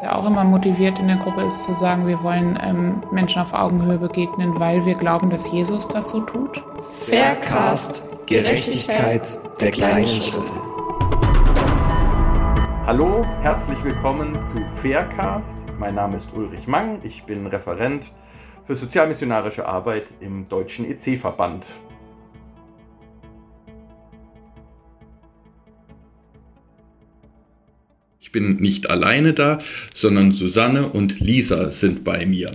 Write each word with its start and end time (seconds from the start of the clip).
der 0.00 0.16
auch 0.16 0.26
immer 0.26 0.44
motiviert 0.44 0.98
in 0.98 1.08
der 1.08 1.16
Gruppe 1.16 1.42
ist 1.42 1.64
zu 1.64 1.72
sagen, 1.72 2.06
wir 2.06 2.22
wollen 2.22 2.58
ähm, 2.62 3.02
Menschen 3.10 3.40
auf 3.40 3.52
Augenhöhe 3.52 3.98
begegnen, 3.98 4.58
weil 4.60 4.84
wir 4.84 4.94
glauben, 4.94 5.30
dass 5.30 5.50
Jesus 5.50 5.88
das 5.88 6.10
so 6.10 6.20
tut. 6.20 6.62
Faircast, 7.00 8.02
Gerechtigkeit 8.26 9.38
der 9.60 9.70
kleinen 9.70 10.06
Schritte. 10.06 10.54
Hallo, 12.84 13.24
herzlich 13.42 13.82
willkommen 13.82 14.42
zu 14.42 14.58
Faircast. 14.76 15.56
Mein 15.78 15.94
Name 15.94 16.16
ist 16.16 16.32
Ulrich 16.34 16.66
Mang, 16.66 17.00
ich 17.02 17.24
bin 17.24 17.46
Referent 17.46 18.12
für 18.64 18.74
sozialmissionarische 18.74 19.66
Arbeit 19.66 20.04
im 20.20 20.48
Deutschen 20.48 20.84
EC-Verband. 20.84 21.64
Bin 28.36 28.56
nicht 28.56 28.90
alleine 28.90 29.32
da, 29.32 29.62
sondern 29.94 30.30
Susanne 30.30 30.90
und 30.90 31.20
Lisa 31.20 31.70
sind 31.70 32.04
bei 32.04 32.26
mir. 32.26 32.52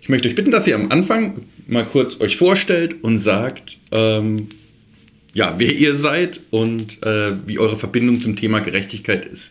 Ich 0.00 0.08
möchte 0.08 0.28
euch 0.28 0.36
bitten, 0.36 0.52
dass 0.52 0.68
ihr 0.68 0.76
am 0.76 0.92
Anfang 0.92 1.44
mal 1.66 1.84
kurz 1.84 2.20
euch 2.20 2.36
vorstellt 2.36 3.02
und 3.02 3.18
sagt, 3.18 3.78
ähm, 3.90 4.50
ja, 5.34 5.56
wer 5.58 5.72
ihr 5.72 5.96
seid 5.96 6.38
und 6.50 7.02
äh, 7.02 7.32
wie 7.44 7.58
eure 7.58 7.76
Verbindung 7.76 8.20
zum 8.20 8.36
Thema 8.36 8.60
Gerechtigkeit 8.60 9.26
ist. 9.26 9.50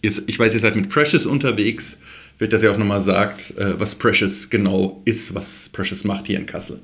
Ich 0.00 0.38
weiß, 0.38 0.54
ihr 0.54 0.60
seid 0.60 0.76
mit 0.76 0.90
Precious 0.90 1.26
unterwegs. 1.26 1.98
Wird 2.38 2.52
das 2.52 2.62
ja 2.62 2.70
auch 2.70 2.78
nochmal 2.78 3.00
sagt, 3.00 3.58
äh, 3.58 3.80
was 3.80 3.96
Precious 3.96 4.48
genau 4.48 5.02
ist, 5.06 5.34
was 5.34 5.70
Precious 5.70 6.04
macht 6.04 6.28
hier 6.28 6.38
in 6.38 6.46
Kassel. 6.46 6.80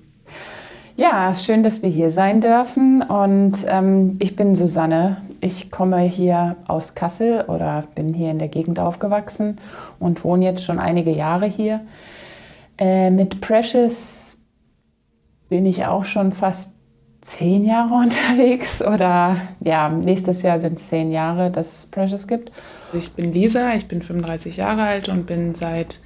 Ja, 0.97 1.35
schön, 1.35 1.62
dass 1.62 1.83
wir 1.83 1.89
hier 1.89 2.11
sein 2.11 2.41
dürfen. 2.41 3.03
Und 3.03 3.65
ähm, 3.67 4.17
ich 4.19 4.37
bin 4.37 4.55
Susanne. 4.55 5.19
Ich 5.41 5.71
komme 5.71 6.01
hier 6.01 6.57
aus 6.66 6.95
Kassel 6.95 7.45
oder 7.49 7.85
bin 7.95 8.13
hier 8.13 8.30
in 8.30 8.39
der 8.39 8.49
Gegend 8.49 8.79
aufgewachsen 8.79 9.57
und 9.99 10.23
wohne 10.25 10.45
jetzt 10.45 10.65
schon 10.65 10.79
einige 10.79 11.11
Jahre 11.11 11.47
hier. 11.47 11.80
Äh, 12.77 13.10
mit 13.10 13.41
Precious 13.41 14.38
bin 15.49 15.65
ich 15.65 15.87
auch 15.87 16.05
schon 16.05 16.32
fast 16.32 16.73
zehn 17.23 17.65
Jahre 17.65 17.95
unterwegs 18.02 18.82
oder 18.82 19.37
ja, 19.60 19.88
nächstes 19.88 20.43
Jahr 20.43 20.60
sind 20.60 20.79
es 20.79 20.88
zehn 20.88 21.10
Jahre, 21.10 21.51
dass 21.51 21.79
es 21.79 21.87
Precious 21.87 22.27
gibt. 22.27 22.52
Ich 22.93 23.13
bin 23.13 23.32
Lisa, 23.32 23.75
ich 23.75 23.88
bin 23.88 24.02
35 24.02 24.59
Jahre 24.59 24.82
alt 24.82 25.09
und 25.09 25.27
bin 25.27 25.54
seit 25.54 26.01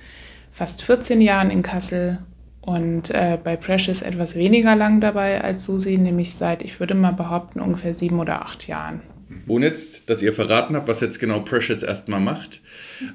fast 0.53 0.83
14 0.83 1.21
Jahren 1.21 1.51
in 1.51 1.63
Kassel 1.63 2.19
und 2.65 3.11
äh, 3.11 3.39
bei 3.43 3.57
Precious 3.57 4.01
etwas 4.01 4.35
weniger 4.35 4.75
lang 4.75 5.01
dabei 5.01 5.43
als 5.43 5.65
Susi, 5.65 5.99
nämlich 5.99 6.35
seit, 6.35 6.63
ich 6.63 6.81
würde 6.81 6.95
mal 6.95 7.13
behaupten, 7.13 7.61
ungefähr 7.61 7.95
sieben 7.95 8.19
oder 8.19 8.41
acht 8.41 8.67
Jahren. 8.67 9.03
Ohne 9.49 9.67
jetzt, 9.67 10.09
dass 10.09 10.23
ihr 10.23 10.33
verraten 10.33 10.75
habt, 10.75 10.89
was 10.89 11.01
jetzt 11.01 11.21
genau 11.21 11.41
Precious 11.41 11.83
erstmal 11.83 12.21
macht. 12.21 12.63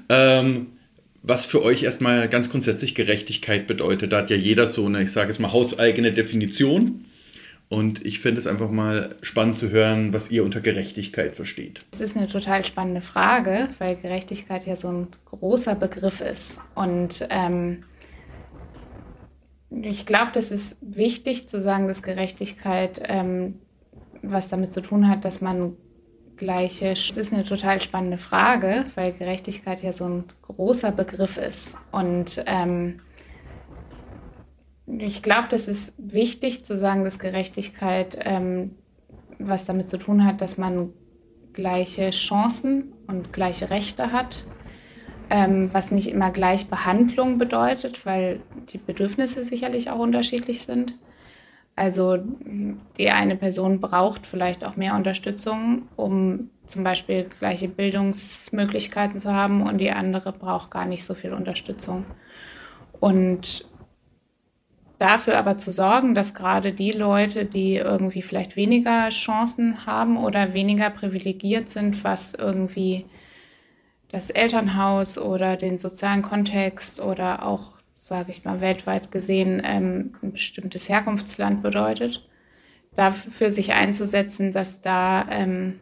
Ähm, 0.08 0.68
was 1.22 1.46
für 1.46 1.64
euch 1.64 1.82
erstmal 1.82 2.28
ganz 2.28 2.48
grundsätzlich 2.48 2.94
Gerechtigkeit 2.94 3.66
bedeutet. 3.66 4.12
Da 4.12 4.18
hat 4.18 4.30
ja 4.30 4.36
jeder 4.36 4.68
so 4.68 4.86
eine, 4.86 5.02
ich 5.02 5.12
sage 5.12 5.30
jetzt 5.30 5.40
mal, 5.40 5.52
hauseigene 5.52 6.12
Definition. 6.12 7.06
Und 7.68 8.04
ich 8.06 8.20
finde 8.20 8.38
es 8.38 8.46
einfach 8.46 8.70
mal 8.70 9.10
spannend 9.20 9.54
zu 9.54 9.70
hören, 9.70 10.12
was 10.12 10.30
ihr 10.30 10.44
unter 10.44 10.60
Gerechtigkeit 10.60 11.36
versteht. 11.36 11.82
Das 11.90 12.00
ist 12.00 12.16
eine 12.16 12.26
total 12.26 12.64
spannende 12.64 13.00
Frage, 13.00 13.68
weil 13.78 13.96
Gerechtigkeit 13.96 14.66
ja 14.66 14.76
so 14.76 14.88
ein 14.88 15.08
großer 15.26 15.74
Begriff 15.74 16.20
ist. 16.20 16.58
Und 16.74 17.26
ähm, 17.30 17.84
ich 19.70 20.06
glaube, 20.06 20.30
das 20.34 20.50
ist 20.50 20.76
wichtig 20.80 21.48
zu 21.48 21.60
sagen, 21.60 21.86
dass 21.86 22.02
Gerechtigkeit 22.02 23.00
ähm, 23.04 23.60
was 24.22 24.48
damit 24.48 24.72
zu 24.72 24.82
tun 24.82 25.08
hat, 25.08 25.24
dass 25.24 25.40
man 25.40 25.76
gleiche. 26.36 26.90
Das 26.90 27.16
ist 27.16 27.32
eine 27.32 27.44
total 27.44 27.80
spannende 27.80 28.18
Frage, 28.18 28.86
weil 28.94 29.12
Gerechtigkeit 29.12 29.82
ja 29.82 29.92
so 29.92 30.04
ein 30.06 30.24
großer 30.42 30.90
Begriff 30.90 31.36
ist. 31.36 31.76
Und 31.92 32.42
ähm, 32.46 33.00
ich 34.86 35.22
glaube, 35.22 35.48
das 35.50 35.68
ist 35.68 35.92
wichtig 35.98 36.64
zu 36.64 36.76
sagen, 36.76 37.04
dass 37.04 37.18
Gerechtigkeit 37.18 38.18
ähm, 38.20 38.72
was 39.38 39.64
damit 39.66 39.88
zu 39.88 39.98
tun 39.98 40.24
hat, 40.24 40.40
dass 40.40 40.58
man 40.58 40.92
gleiche 41.52 42.10
Chancen 42.10 42.92
und 43.06 43.32
gleiche 43.32 43.70
Rechte 43.70 44.12
hat 44.12 44.44
ähm, 45.30 45.70
was 45.72 45.92
nicht 45.92 46.08
immer 46.08 46.30
Gleichbehandlung 46.30 47.38
bedeutet, 47.38 48.04
weil 48.04 48.40
die 48.72 48.78
Bedürfnisse 48.78 49.44
sicherlich 49.44 49.90
auch 49.90 49.98
unterschiedlich 49.98 50.62
sind. 50.62 50.94
Also 51.76 52.18
die 52.98 53.10
eine 53.10 53.36
Person 53.36 53.80
braucht 53.80 54.26
vielleicht 54.26 54.64
auch 54.64 54.76
mehr 54.76 54.94
Unterstützung, 54.96 55.88
um 55.96 56.50
zum 56.66 56.84
Beispiel 56.84 57.26
gleiche 57.38 57.68
Bildungsmöglichkeiten 57.68 59.18
zu 59.18 59.32
haben 59.32 59.62
und 59.62 59.78
die 59.78 59.90
andere 59.90 60.32
braucht 60.32 60.70
gar 60.70 60.84
nicht 60.84 61.04
so 61.04 61.14
viel 61.14 61.32
Unterstützung. 61.32 62.04
Und 62.98 63.64
dafür 64.98 65.38
aber 65.38 65.56
zu 65.58 65.70
sorgen, 65.70 66.14
dass 66.14 66.34
gerade 66.34 66.72
die 66.72 66.92
Leute, 66.92 67.46
die 67.46 67.76
irgendwie 67.76 68.22
vielleicht 68.22 68.56
weniger 68.56 69.08
Chancen 69.08 69.86
haben 69.86 70.18
oder 70.18 70.52
weniger 70.52 70.90
privilegiert 70.90 71.70
sind, 71.70 72.04
was 72.04 72.34
irgendwie 72.34 73.06
das 74.10 74.30
Elternhaus 74.30 75.18
oder 75.18 75.56
den 75.56 75.78
sozialen 75.78 76.22
Kontext 76.22 77.00
oder 77.00 77.46
auch, 77.46 77.72
sage 77.96 78.30
ich 78.30 78.44
mal, 78.44 78.60
weltweit 78.60 79.12
gesehen 79.12 79.62
ähm, 79.64 80.14
ein 80.22 80.32
bestimmtes 80.32 80.88
Herkunftsland 80.88 81.62
bedeutet, 81.62 82.28
dafür 82.96 83.50
sich 83.50 83.72
einzusetzen, 83.72 84.50
dass 84.52 84.80
da 84.80 85.26
ähm, 85.30 85.80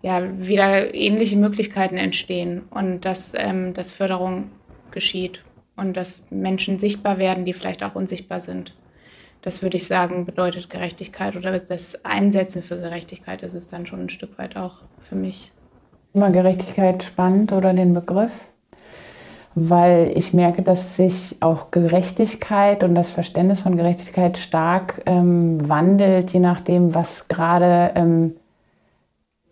ja, 0.00 0.22
wieder 0.38 0.94
ähnliche 0.94 1.36
Möglichkeiten 1.36 1.96
entstehen 1.96 2.62
und 2.70 3.04
dass, 3.04 3.32
ähm, 3.36 3.74
dass 3.74 3.92
Förderung 3.92 4.50
geschieht 4.90 5.44
und 5.76 5.96
dass 5.96 6.24
Menschen 6.30 6.78
sichtbar 6.78 7.18
werden, 7.18 7.44
die 7.44 7.52
vielleicht 7.52 7.82
auch 7.82 7.94
unsichtbar 7.94 8.40
sind. 8.40 8.76
Das 9.40 9.62
würde 9.62 9.76
ich 9.76 9.88
sagen, 9.88 10.24
bedeutet 10.24 10.70
Gerechtigkeit 10.70 11.34
oder 11.36 11.58
das 11.58 12.04
Einsetzen 12.04 12.62
für 12.62 12.78
Gerechtigkeit 12.78 13.42
ist 13.42 13.54
es 13.54 13.66
dann 13.66 13.86
schon 13.86 14.02
ein 14.02 14.08
Stück 14.08 14.38
weit 14.38 14.56
auch 14.56 14.82
für 14.98 15.16
mich 15.16 15.50
immer 16.14 16.30
Gerechtigkeit 16.30 17.02
spannend 17.02 17.52
oder 17.52 17.72
den 17.72 17.94
Begriff, 17.94 18.32
weil 19.54 20.12
ich 20.14 20.34
merke, 20.34 20.62
dass 20.62 20.96
sich 20.96 21.36
auch 21.40 21.70
Gerechtigkeit 21.70 22.84
und 22.84 22.94
das 22.94 23.10
Verständnis 23.10 23.60
von 23.60 23.76
Gerechtigkeit 23.76 24.38
stark 24.38 25.02
ähm, 25.06 25.68
wandelt, 25.68 26.32
je 26.32 26.40
nachdem, 26.40 26.94
was 26.94 27.28
gerade 27.28 27.92
ähm, 27.94 28.36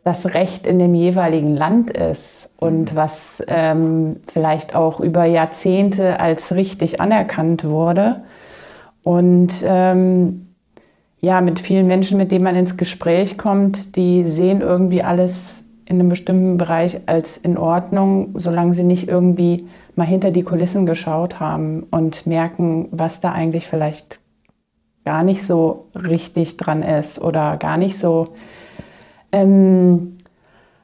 das 0.04 0.26
Recht 0.26 0.66
in 0.66 0.78
dem 0.78 0.94
jeweiligen 0.94 1.54
Land 1.56 1.90
ist 1.90 2.48
und 2.56 2.94
was 2.94 3.42
ähm, 3.48 4.16
vielleicht 4.30 4.74
auch 4.74 5.00
über 5.00 5.24
Jahrzehnte 5.24 6.20
als 6.20 6.52
richtig 6.54 7.00
anerkannt 7.00 7.64
wurde. 7.64 8.22
Und 9.02 9.52
ähm, 9.64 10.46
ja, 11.20 11.40
mit 11.40 11.58
vielen 11.60 11.86
Menschen, 11.86 12.16
mit 12.16 12.32
denen 12.32 12.44
man 12.44 12.56
ins 12.56 12.76
Gespräch 12.76 13.36
kommt, 13.36 13.96
die 13.96 14.24
sehen 14.24 14.62
irgendwie 14.62 15.02
alles 15.02 15.59
in 15.90 15.98
einem 15.98 16.08
bestimmten 16.08 16.56
Bereich 16.56 17.00
als 17.06 17.36
in 17.36 17.58
Ordnung, 17.58 18.30
solange 18.38 18.74
sie 18.74 18.84
nicht 18.84 19.08
irgendwie 19.08 19.66
mal 19.96 20.06
hinter 20.06 20.30
die 20.30 20.44
Kulissen 20.44 20.86
geschaut 20.86 21.40
haben 21.40 21.82
und 21.90 22.28
merken, 22.28 22.86
was 22.92 23.18
da 23.20 23.32
eigentlich 23.32 23.66
vielleicht 23.66 24.20
gar 25.04 25.24
nicht 25.24 25.44
so 25.44 25.88
richtig 25.96 26.56
dran 26.56 26.84
ist 26.84 27.20
oder 27.20 27.56
gar 27.56 27.76
nicht 27.76 27.98
so 27.98 28.28
ähm, 29.32 30.16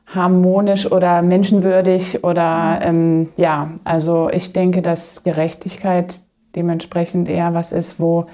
harmonisch 0.06 0.90
oder 0.90 1.22
menschenwürdig 1.22 2.24
oder 2.24 2.80
ähm, 2.82 3.28
ja, 3.36 3.70
also 3.84 4.28
ich 4.30 4.52
denke, 4.52 4.82
dass 4.82 5.22
Gerechtigkeit 5.22 6.18
dementsprechend 6.56 7.28
eher 7.28 7.54
was 7.54 7.70
ist, 7.70 8.00
wo 8.00 8.26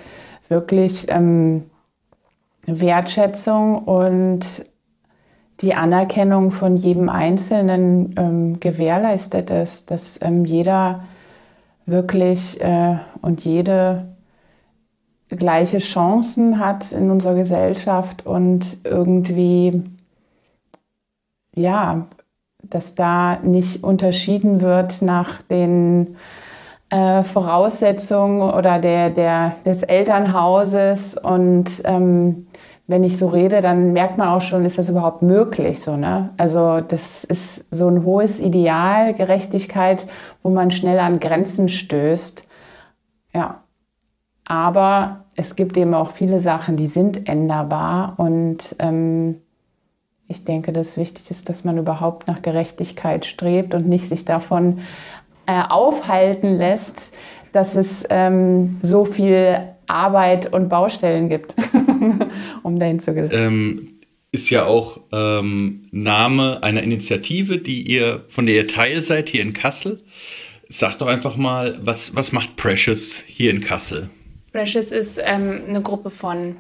wirklich 0.49 1.04
ähm, 1.10 1.65
Wertschätzung 2.65 3.81
und 3.81 4.72
die 5.62 5.75
Anerkennung 5.75 6.50
von 6.50 6.77
jedem 6.77 7.09
Einzelnen 7.09 8.15
ähm, 8.19 8.61
gewährleistet 8.61 9.51
ist, 9.51 9.91
dass 9.91 10.21
ähm, 10.21 10.45
jeder 10.45 11.04
wirklich 11.86 12.60
äh, 12.60 12.98
und 13.22 13.45
jede 13.45 14.13
gleiche 15.28 15.78
Chancen 15.78 16.59
hat 16.59 16.92
in 16.92 17.10
unserer 17.10 17.34
Gesellschaft 17.34 18.27
und 18.27 18.78
irgendwie, 18.84 19.83
ja, 21.54 22.07
dass 22.63 22.95
da 22.95 23.39
nicht 23.42 23.83
unterschieden 23.83 24.60
wird 24.60 25.01
nach 25.01 25.42
den 25.42 26.16
äh, 26.91 27.22
Voraussetzungen 27.22 28.42
oder 28.42 28.78
der, 28.78 29.10
der, 29.10 29.57
des 29.65 29.83
Elternhauses 29.83 31.16
und 31.16 31.83
ähm, 31.84 32.47
wenn 32.87 33.05
ich 33.05 33.17
so 33.17 33.29
rede, 33.29 33.61
dann 33.61 33.93
merkt 33.93 34.19
man 34.19 34.29
auch 34.29 34.41
schon, 34.41 34.65
ist 34.65 34.79
das 34.79 34.89
überhaupt 34.89 35.23
möglich 35.23 35.81
so, 35.81 35.97
ne? 35.97 36.31
Also 36.37 36.81
das 36.81 37.25
ist 37.25 37.65
so 37.71 37.89
ein 37.89 38.05
hohes 38.05 38.41
Ideal, 38.41 39.15
Gerechtigkeit, 39.15 40.07
wo 40.43 40.51
man 40.51 40.71
schnell 40.71 40.99
an 40.99 41.21
Grenzen 41.21 41.69
stößt. 41.69 42.47
Ja. 43.34 43.63
Aber 44.45 45.25
es 45.37 45.57
gibt 45.57 45.77
eben 45.77 45.95
auch 45.95 46.11
viele 46.11 46.41
Sachen, 46.41 46.77
die 46.77 46.89
sind 46.89 47.29
änderbar 47.29 48.15
und 48.19 48.75
ähm, 48.81 49.37
ich 50.29 50.45
denke, 50.45 50.73
dass 50.73 50.97
wichtig 50.97 51.31
ist, 51.31 51.49
dass 51.49 51.65
man 51.65 51.79
überhaupt 51.79 52.27
nach 52.27 52.43
Gerechtigkeit 52.43 53.25
strebt 53.25 53.75
und 53.75 53.89
nicht 53.89 54.09
sich 54.09 54.25
davon 54.25 54.81
äh, 55.47 55.63
aufhalten 55.69 56.49
lässt, 56.49 57.13
dass 57.53 57.77
es 57.77 58.05
ähm, 58.11 58.81
so 58.83 59.05
viel 59.05 59.72
Arbeit 59.92 60.53
und 60.53 60.68
Baustellen 60.68 61.28
gibt, 61.28 61.54
um 62.62 62.78
dahin 62.78 63.00
zu 63.00 63.15
gelangen. 63.15 63.33
Ähm, 63.33 63.89
ist 64.33 64.48
ja 64.48 64.65
auch 64.65 65.00
ähm, 65.12 65.84
Name 65.91 66.62
einer 66.62 66.83
Initiative, 66.83 67.59
die 67.59 67.83
ihr, 67.83 68.24
von 68.28 68.47
der 68.47 68.54
ihr 68.54 68.66
Teil 68.66 69.03
seid 69.03 69.28
hier 69.28 69.42
in 69.42 69.53
Kassel. 69.53 70.03
Sag 70.68 70.98
doch 70.98 71.06
einfach 71.06 71.36
mal, 71.36 71.78
was, 71.83 72.16
was 72.16 72.33
macht 72.33 72.56
Precious 72.56 73.22
hier 73.27 73.50
in 73.50 73.60
Kassel? 73.60 74.09
Precious 74.53 74.91
ist 74.91 75.21
ähm, 75.22 75.60
eine 75.68 75.83
Gruppe 75.83 76.09
von 76.09 76.56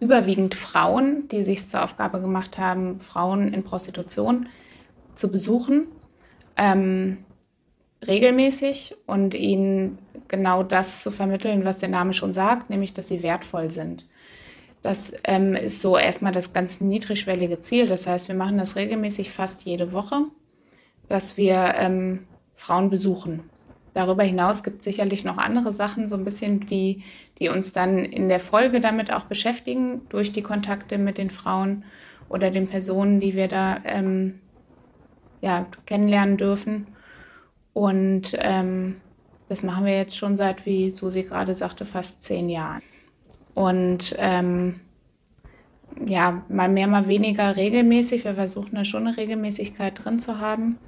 überwiegend 0.00 0.54
Frauen, 0.54 1.28
die 1.28 1.42
sich 1.42 1.66
zur 1.66 1.84
Aufgabe 1.84 2.20
gemacht 2.20 2.56
haben, 2.56 3.00
Frauen 3.00 3.52
in 3.52 3.64
Prostitution 3.64 4.48
zu 5.14 5.30
besuchen, 5.30 5.88
ähm, 6.56 7.18
regelmäßig 8.06 8.94
und 9.06 9.34
ihnen 9.34 9.98
genau 10.28 10.62
das 10.62 11.02
zu 11.02 11.10
vermitteln, 11.10 11.64
was 11.64 11.78
der 11.78 11.88
Name 11.88 12.12
schon 12.12 12.32
sagt, 12.32 12.70
nämlich, 12.70 12.94
dass 12.94 13.08
sie 13.08 13.22
wertvoll 13.22 13.70
sind. 13.70 14.04
Das 14.82 15.12
ähm, 15.24 15.54
ist 15.54 15.80
so 15.80 15.98
erstmal 15.98 16.32
das 16.32 16.52
ganz 16.52 16.80
niedrigschwellige 16.80 17.60
Ziel. 17.60 17.86
Das 17.86 18.06
heißt, 18.06 18.28
wir 18.28 18.34
machen 18.34 18.58
das 18.58 18.76
regelmäßig 18.76 19.30
fast 19.30 19.64
jede 19.64 19.92
Woche, 19.92 20.26
dass 21.08 21.36
wir 21.36 21.74
ähm, 21.76 22.26
Frauen 22.54 22.90
besuchen. 22.90 23.42
Darüber 23.94 24.22
hinaus 24.22 24.62
gibt 24.62 24.78
es 24.78 24.84
sicherlich 24.84 25.24
noch 25.24 25.38
andere 25.38 25.72
Sachen, 25.72 26.08
so 26.08 26.16
ein 26.16 26.24
bisschen, 26.24 26.66
die, 26.66 27.02
die 27.40 27.48
uns 27.48 27.72
dann 27.72 28.04
in 28.04 28.28
der 28.28 28.38
Folge 28.38 28.80
damit 28.80 29.12
auch 29.12 29.24
beschäftigen, 29.24 30.02
durch 30.08 30.30
die 30.30 30.42
Kontakte 30.42 30.98
mit 30.98 31.18
den 31.18 31.30
Frauen 31.30 31.84
oder 32.28 32.50
den 32.50 32.68
Personen, 32.68 33.18
die 33.18 33.34
wir 33.34 33.48
da 33.48 33.78
ähm, 33.84 34.38
ja, 35.40 35.66
kennenlernen 35.86 36.36
dürfen. 36.36 36.86
Und 37.72 38.36
ähm, 38.40 38.96
das 39.48 39.62
machen 39.62 39.84
wir 39.84 39.96
jetzt 39.96 40.16
schon 40.16 40.36
seit, 40.36 40.66
wie 40.66 40.90
Susi 40.90 41.22
gerade 41.22 41.54
sagte, 41.54 41.84
fast 41.84 42.22
zehn 42.22 42.48
Jahren. 42.48 42.82
Und 43.54 44.14
ähm, 44.18 44.80
ja, 46.06 46.42
mal 46.48 46.68
mehr, 46.68 46.86
mal 46.86 47.08
weniger 47.08 47.56
regelmäßig. 47.56 48.24
Wir 48.24 48.34
versuchen 48.34 48.74
da 48.74 48.84
schon 48.84 49.06
eine 49.06 49.16
Regelmäßigkeit 49.16 50.04
drin 50.04 50.18
zu 50.18 50.40
haben. 50.40 50.78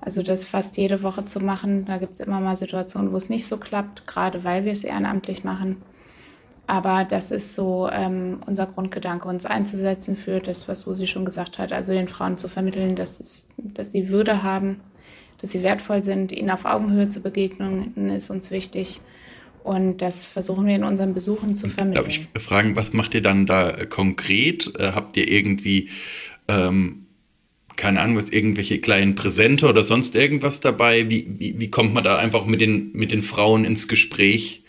Also 0.00 0.22
das 0.22 0.44
fast 0.44 0.76
jede 0.76 1.02
Woche 1.02 1.24
zu 1.24 1.40
machen. 1.40 1.84
Da 1.86 1.98
gibt 1.98 2.14
es 2.14 2.20
immer 2.20 2.40
mal 2.40 2.56
Situationen, 2.56 3.12
wo 3.12 3.16
es 3.16 3.28
nicht 3.28 3.46
so 3.46 3.56
klappt, 3.56 4.06
gerade 4.06 4.44
weil 4.44 4.64
wir 4.64 4.72
es 4.72 4.84
ehrenamtlich 4.84 5.44
machen. 5.44 5.82
Aber 6.66 7.04
das 7.04 7.32
ist 7.32 7.54
so 7.54 7.88
ähm, 7.90 8.40
unser 8.46 8.66
Grundgedanke, 8.66 9.26
uns 9.26 9.44
einzusetzen 9.44 10.16
für 10.16 10.38
das, 10.38 10.68
was 10.68 10.82
Susi 10.82 11.08
schon 11.08 11.24
gesagt 11.24 11.58
hat. 11.58 11.72
Also 11.72 11.92
den 11.92 12.06
Frauen 12.06 12.36
zu 12.36 12.48
vermitteln, 12.48 12.94
dass, 12.94 13.18
es, 13.18 13.48
dass 13.56 13.90
sie 13.90 14.08
Würde 14.08 14.44
haben, 14.44 14.80
dass 15.40 15.52
sie 15.52 15.62
wertvoll 15.62 16.02
sind, 16.02 16.32
ihnen 16.32 16.50
auf 16.50 16.64
Augenhöhe 16.64 17.08
zu 17.08 17.20
begegnen, 17.20 18.10
ist 18.10 18.30
uns 18.30 18.50
wichtig. 18.50 19.00
Und 19.62 19.98
das 19.98 20.26
versuchen 20.26 20.66
wir 20.66 20.74
in 20.74 20.84
unseren 20.84 21.14
Besuchen 21.14 21.54
zu 21.54 21.68
vermitteln. 21.68 22.04
Darf 22.04 22.08
ich 22.08 22.28
fragen, 22.42 22.76
was 22.76 22.92
macht 22.92 23.14
ihr 23.14 23.22
dann 23.22 23.46
da 23.46 23.84
konkret? 23.86 24.72
Äh, 24.78 24.92
habt 24.94 25.16
ihr 25.16 25.30
irgendwie, 25.30 25.90
ähm, 26.48 27.06
keine 27.76 28.00
Ahnung, 28.00 28.16
was, 28.16 28.30
irgendwelche 28.30 28.78
kleinen 28.78 29.14
Präsente 29.14 29.68
oder 29.68 29.84
sonst 29.84 30.14
irgendwas 30.14 30.60
dabei? 30.60 31.10
Wie, 31.10 31.26
wie, 31.38 31.60
wie 31.60 31.70
kommt 31.70 31.92
man 31.92 32.04
da 32.04 32.16
einfach 32.16 32.46
mit 32.46 32.60
den, 32.60 32.92
mit 32.92 33.12
den 33.12 33.22
Frauen 33.22 33.64
ins 33.64 33.86
Gespräch? 33.86 34.64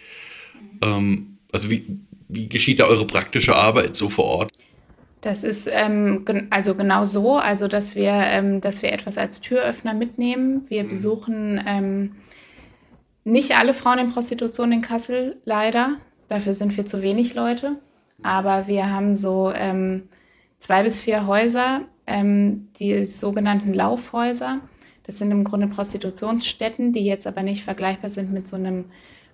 Ähm, 0.82 1.38
also 1.52 1.70
wie, 1.70 1.84
wie 2.28 2.50
geschieht 2.50 2.80
da 2.80 2.86
eure 2.86 3.08
praktische 3.08 3.56
Arbeit 3.56 3.96
so 3.96 4.10
vor 4.10 4.26
Ort? 4.26 4.52
Das 5.22 5.44
ist 5.44 5.70
ähm, 5.72 6.26
also 6.50 6.74
genau 6.74 7.06
so, 7.06 7.38
also 7.38 7.68
dass 7.68 7.96
wir, 7.96 8.12
ähm, 8.12 8.60
dass 8.60 8.82
wir 8.82 8.92
etwas 8.92 9.20
als 9.20 9.40
Türöffner 9.40 9.94
mitnehmen. 9.94 10.64
Wir 10.68 10.84
mhm. 10.84 10.90
besuchen 10.90 11.64
ähm, 11.66 12.16
nicht 13.24 13.56
alle 13.56 13.76
Frauen 13.76 14.00
in 14.00 14.10
Prostitution 14.10 14.72
in 14.72 14.82
Kassel, 14.82 15.38
leider. 15.46 15.98
Dafür 16.28 16.54
sind 16.54 16.76
wir 16.76 16.88
zu 16.88 17.04
wenig 17.04 17.36
Leute. 17.36 17.78
Aber 18.24 18.68
wir 18.68 18.92
haben 18.92 19.14
so 19.14 19.52
ähm, 19.56 20.10
zwei 20.58 20.84
bis 20.84 21.00
vier 21.00 21.28
Häuser, 21.28 21.82
ähm, 22.08 22.70
die 22.80 23.06
sogenannten 23.06 23.74
Laufhäuser. 23.74 24.62
Das 25.04 25.18
sind 25.18 25.32
im 25.32 25.44
Grunde 25.44 25.68
Prostitutionsstätten, 25.68 26.94
die 26.94 27.06
jetzt 27.06 27.28
aber 27.28 27.44
nicht 27.44 27.64
vergleichbar 27.64 28.10
sind 28.10 28.32
mit 28.32 28.48
so 28.48 28.56
einem 28.56 28.86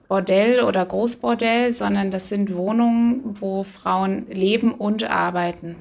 Bordell 0.07 0.63
oder 0.63 0.86
Großbordell, 0.86 1.74
sondern 1.74 2.12
das 2.12 2.30
sind 2.30 2.56
Wohnungen, 2.56 3.21
wo 3.42 3.63
Frauen 3.63 4.27
leben 4.30 4.71
und 4.71 5.04
arbeiten. 5.04 5.75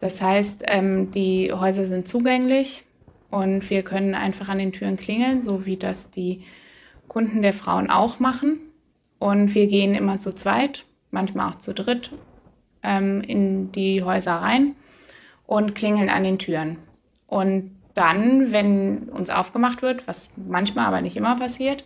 Das 0.00 0.20
heißt, 0.20 0.64
ähm, 0.66 1.10
die 1.10 1.52
Häuser 1.52 1.86
sind 1.86 2.06
zugänglich 2.06 2.84
und 3.30 3.68
wir 3.70 3.82
können 3.82 4.14
einfach 4.14 4.48
an 4.48 4.58
den 4.58 4.72
Türen 4.72 4.96
klingeln, 4.96 5.40
so 5.40 5.66
wie 5.66 5.76
das 5.76 6.10
die 6.10 6.42
Kunden 7.08 7.42
der 7.42 7.52
Frauen 7.52 7.90
auch 7.90 8.20
machen. 8.20 8.58
Und 9.18 9.54
wir 9.54 9.66
gehen 9.66 9.94
immer 9.94 10.18
zu 10.18 10.32
zweit, 10.34 10.84
manchmal 11.10 11.50
auch 11.50 11.56
zu 11.56 11.74
dritt, 11.74 12.12
ähm, 12.82 13.20
in 13.22 13.72
die 13.72 14.02
Häuser 14.02 14.36
rein 14.36 14.76
und 15.46 15.74
klingeln 15.74 16.10
an 16.10 16.22
den 16.22 16.38
Türen. 16.38 16.76
Und 17.26 17.72
dann, 17.94 18.52
wenn 18.52 19.08
uns 19.08 19.30
aufgemacht 19.30 19.82
wird, 19.82 20.06
was 20.06 20.28
manchmal 20.36 20.86
aber 20.86 21.00
nicht 21.00 21.16
immer 21.16 21.34
passiert, 21.34 21.84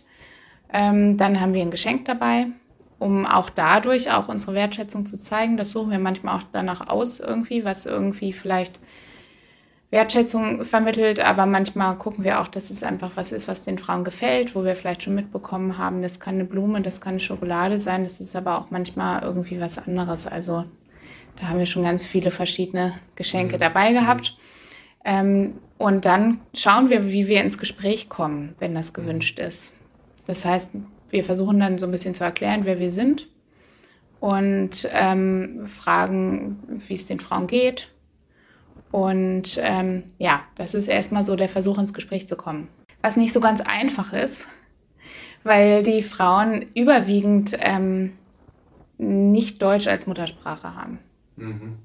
ähm, 0.73 1.17
dann 1.17 1.39
haben 1.39 1.53
wir 1.53 1.61
ein 1.61 1.71
Geschenk 1.71 2.05
dabei, 2.05 2.47
um 2.99 3.25
auch 3.25 3.49
dadurch 3.49 4.11
auch 4.11 4.27
unsere 4.27 4.53
Wertschätzung 4.55 5.05
zu 5.05 5.17
zeigen. 5.17 5.55
Das 5.55 5.71
suchen 5.71 5.91
wir 5.91 5.99
manchmal 5.99 6.37
auch 6.37 6.43
danach 6.51 6.89
aus 6.89 7.19
irgendwie, 7.19 7.63
was 7.63 7.85
irgendwie 7.85 8.33
vielleicht 8.33 8.79
Wertschätzung 9.91 10.63
vermittelt, 10.63 11.19
aber 11.19 11.45
manchmal 11.45 11.95
gucken 11.97 12.23
wir 12.23 12.41
auch, 12.41 12.47
dass 12.47 12.71
es 12.71 12.81
einfach 12.81 13.11
was 13.13 13.31
ist, 13.31 13.47
was 13.47 13.63
den 13.63 13.77
Frauen 13.77 14.03
gefällt, 14.03 14.55
wo 14.55 14.65
wir 14.65 14.75
vielleicht 14.75 15.03
schon 15.03 15.13
mitbekommen 15.13 15.77
haben, 15.77 16.01
das 16.01 16.19
kann 16.19 16.33
eine 16.33 16.45
Blume, 16.45 16.81
das 16.81 16.99
kann 16.99 17.11
eine 17.11 17.19
Schokolade 17.19 17.79
sein, 17.79 18.03
das 18.03 18.19
ist 18.19 18.35
aber 18.35 18.57
auch 18.57 18.71
manchmal 18.71 19.21
irgendwie 19.21 19.61
was 19.61 19.77
anderes. 19.77 20.25
Also 20.25 20.65
da 21.39 21.47
haben 21.47 21.59
wir 21.59 21.67
schon 21.67 21.83
ganz 21.83 22.05
viele 22.05 22.31
verschiedene 22.31 22.93
Geschenke 23.15 23.57
mhm. 23.57 23.61
dabei 23.61 23.93
gehabt. 23.93 24.35
Ähm, 25.05 25.59
und 25.77 26.05
dann 26.05 26.39
schauen 26.55 26.89
wir, 26.89 27.05
wie 27.11 27.27
wir 27.27 27.43
ins 27.43 27.59
Gespräch 27.59 28.09
kommen, 28.09 28.55
wenn 28.57 28.73
das 28.73 28.93
gewünscht 28.93 29.37
ist. 29.37 29.73
Das 30.25 30.45
heißt, 30.45 30.71
wir 31.09 31.23
versuchen 31.23 31.59
dann 31.59 31.77
so 31.77 31.85
ein 31.85 31.91
bisschen 31.91 32.15
zu 32.15 32.23
erklären, 32.23 32.65
wer 32.65 32.79
wir 32.79 32.91
sind 32.91 33.27
und 34.19 34.87
ähm, 34.91 35.65
fragen, 35.65 36.59
wie 36.87 36.95
es 36.95 37.07
den 37.07 37.19
Frauen 37.19 37.47
geht. 37.47 37.89
Und 38.91 39.59
ähm, 39.61 40.03
ja, 40.17 40.43
das 40.55 40.73
ist 40.73 40.87
erstmal 40.87 41.23
so 41.23 41.35
der 41.35 41.49
Versuch, 41.49 41.77
ins 41.77 41.93
Gespräch 41.93 42.27
zu 42.27 42.35
kommen. 42.35 42.67
Was 43.01 43.17
nicht 43.17 43.33
so 43.33 43.41
ganz 43.41 43.59
einfach 43.59 44.13
ist, 44.13 44.47
weil 45.43 45.83
die 45.83 46.03
Frauen 46.03 46.65
überwiegend 46.73 47.55
ähm, 47.59 48.13
nicht 48.97 49.61
Deutsch 49.61 49.87
als 49.87 50.07
Muttersprache 50.07 50.75
haben. 50.75 50.99
Mhm. 51.35 51.77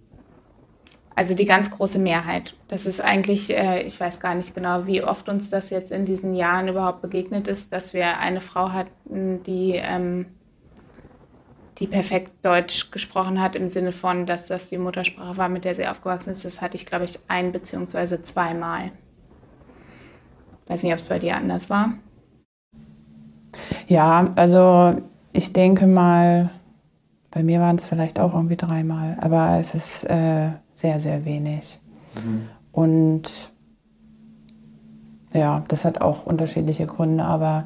Also 1.18 1.34
die 1.34 1.46
ganz 1.46 1.72
große 1.72 1.98
Mehrheit. 1.98 2.54
Das 2.68 2.86
ist 2.86 3.00
eigentlich, 3.00 3.50
äh, 3.50 3.82
ich 3.82 3.98
weiß 3.98 4.20
gar 4.20 4.36
nicht 4.36 4.54
genau, 4.54 4.86
wie 4.86 5.02
oft 5.02 5.28
uns 5.28 5.50
das 5.50 5.68
jetzt 5.68 5.90
in 5.90 6.04
diesen 6.04 6.32
Jahren 6.32 6.68
überhaupt 6.68 7.02
begegnet 7.02 7.48
ist, 7.48 7.72
dass 7.72 7.92
wir 7.92 8.20
eine 8.20 8.40
Frau 8.40 8.70
hatten, 8.70 9.42
die, 9.42 9.72
ähm, 9.74 10.26
die 11.78 11.88
perfekt 11.88 12.30
Deutsch 12.42 12.92
gesprochen 12.92 13.42
hat, 13.42 13.56
im 13.56 13.66
Sinne 13.66 13.90
von, 13.90 14.26
dass 14.26 14.46
das 14.46 14.70
die 14.70 14.78
Muttersprache 14.78 15.36
war, 15.36 15.48
mit 15.48 15.64
der 15.64 15.74
sie 15.74 15.88
aufgewachsen 15.88 16.30
ist. 16.30 16.44
Das 16.44 16.62
hatte 16.62 16.76
ich, 16.76 16.86
glaube 16.86 17.06
ich, 17.06 17.18
ein 17.26 17.50
bzw. 17.50 18.22
zweimal. 18.22 18.92
Weiß 20.68 20.84
nicht, 20.84 20.92
ob 20.92 21.00
es 21.00 21.04
bei 21.08 21.18
dir 21.18 21.34
anders 21.34 21.68
war. 21.68 21.94
Ja, 23.88 24.30
also 24.36 25.02
ich 25.32 25.52
denke 25.52 25.88
mal, 25.88 26.50
bei 27.32 27.42
mir 27.42 27.58
waren 27.58 27.74
es 27.74 27.86
vielleicht 27.86 28.20
auch 28.20 28.34
irgendwie 28.34 28.56
dreimal, 28.56 29.16
aber 29.20 29.58
es 29.58 29.74
ist 29.74 30.04
äh, 30.04 30.50
sehr, 30.78 31.00
sehr 31.00 31.24
wenig. 31.24 31.80
Mhm. 32.14 32.48
Und 32.70 33.22
ja, 35.34 35.64
das 35.66 35.84
hat 35.84 36.00
auch 36.00 36.24
unterschiedliche 36.24 36.86
Gründe, 36.86 37.24
aber 37.24 37.64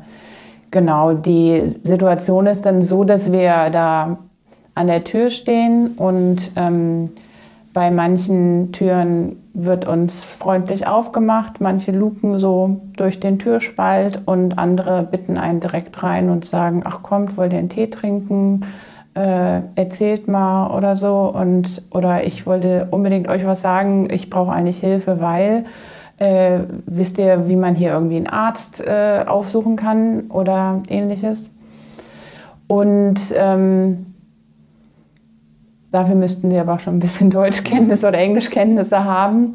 genau, 0.71 1.12
die 1.12 1.61
Situation 1.66 2.47
ist 2.47 2.64
dann 2.64 2.81
so, 2.81 3.04
dass 3.04 3.31
wir 3.31 3.69
da 3.71 4.19
an 4.75 4.87
der 4.87 5.04
Tür 5.04 5.28
stehen 5.28 5.88
und 5.97 6.52
ähm, 6.57 7.11
bei 7.75 7.90
manchen 7.90 8.73
Türen 8.73 9.37
wird 9.52 9.87
uns 9.87 10.25
freundlich 10.25 10.87
aufgemacht, 10.87 11.61
manche 11.61 11.92
luken 11.92 12.38
so 12.38 12.81
durch 12.97 13.21
den 13.21 13.38
Türspalt 13.38 14.23
und 14.25 14.59
andere 14.59 15.02
bitten 15.02 15.37
einen 15.37 15.61
direkt 15.61 16.02
rein 16.02 16.31
und 16.31 16.47
sagen, 16.47 16.83
ach 16.87 17.02
kommt, 17.02 17.37
wollt 17.37 17.52
ihr 17.52 17.59
einen 17.59 17.69
Tee 17.69 17.88
trinken? 17.88 18.64
Äh, 19.14 19.61
erzählt 19.75 20.28
mal 20.28 20.76
oder 20.76 20.97
so 20.97 21.33
und 21.35 21.83
oder 21.90 22.25
ich 22.25 22.47
wollte 22.47 22.88
unbedingt 22.90 23.28
euch 23.28 23.47
was 23.47 23.61
sagen, 23.61 24.09
ich 24.11 24.31
brauche 24.31 24.52
eigentlich 24.52 24.78
Hilfe, 24.78 25.21
weil 25.21 25.64
äh, 26.19 26.61
wisst 26.87 27.19
ihr, 27.19 27.49
wie 27.49 27.57
man 27.57 27.75
hier 27.75 27.92
irgendwie 27.92 28.16
einen 28.16 28.28
Arzt 28.28 28.81
äh, 28.81 29.25
aufsuchen 29.26 29.76
kann 29.76 30.25
oder 30.31 30.83
ähnliches. 30.88 31.54
Und 32.69 33.21
ähm, 33.37 34.07
Dafür 35.92 36.14
müssten 36.14 36.50
sie 36.50 36.59
aber 36.59 36.75
auch 36.75 36.81
schon 36.81 36.97
ein 36.97 37.00
bisschen 37.00 37.31
Deutschkenntnisse 37.31 38.09
oder 38.09 38.19
Englischkenntnisse 38.19 39.04
haben. 39.04 39.54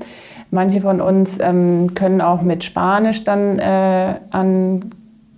Manche 0.51 0.79
von 0.79 1.01
uns 1.01 1.39
ähm, 1.41 1.93
können 1.93 2.21
auch 2.21 2.41
mit 2.41 2.63
Spanisch 2.63 3.23
dann 3.25 3.59
äh, 3.59 4.15
an 4.29 4.91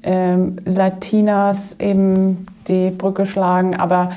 äh, 0.03 0.35
Latinas 0.65 1.79
eben 1.79 2.45
die 2.69 2.91
Brücke 2.91 3.25
schlagen, 3.25 3.75
aber 3.75 4.11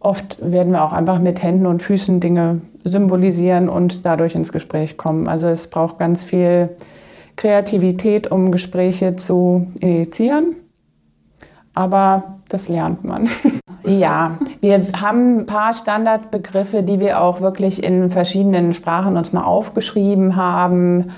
oft 0.00 0.38
werden 0.40 0.72
wir 0.72 0.82
auch 0.82 0.92
einfach 0.92 1.20
mit 1.20 1.42
Händen 1.42 1.66
und 1.66 1.82
Füßen 1.82 2.20
Dinge 2.20 2.62
symbolisieren 2.84 3.68
und 3.68 4.04
dadurch 4.04 4.34
ins 4.34 4.52
Gespräch 4.52 4.96
kommen. 4.96 5.28
Also 5.28 5.46
es 5.46 5.68
braucht 5.68 5.98
ganz 5.98 6.24
viel 6.24 6.70
Kreativität, 7.36 8.30
um 8.30 8.50
Gespräche 8.50 9.16
zu 9.16 9.68
initiieren, 9.80 10.56
aber 11.74 12.40
das 12.48 12.68
lernt 12.68 13.04
man. 13.04 13.28
ja, 13.84 14.38
wir 14.60 14.86
haben 15.00 15.38
ein 15.38 15.46
paar 15.46 15.72
Standardbegriffe, 15.72 16.82
die 16.82 17.00
wir 17.00 17.20
auch 17.20 17.40
wirklich 17.40 17.82
in 17.82 18.10
verschiedenen 18.10 18.72
Sprachen 18.72 19.16
uns 19.16 19.32
mal 19.32 19.44
aufgeschrieben 19.44 20.36
haben. 20.36 21.12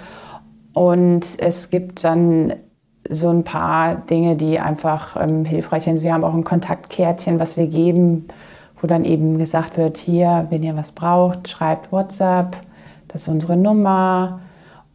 Und 0.74 1.26
es 1.38 1.70
gibt 1.70 2.04
dann 2.04 2.52
so 3.08 3.28
ein 3.30 3.44
paar 3.44 3.96
Dinge, 3.96 4.36
die 4.36 4.58
einfach 4.58 5.16
ähm, 5.20 5.44
hilfreich 5.44 5.84
sind. 5.84 6.02
Wir 6.02 6.14
haben 6.14 6.24
auch 6.24 6.34
ein 6.34 6.44
Kontaktkärtchen, 6.44 7.40
was 7.40 7.56
wir 7.56 7.66
geben, 7.66 8.28
wo 8.80 8.86
dann 8.86 9.04
eben 9.04 9.38
gesagt 9.38 9.76
wird, 9.76 9.96
hier, 9.96 10.46
wenn 10.50 10.62
ihr 10.62 10.76
was 10.76 10.92
braucht, 10.92 11.48
schreibt 11.48 11.92
WhatsApp, 11.92 12.56
das 13.08 13.22
ist 13.22 13.28
unsere 13.28 13.56
Nummer. 13.56 14.40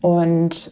Und 0.02 0.72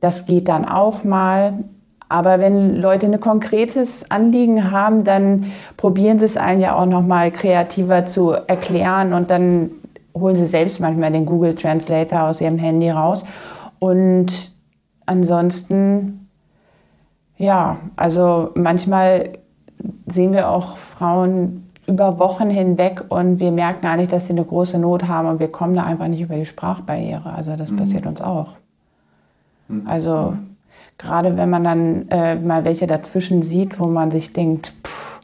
das 0.00 0.26
geht 0.26 0.48
dann 0.48 0.64
auch 0.64 1.04
mal. 1.04 1.64
Aber 2.08 2.38
wenn 2.38 2.76
Leute 2.76 3.06
ein 3.06 3.20
konkretes 3.20 4.10
Anliegen 4.10 4.70
haben, 4.70 5.04
dann 5.04 5.46
probieren 5.76 6.18
sie 6.18 6.26
es 6.26 6.36
einen 6.36 6.60
ja 6.60 6.76
auch 6.76 6.86
noch 6.86 7.02
mal 7.02 7.30
kreativer 7.30 8.04
zu 8.04 8.32
erklären 8.32 9.14
und 9.14 9.30
dann 9.30 9.70
holen 10.14 10.36
sie 10.36 10.46
selbst 10.46 10.78
manchmal 10.80 11.12
den 11.12 11.24
Google 11.24 11.54
Translator 11.54 12.24
aus 12.24 12.40
ihrem 12.40 12.58
Handy 12.58 12.90
raus. 12.90 13.24
Und 13.78 14.52
ansonsten, 15.06 16.21
ja, 17.42 17.80
also 17.96 18.50
manchmal 18.54 19.30
sehen 20.06 20.32
wir 20.32 20.48
auch 20.48 20.76
Frauen 20.76 21.68
über 21.88 22.20
Wochen 22.20 22.48
hinweg 22.48 23.04
und 23.08 23.40
wir 23.40 23.50
merken 23.50 23.84
eigentlich, 23.84 24.10
dass 24.10 24.26
sie 24.26 24.32
eine 24.32 24.44
große 24.44 24.78
Not 24.78 25.08
haben 25.08 25.26
und 25.26 25.40
wir 25.40 25.50
kommen 25.50 25.74
da 25.74 25.82
einfach 25.82 26.06
nicht 26.06 26.20
über 26.20 26.36
die 26.36 26.46
Sprachbarriere. 26.46 27.32
Also 27.32 27.56
das 27.56 27.72
mhm. 27.72 27.78
passiert 27.78 28.06
uns 28.06 28.22
auch. 28.22 28.50
Mhm. 29.66 29.88
Also 29.88 30.36
gerade 30.98 31.36
wenn 31.36 31.50
man 31.50 31.64
dann 31.64 32.08
äh, 32.10 32.36
mal 32.36 32.64
welche 32.64 32.86
dazwischen 32.86 33.42
sieht, 33.42 33.80
wo 33.80 33.86
man 33.86 34.12
sich 34.12 34.32
denkt, 34.32 34.72
pff, 34.84 35.20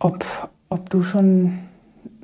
ob, 0.00 0.24
ob 0.68 0.90
du 0.90 1.04
schon 1.04 1.60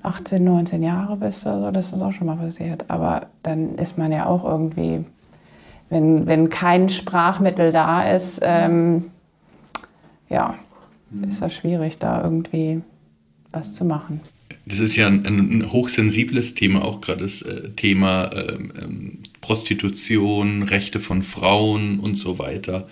18, 0.02 0.42
19 0.42 0.82
Jahre 0.82 1.14
bist 1.14 1.46
oder 1.46 1.60
so, 1.60 1.70
das 1.70 1.92
ist 1.92 2.02
auch 2.02 2.10
schon 2.10 2.26
mal 2.26 2.38
passiert. 2.38 2.86
Aber 2.88 3.26
dann 3.44 3.76
ist 3.76 3.96
man 3.96 4.10
ja 4.10 4.26
auch 4.26 4.44
irgendwie, 4.44 5.04
wenn, 5.88 6.26
wenn 6.26 6.48
kein 6.48 6.88
Sprachmittel 6.88 7.72
da 7.72 8.10
ist, 8.14 8.40
ähm, 8.42 9.10
ja, 10.28 10.54
mhm. 11.10 11.24
ist 11.24 11.40
das 11.40 11.54
schwierig, 11.54 11.98
da 11.98 12.22
irgendwie 12.22 12.82
was 13.52 13.74
zu 13.74 13.84
machen 13.84 14.20
das 14.66 14.80
ist 14.80 14.96
ja 14.96 15.06
ein, 15.06 15.24
ein 15.24 15.72
hochsensibles 15.72 16.54
Thema, 16.54 16.84
auch 16.84 17.00
gerade 17.00 17.22
das 17.22 17.40
äh, 17.42 17.70
Thema 17.70 18.30
ähm, 18.34 18.72
ähm, 18.80 19.18
Prostitution, 19.40 20.64
Rechte 20.64 20.98
von 20.98 21.22
Frauen 21.22 22.00
und 22.00 22.16
so 22.16 22.40
weiter. 22.40 22.88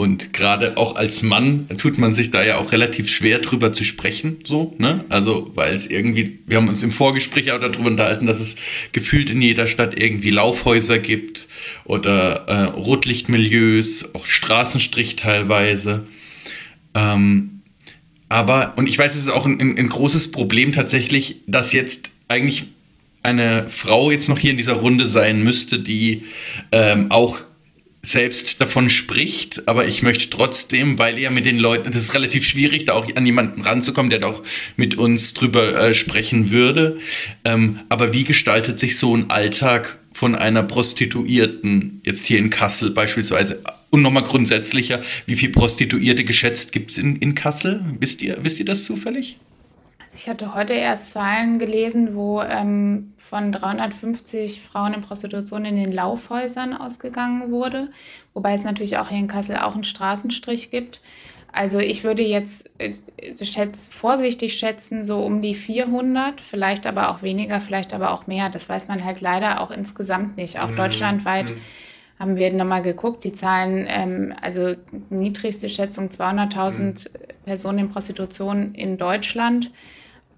Und 0.00 0.32
gerade 0.32 0.78
auch 0.78 0.96
als 0.96 1.20
Mann 1.20 1.68
tut 1.76 1.98
man 1.98 2.14
sich 2.14 2.30
da 2.30 2.42
ja 2.42 2.56
auch 2.56 2.72
relativ 2.72 3.10
schwer 3.10 3.38
drüber 3.38 3.74
zu 3.74 3.84
sprechen, 3.84 4.38
so, 4.44 4.74
ne? 4.78 5.04
Also, 5.10 5.52
weil 5.56 5.74
es 5.74 5.88
irgendwie, 5.88 6.38
wir 6.46 6.56
haben 6.56 6.68
uns 6.68 6.82
im 6.82 6.90
Vorgespräch 6.90 7.52
auch 7.52 7.60
darüber 7.60 7.88
unterhalten, 7.88 8.26
dass 8.26 8.40
es 8.40 8.56
gefühlt 8.92 9.28
in 9.28 9.42
jeder 9.42 9.66
Stadt 9.66 10.00
irgendwie 10.00 10.30
Laufhäuser 10.30 10.98
gibt 10.98 11.48
oder 11.84 12.46
äh, 12.48 12.62
Rotlichtmilieus, 12.70 14.14
auch 14.14 14.24
Straßenstrich 14.24 15.16
teilweise. 15.16 16.06
Ähm, 16.94 17.60
aber, 18.30 18.72
und 18.76 18.88
ich 18.88 18.96
weiß, 18.96 19.14
es 19.14 19.24
ist 19.24 19.28
auch 19.28 19.44
ein, 19.44 19.60
ein, 19.60 19.88
großes 19.90 20.32
Problem 20.32 20.72
tatsächlich, 20.72 21.42
dass 21.46 21.74
jetzt 21.74 22.12
eigentlich 22.26 22.68
eine 23.22 23.68
Frau 23.68 24.10
jetzt 24.10 24.30
noch 24.30 24.38
hier 24.38 24.52
in 24.52 24.56
dieser 24.56 24.76
Runde 24.76 25.04
sein 25.04 25.44
müsste, 25.44 25.78
die 25.78 26.22
ähm, 26.72 27.10
auch 27.10 27.42
selbst 28.02 28.60
davon 28.60 28.88
spricht, 28.88 29.68
aber 29.68 29.86
ich 29.86 30.02
möchte 30.02 30.30
trotzdem, 30.30 30.98
weil 30.98 31.18
ihr 31.18 31.30
mit 31.30 31.44
den 31.44 31.58
Leuten, 31.58 31.90
das 31.92 32.00
ist 32.00 32.14
relativ 32.14 32.46
schwierig, 32.46 32.86
da 32.86 32.94
auch 32.94 33.14
an 33.14 33.26
jemanden 33.26 33.60
ranzukommen, 33.62 34.08
der 34.08 34.20
da 34.20 34.28
auch 34.28 34.42
mit 34.76 34.96
uns 34.96 35.34
drüber 35.34 35.74
äh, 35.74 35.94
sprechen 35.94 36.50
würde. 36.50 36.98
Ähm, 37.44 37.80
aber 37.90 38.14
wie 38.14 38.24
gestaltet 38.24 38.78
sich 38.78 38.96
so 38.96 39.14
ein 39.14 39.28
Alltag 39.28 39.98
von 40.12 40.34
einer 40.34 40.62
Prostituierten 40.62 42.00
jetzt 42.04 42.24
hier 42.24 42.38
in 42.38 42.48
Kassel 42.48 42.90
beispielsweise? 42.90 43.62
Und 43.90 44.02
nochmal 44.02 44.24
grundsätzlicher, 44.24 45.02
wie 45.26 45.36
viele 45.36 45.52
Prostituierte 45.52 46.24
geschätzt 46.24 46.72
gibt 46.72 46.92
es 46.92 46.98
in, 46.98 47.16
in 47.16 47.34
Kassel? 47.34 47.84
Wisst 47.98 48.22
ihr, 48.22 48.38
wisst 48.42 48.60
ihr 48.60 48.64
das 48.64 48.84
zufällig? 48.84 49.36
Also 50.10 50.22
ich 50.22 50.28
hatte 50.28 50.56
heute 50.56 50.72
erst 50.72 51.12
Zahlen 51.12 51.60
gelesen, 51.60 52.16
wo 52.16 52.42
ähm, 52.42 53.12
von 53.16 53.52
350 53.52 54.60
Frauen 54.60 54.92
in 54.92 55.02
Prostitution 55.02 55.64
in 55.64 55.76
den 55.76 55.92
Laufhäusern 55.92 56.74
ausgegangen 56.74 57.52
wurde, 57.52 57.90
wobei 58.34 58.54
es 58.54 58.64
natürlich 58.64 58.98
auch 58.98 59.10
hier 59.10 59.20
in 59.20 59.28
Kassel 59.28 59.58
auch 59.58 59.74
einen 59.74 59.84
Straßenstrich 59.84 60.72
gibt. 60.72 61.00
Also 61.52 61.78
ich 61.78 62.02
würde 62.02 62.24
jetzt 62.24 62.68
äh, 62.78 62.94
schätz, 63.40 63.86
vorsichtig 63.86 64.58
schätzen, 64.58 65.04
so 65.04 65.22
um 65.22 65.42
die 65.42 65.54
400, 65.54 66.40
vielleicht 66.40 66.88
aber 66.88 67.10
auch 67.10 67.22
weniger, 67.22 67.60
vielleicht 67.60 67.94
aber 67.94 68.10
auch 68.10 68.26
mehr. 68.26 68.48
Das 68.48 68.68
weiß 68.68 68.88
man 68.88 69.04
halt 69.04 69.20
leider 69.20 69.60
auch 69.60 69.70
insgesamt 69.70 70.36
nicht, 70.36 70.58
auch 70.58 70.70
mhm. 70.70 70.76
deutschlandweit. 70.76 71.50
Mhm 71.50 71.60
haben 72.18 72.36
wir 72.36 72.52
nochmal 72.52 72.82
geguckt, 72.82 73.24
die 73.24 73.32
Zahlen, 73.32 73.86
ähm, 73.88 74.34
also 74.42 74.74
niedrigste 75.08 75.70
Schätzung 75.70 76.08
200.000 76.08 76.78
mhm. 76.78 76.94
Personen 77.46 77.78
in 77.78 77.88
Prostitution 77.88 78.74
in 78.74 78.98
Deutschland, 78.98 79.72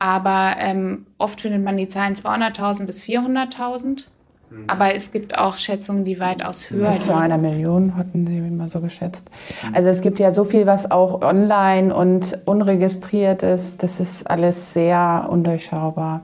aber 0.03 0.57
ähm, 0.59 1.07
oft 1.17 1.41
findet 1.41 1.63
man 1.63 1.77
die 1.77 1.87
Zahlen 1.87 2.15
200.000 2.15 2.87
bis 2.87 3.05
400.000. 3.05 4.07
Mhm. 4.51 4.65
Aber 4.67 4.97
es 4.97 5.13
gibt 5.13 5.39
auch 5.39 5.57
Schätzungen, 5.59 6.03
die 6.03 6.19
weitaus 6.19 6.71
höher 6.71 6.91
sind. 6.95 7.03
Zu 7.03 7.15
einer 7.15 7.39
Million 7.39 7.97
hatten 7.97 8.27
Sie 8.27 8.39
immer 8.39 8.69
so 8.69 8.81
geschätzt. 8.81 9.31
Mhm. 9.63 9.77
Also 9.77 9.91
es 9.91 10.01
gibt 10.01 10.19
ja 10.19 10.33
so 10.33 10.43
viel, 10.43 10.67
was 10.67 10.91
auch 10.91 11.23
online 11.23 11.95
und 11.95 12.37
unregistriert 12.47 13.45
ist. 13.45 13.85
Das 13.85 14.01
ist 14.01 14.29
alles 14.29 14.73
sehr 14.73 15.29
undurchschaubar. 15.31 16.23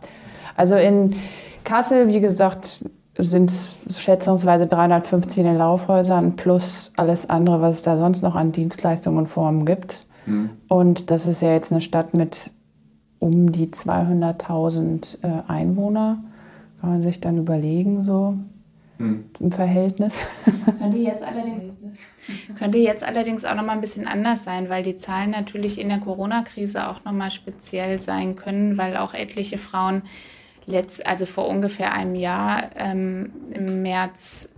Also 0.57 0.75
in 0.75 1.15
Kassel, 1.63 2.09
wie 2.09 2.19
gesagt, 2.19 2.85
sind 3.17 3.53
schätzungsweise 3.97 4.67
350 4.67 5.39
in 5.39 5.45
den 5.45 5.59
Laufhäusern 5.59 6.35
plus 6.35 6.91
alles 6.97 7.31
andere, 7.31 7.61
was 7.61 7.77
es 7.77 7.83
da 7.83 7.97
sonst 7.97 8.23
noch 8.23 8.35
an 8.35 8.51
Dienstleistungen 8.51 9.19
und 9.19 9.29
Formen 9.29 9.65
gibt. 9.65 10.05
Mhm. 10.27 10.51
Und 10.67 11.13
das 11.13 11.27
ist 11.27 11.43
ja 11.43 11.53
jetzt 11.53 11.71
eine 11.71 11.81
Stadt 11.81 12.13
mit 12.13 12.51
um 13.19 13.51
die 13.53 13.69
200.000 13.69 15.23
äh, 15.23 15.43
Einwohner. 15.49 16.23
Kann 16.81 16.91
man 16.91 17.03
sich 17.03 17.21
dann 17.21 17.39
überlegen, 17.39 18.05
so 18.05 18.37
mhm. 18.99 19.25
im 19.41 19.53
Verhältnis. 19.53 20.21
Könnte 20.79 20.99
jetzt 20.99 21.25
allerdings, 21.25 21.63
könnte 22.59 22.79
jetzt 22.79 23.03
allerdings 23.03 23.45
auch 23.45 23.55
noch 23.55 23.65
mal 23.65 23.73
ein 23.73 23.81
bisschen 23.81 24.07
anders 24.07 24.45
sein, 24.45 24.69
weil 24.69 24.83
die 24.83 24.95
Zahlen 24.95 25.31
natürlich 25.31 25.81
in 25.81 25.89
der 25.89 25.99
Corona-Krise 25.99 26.89
auch 26.89 27.05
noch 27.05 27.13
mal 27.13 27.31
speziell 27.31 27.99
sein 28.01 28.37
können, 28.37 28.77
weil 28.77 28.97
auch 28.97 29.15
etliche 29.15 29.59
Frauen 29.59 30.03
letzt, 30.67 31.07
also 31.07 31.25
vor 31.27 31.49
ungefähr 31.49 31.93
einem 31.93 32.15
Jahr 32.15 32.65
ähm, 32.77 33.33
im 33.51 33.83
März 33.83 34.51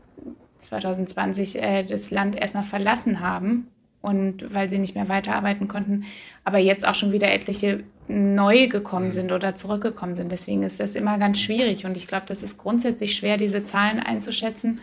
2020 0.58 1.62
äh, 1.62 1.84
das 1.84 2.10
Land 2.10 2.36
erstmal 2.36 2.64
verlassen 2.64 3.20
haben 3.20 3.68
und 4.02 4.52
weil 4.52 4.68
sie 4.68 4.78
nicht 4.78 4.94
mehr 4.94 5.08
weiterarbeiten 5.08 5.68
konnten, 5.68 6.04
aber 6.44 6.58
jetzt 6.58 6.86
auch 6.86 6.94
schon 6.94 7.12
wieder 7.12 7.30
etliche 7.32 7.84
neu 8.10 8.68
gekommen 8.68 9.06
mhm. 9.06 9.12
sind 9.12 9.32
oder 9.32 9.56
zurückgekommen 9.56 10.14
sind. 10.14 10.32
Deswegen 10.32 10.62
ist 10.62 10.80
das 10.80 10.94
immer 10.94 11.18
ganz 11.18 11.38
schwierig 11.38 11.84
und 11.86 11.96
ich 11.96 12.06
glaube, 12.06 12.26
das 12.26 12.42
ist 12.42 12.58
grundsätzlich 12.58 13.14
schwer, 13.14 13.36
diese 13.36 13.62
Zahlen 13.62 14.00
einzuschätzen. 14.00 14.80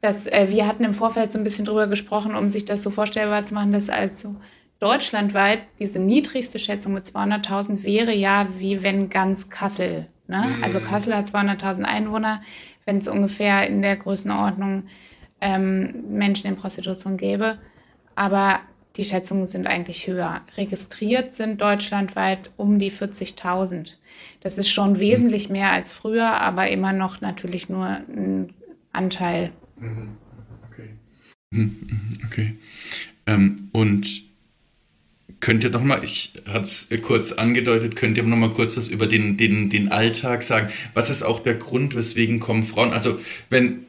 Das, 0.00 0.26
äh, 0.26 0.46
wir 0.50 0.66
hatten 0.66 0.84
im 0.84 0.94
Vorfeld 0.94 1.32
so 1.32 1.38
ein 1.38 1.44
bisschen 1.44 1.64
drüber 1.64 1.86
gesprochen, 1.86 2.34
um 2.34 2.50
sich 2.50 2.64
das 2.64 2.82
so 2.82 2.90
vorstellbar 2.90 3.44
zu 3.44 3.54
machen, 3.54 3.72
dass 3.72 3.88
also 3.88 4.36
deutschlandweit 4.78 5.60
diese 5.78 5.98
niedrigste 5.98 6.58
Schätzung 6.58 6.92
mit 6.92 7.04
200.000 7.04 7.82
wäre 7.82 8.14
ja, 8.14 8.46
wie 8.58 8.82
wenn 8.82 9.08
ganz 9.08 9.48
Kassel 9.48 10.08
Ne? 10.28 10.54
Mhm. 10.56 10.64
Also 10.64 10.80
Kassel 10.80 11.14
hat 11.14 11.28
200.000 11.28 11.84
Einwohner, 11.84 12.40
wenn 12.84 12.98
es 12.98 13.08
ungefähr 13.08 13.66
in 13.68 13.82
der 13.82 13.96
Größenordnung 13.96 14.84
ähm, 15.40 16.04
Menschen 16.10 16.48
in 16.48 16.56
Prostitution 16.56 17.16
gäbe. 17.16 17.58
Aber 18.14 18.60
die 18.96 19.04
Schätzungen 19.04 19.46
sind 19.46 19.66
eigentlich 19.66 20.06
höher. 20.06 20.42
Registriert 20.56 21.32
sind 21.32 21.60
deutschlandweit 21.60 22.50
um 22.56 22.78
die 22.78 22.90
40.000. 22.90 23.94
Das 24.40 24.58
ist 24.58 24.70
schon 24.70 24.98
wesentlich 24.98 25.48
mehr 25.48 25.72
als 25.72 25.92
früher, 25.92 26.40
aber 26.40 26.68
immer 26.68 26.92
noch 26.92 27.20
natürlich 27.20 27.68
nur 27.68 27.86
ein 27.86 28.54
Anteil. 28.92 29.52
Mhm. 29.78 30.16
Okay. 30.70 30.88
Mhm, 31.50 31.88
okay. 32.24 32.56
Ähm, 33.26 33.68
und 33.72 34.24
könnt 35.40 35.64
ihr 35.64 35.70
noch 35.70 35.82
mal, 35.82 36.02
ich 36.02 36.32
hatte 36.46 36.66
es 36.66 36.88
kurz 37.02 37.32
angedeutet, 37.32 37.96
könnt 37.96 38.16
ihr 38.16 38.22
noch 38.22 38.36
mal 38.36 38.50
kurz 38.50 38.76
was 38.76 38.88
über 38.88 39.06
den, 39.06 39.36
den, 39.36 39.68
den 39.68 39.92
Alltag 39.92 40.42
sagen? 40.42 40.70
Was 40.94 41.10
ist 41.10 41.22
auch 41.22 41.40
der 41.40 41.54
Grund, 41.54 41.94
weswegen 41.94 42.40
kommen 42.40 42.64
Frauen? 42.64 42.92
Also 42.92 43.18
wenn 43.50 43.84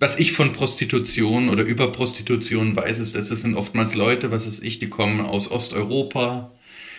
was 0.00 0.18
ich 0.18 0.32
von 0.32 0.52
Prostitution 0.52 1.48
oder 1.48 1.64
über 1.64 1.90
Prostitution 1.90 2.76
weiß, 2.76 2.98
ist, 3.00 3.16
dass 3.16 3.30
es 3.30 3.40
sind 3.40 3.56
oftmals 3.56 3.94
Leute, 3.94 4.30
was 4.30 4.46
ist 4.46 4.62
ich, 4.62 4.78
die 4.78 4.88
kommen 4.88 5.20
aus 5.20 5.50
Osteuropa, 5.50 6.52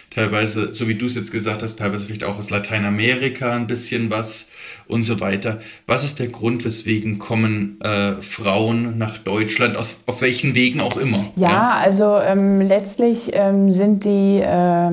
teilweise, 0.10 0.74
so 0.74 0.88
wie 0.88 0.96
du 0.96 1.06
es 1.06 1.16
jetzt 1.16 1.32
gesagt 1.32 1.62
hast, 1.62 1.80
teilweise 1.80 2.06
vielleicht 2.06 2.26
auch 2.26 2.38
aus 2.38 2.50
Lateinamerika 2.50 3.56
ein 3.56 3.68
bisschen 3.68 4.12
was 4.12 4.48
und 4.88 5.04
so 5.04 5.20
weiter. 5.20 5.60
Was 5.86 6.04
ist 6.04 6.20
der 6.20 6.28
Grund, 6.28 6.66
weswegen 6.66 7.20
kommen 7.20 7.80
äh, 7.82 8.14
Frauen 8.22 8.98
nach 8.98 9.18
Deutschland, 9.18 9.78
aus, 9.78 10.04
auf 10.08 10.22
welchen 10.22 10.56
Wegen 10.56 10.82
auch 10.82 10.98
immer? 10.98 11.32
Ja, 11.36 11.50
ja? 11.50 11.76
also 11.76 12.18
ähm, 12.18 12.60
letztlich 12.60 13.30
ähm, 13.34 13.72
sind 13.72 14.04
die 14.04 14.40
äh, 14.40 14.92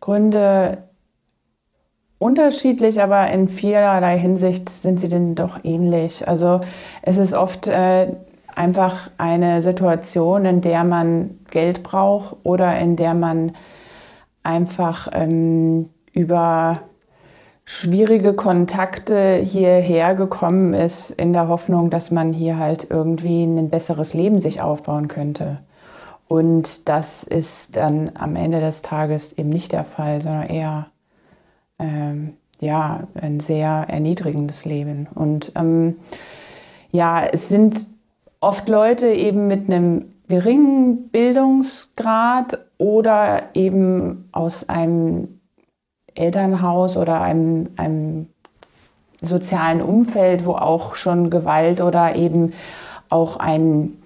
Gründe 0.00 0.89
unterschiedlich, 2.20 3.02
aber 3.02 3.30
in 3.30 3.48
vielerlei 3.48 4.18
Hinsicht 4.18 4.68
sind 4.68 5.00
sie 5.00 5.08
denn 5.08 5.34
doch 5.34 5.64
ähnlich. 5.64 6.28
Also 6.28 6.60
es 7.02 7.16
ist 7.16 7.32
oft 7.32 7.66
äh, 7.66 8.08
einfach 8.54 9.10
eine 9.16 9.62
Situation, 9.62 10.44
in 10.44 10.60
der 10.60 10.84
man 10.84 11.38
Geld 11.50 11.82
braucht 11.82 12.36
oder 12.44 12.78
in 12.78 12.94
der 12.96 13.14
man 13.14 13.52
einfach 14.42 15.08
ähm, 15.12 15.88
über 16.12 16.82
schwierige 17.64 18.34
Kontakte 18.34 19.36
hierher 19.36 20.14
gekommen 20.14 20.74
ist, 20.74 21.10
in 21.12 21.32
der 21.32 21.48
Hoffnung, 21.48 21.88
dass 21.88 22.10
man 22.10 22.34
hier 22.34 22.58
halt 22.58 22.88
irgendwie 22.90 23.44
ein 23.44 23.70
besseres 23.70 24.12
Leben 24.12 24.38
sich 24.38 24.60
aufbauen 24.60 25.08
könnte. 25.08 25.58
Und 26.28 26.88
das 26.88 27.22
ist 27.22 27.76
dann 27.76 28.12
am 28.14 28.36
Ende 28.36 28.60
des 28.60 28.82
Tages 28.82 29.32
eben 29.38 29.48
nicht 29.48 29.72
der 29.72 29.84
Fall, 29.84 30.20
sondern 30.20 30.48
eher 30.48 30.86
ähm, 31.80 32.34
ja, 32.60 33.08
ein 33.14 33.40
sehr 33.40 33.86
erniedrigendes 33.88 34.64
Leben. 34.64 35.08
Und 35.14 35.52
ähm, 35.56 35.96
ja, 36.92 37.24
es 37.24 37.48
sind 37.48 37.76
oft 38.40 38.68
Leute 38.68 39.06
eben 39.06 39.46
mit 39.46 39.70
einem 39.70 40.12
geringen 40.28 41.08
Bildungsgrad 41.08 42.58
oder 42.78 43.42
eben 43.54 44.28
aus 44.32 44.68
einem 44.68 45.40
Elternhaus 46.14 46.96
oder 46.96 47.20
einem, 47.20 47.70
einem 47.76 48.26
sozialen 49.22 49.82
Umfeld, 49.82 50.46
wo 50.46 50.52
auch 50.52 50.94
schon 50.94 51.30
Gewalt 51.30 51.80
oder 51.80 52.14
eben 52.16 52.52
auch 53.08 53.36
ein 53.38 53.96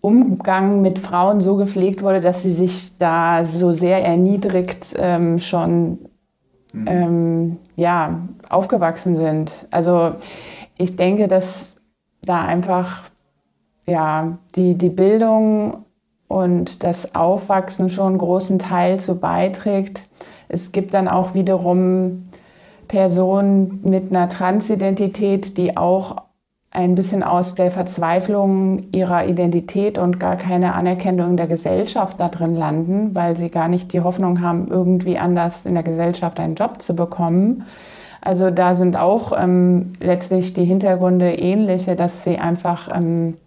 Umgang 0.00 0.80
mit 0.80 0.98
Frauen 0.98 1.40
so 1.40 1.56
gepflegt 1.56 2.02
wurde, 2.02 2.20
dass 2.20 2.42
sie 2.42 2.52
sich 2.52 2.96
da 2.98 3.44
so 3.44 3.72
sehr 3.72 4.04
erniedrigt 4.04 4.94
ähm, 4.96 5.40
schon 5.40 5.98
mhm. 6.72 6.86
ähm, 6.86 7.56
ja, 7.76 8.20
aufgewachsen 8.48 9.16
sind. 9.16 9.66
Also 9.70 10.14
ich 10.76 10.96
denke, 10.96 11.28
dass 11.28 11.76
da 12.22 12.42
einfach 12.44 13.02
ja, 13.86 14.38
die, 14.54 14.76
die 14.76 14.90
Bildung 14.90 15.84
und 16.28 16.82
das 16.84 17.14
Aufwachsen 17.14 17.88
schon 17.90 18.08
einen 18.08 18.18
großen 18.18 18.58
Teil 18.58 19.00
zu 19.00 19.18
beiträgt. 19.18 20.08
Es 20.48 20.72
gibt 20.72 20.94
dann 20.94 21.08
auch 21.08 21.34
wiederum 21.34 22.24
Personen 22.86 23.80
mit 23.82 24.10
einer 24.10 24.28
Transidentität, 24.28 25.56
die 25.56 25.76
auch 25.76 26.16
ein 26.70 26.94
bisschen 26.94 27.22
aus 27.22 27.54
der 27.54 27.70
Verzweiflung 27.70 28.92
ihrer 28.92 29.26
Identität 29.26 29.96
und 29.96 30.20
gar 30.20 30.36
keine 30.36 30.74
Anerkennung 30.74 31.36
der 31.36 31.46
Gesellschaft 31.46 32.20
da 32.20 32.28
drin 32.28 32.54
landen, 32.54 33.14
weil 33.14 33.36
sie 33.36 33.48
gar 33.48 33.68
nicht 33.68 33.92
die 33.92 34.00
Hoffnung 34.00 34.42
haben, 34.42 34.68
irgendwie 34.68 35.18
anders 35.18 35.64
in 35.64 35.74
der 35.74 35.82
Gesellschaft 35.82 36.38
einen 36.38 36.56
Job 36.56 36.82
zu 36.82 36.94
bekommen. 36.94 37.64
Also 38.20 38.50
da 38.50 38.74
sind 38.74 38.96
auch 38.96 39.32
ähm, 39.36 39.92
letztlich 40.00 40.52
die 40.52 40.64
Hintergründe 40.64 41.32
ähnliche, 41.32 41.96
dass 41.96 42.24
sie 42.24 42.38
einfach 42.38 42.94
ähm, 42.94 43.38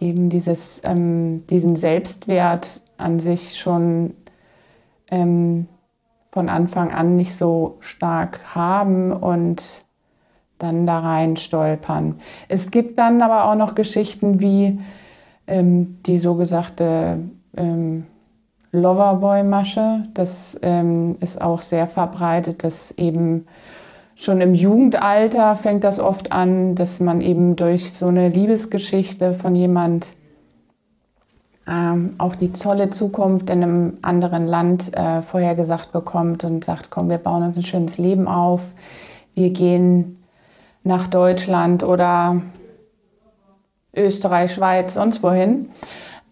eben 0.00 0.30
dieses, 0.30 0.80
ähm, 0.84 1.46
diesen 1.46 1.76
Selbstwert 1.76 2.80
an 2.96 3.20
sich 3.20 3.58
schon 3.58 4.14
ähm, 5.10 5.68
von 6.32 6.48
Anfang 6.48 6.90
an 6.90 7.16
nicht 7.16 7.36
so 7.36 7.76
stark 7.80 8.40
haben 8.54 9.12
und 9.12 9.84
dann 10.62 10.86
da 10.86 11.00
rein 11.00 11.36
stolpern. 11.36 12.16
Es 12.48 12.70
gibt 12.70 12.98
dann 12.98 13.20
aber 13.22 13.44
auch 13.46 13.54
noch 13.54 13.74
Geschichten 13.74 14.40
wie 14.40 14.78
ähm, 15.46 15.98
die 16.06 16.18
so 16.18 16.34
gesagte 16.34 17.18
ähm, 17.56 18.06
Loverboy-Masche. 18.72 20.04
Das 20.14 20.58
ähm, 20.62 21.16
ist 21.20 21.40
auch 21.40 21.62
sehr 21.62 21.86
verbreitet, 21.86 22.64
dass 22.64 22.92
eben 22.92 23.46
schon 24.14 24.40
im 24.40 24.54
Jugendalter 24.54 25.56
fängt 25.56 25.84
das 25.84 25.98
oft 25.98 26.32
an, 26.32 26.74
dass 26.74 27.00
man 27.00 27.20
eben 27.20 27.56
durch 27.56 27.92
so 27.92 28.06
eine 28.06 28.28
Liebesgeschichte 28.28 29.32
von 29.32 29.54
jemand 29.54 30.08
ähm, 31.66 32.14
auch 32.18 32.34
die 32.34 32.52
tolle 32.52 32.90
Zukunft 32.90 33.50
in 33.50 33.62
einem 33.62 33.98
anderen 34.02 34.46
Land 34.46 34.94
äh, 34.94 35.22
vorhergesagt 35.22 35.92
bekommt 35.92 36.44
und 36.44 36.64
sagt, 36.64 36.90
komm, 36.90 37.08
wir 37.08 37.18
bauen 37.18 37.44
uns 37.44 37.56
ein 37.56 37.62
schönes 37.62 37.98
Leben 37.98 38.26
auf, 38.26 38.74
wir 39.34 39.50
gehen 39.50 40.18
nach 40.84 41.06
Deutschland 41.06 41.82
oder 41.82 42.42
Österreich, 43.94 44.54
Schweiz, 44.54 44.94
sonst 44.94 45.22
wohin. 45.22 45.68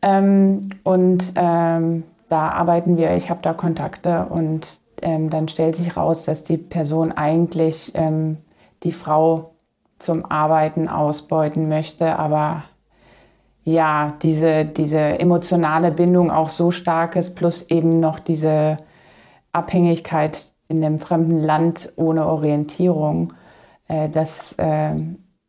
Ähm, 0.02 0.60
und 0.82 1.32
ähm, 1.36 2.04
da 2.28 2.48
arbeiten 2.50 2.96
wir, 2.96 3.14
ich 3.16 3.28
habe 3.28 3.40
da 3.42 3.52
Kontakte 3.52 4.26
und 4.26 4.80
ähm, 5.02 5.30
dann 5.30 5.48
stellt 5.48 5.76
sich 5.76 5.96
raus, 5.96 6.24
dass 6.24 6.44
die 6.44 6.56
Person 6.56 7.12
eigentlich 7.12 7.92
ähm, 7.94 8.38
die 8.82 8.92
Frau 8.92 9.52
zum 9.98 10.24
Arbeiten 10.24 10.88
ausbeuten 10.88 11.68
möchte, 11.68 12.18
aber 12.18 12.64
ja, 13.64 14.14
diese, 14.22 14.64
diese 14.64 14.98
emotionale 14.98 15.90
Bindung 15.90 16.30
auch 16.30 16.48
so 16.48 16.70
stark 16.70 17.16
ist, 17.16 17.36
plus 17.36 17.68
eben 17.70 18.00
noch 18.00 18.18
diese 18.18 18.78
Abhängigkeit 19.52 20.52
in 20.68 20.82
einem 20.82 20.98
fremden 20.98 21.42
Land 21.42 21.92
ohne 21.96 22.26
Orientierung, 22.26 23.34
dass, 24.08 24.54
äh, 24.58 24.94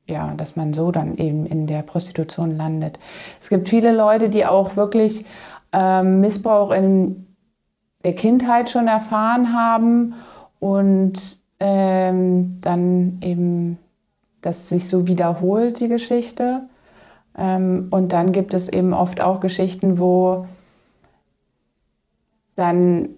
ja, 0.07 0.33
dass 0.35 0.55
man 0.55 0.73
so 0.73 0.91
dann 0.91 1.17
eben 1.17 1.45
in 1.45 1.67
der 1.67 1.83
Prostitution 1.83 2.57
landet. 2.57 2.99
Es 3.39 3.49
gibt 3.49 3.69
viele 3.69 3.91
Leute, 3.91 4.29
die 4.29 4.45
auch 4.45 4.75
wirklich 4.75 5.25
äh, 5.73 6.03
Missbrauch 6.03 6.71
in 6.71 7.27
der 8.03 8.15
Kindheit 8.15 8.69
schon 8.69 8.87
erfahren 8.87 9.53
haben 9.53 10.15
und 10.59 11.39
ähm, 11.59 12.59
dann 12.61 13.19
eben, 13.21 13.77
dass 14.41 14.69
sich 14.69 14.89
so 14.89 15.07
wiederholt, 15.07 15.79
die 15.79 15.87
Geschichte. 15.87 16.63
Ähm, 17.37 17.87
und 17.91 18.11
dann 18.11 18.31
gibt 18.31 18.53
es 18.53 18.67
eben 18.67 18.93
oft 18.93 19.21
auch 19.21 19.39
Geschichten, 19.39 19.99
wo 19.99 20.47
dann 22.55 23.09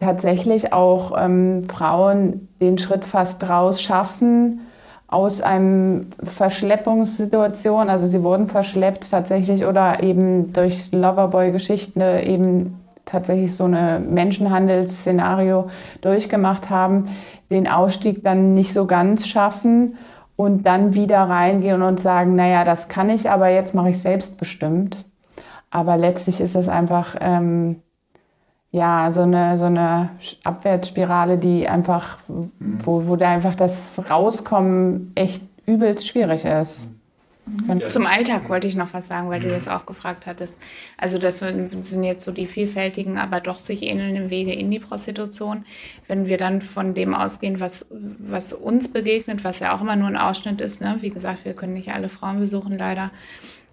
tatsächlich 0.00 0.72
auch 0.72 1.12
ähm, 1.16 1.68
Frauen 1.68 2.48
den 2.60 2.78
Schritt 2.78 3.04
fast 3.04 3.48
raus 3.48 3.80
schaffen, 3.80 4.60
aus 5.10 5.40
einem 5.40 6.06
Verschleppungssituation, 6.22 7.90
also 7.90 8.06
sie 8.06 8.22
wurden 8.22 8.46
verschleppt 8.46 9.10
tatsächlich 9.10 9.66
oder 9.66 10.04
eben 10.04 10.52
durch 10.52 10.92
Loverboy-Geschichten 10.92 12.00
eben 12.00 12.80
tatsächlich 13.06 13.56
so 13.56 13.64
eine 13.64 14.00
Menschenhandelsszenario 14.08 15.68
durchgemacht 16.00 16.70
haben, 16.70 17.08
den 17.50 17.66
Ausstieg 17.66 18.22
dann 18.22 18.54
nicht 18.54 18.72
so 18.72 18.86
ganz 18.86 19.26
schaffen 19.26 19.98
und 20.36 20.64
dann 20.66 20.94
wieder 20.94 21.22
reingehen 21.22 21.82
und 21.82 21.98
sagen, 21.98 22.36
naja, 22.36 22.64
das 22.64 22.86
kann 22.86 23.10
ich, 23.10 23.28
aber 23.28 23.48
jetzt 23.48 23.74
mache 23.74 23.90
ich 23.90 23.98
selbstbestimmt. 23.98 24.96
Aber 25.70 25.96
letztlich 25.96 26.40
ist 26.40 26.54
es 26.54 26.68
einfach 26.68 27.16
ähm, 27.20 27.82
ja 28.70 29.10
so 29.12 29.22
eine, 29.22 29.58
so 29.58 29.64
eine 29.64 30.10
Abwärtsspirale, 30.44 31.38
die 31.38 31.68
einfach, 31.68 32.18
wo, 32.28 33.06
wo 33.06 33.16
da 33.16 33.30
einfach 33.30 33.54
das 33.54 34.00
Rauskommen 34.10 35.12
echt 35.14 35.42
übelst 35.66 36.06
schwierig 36.06 36.44
ist. 36.44 36.86
Mhm. 37.46 37.86
Zum 37.86 38.06
Alltag 38.06 38.48
wollte 38.48 38.66
ich 38.66 38.76
noch 38.76 38.92
was 38.94 39.08
sagen, 39.08 39.28
weil 39.28 39.40
du 39.40 39.48
das 39.48 39.66
auch 39.66 39.86
gefragt 39.86 40.26
hattest. 40.26 40.58
Also 40.96 41.18
das 41.18 41.38
sind 41.38 42.02
jetzt 42.04 42.24
so 42.24 42.32
die 42.32 42.46
vielfältigen, 42.46 43.18
aber 43.18 43.40
doch 43.40 43.58
sich 43.58 43.82
ähnelnden 43.82 44.30
Wege 44.30 44.52
in 44.52 44.70
die 44.70 44.78
Prostitution. 44.78 45.64
Wenn 46.06 46.26
wir 46.26 46.36
dann 46.36 46.62
von 46.62 46.94
dem 46.94 47.14
ausgehen, 47.14 47.58
was, 47.58 47.86
was 47.90 48.52
uns 48.52 48.92
begegnet, 48.92 49.42
was 49.42 49.60
ja 49.60 49.74
auch 49.74 49.80
immer 49.80 49.96
nur 49.96 50.08
ein 50.08 50.16
Ausschnitt 50.16 50.60
ist, 50.60 50.80
ne? 50.80 50.98
wie 51.00 51.10
gesagt, 51.10 51.44
wir 51.44 51.54
können 51.54 51.72
nicht 51.72 51.92
alle 51.92 52.08
Frauen 52.08 52.38
besuchen 52.38 52.78
leider, 52.78 53.10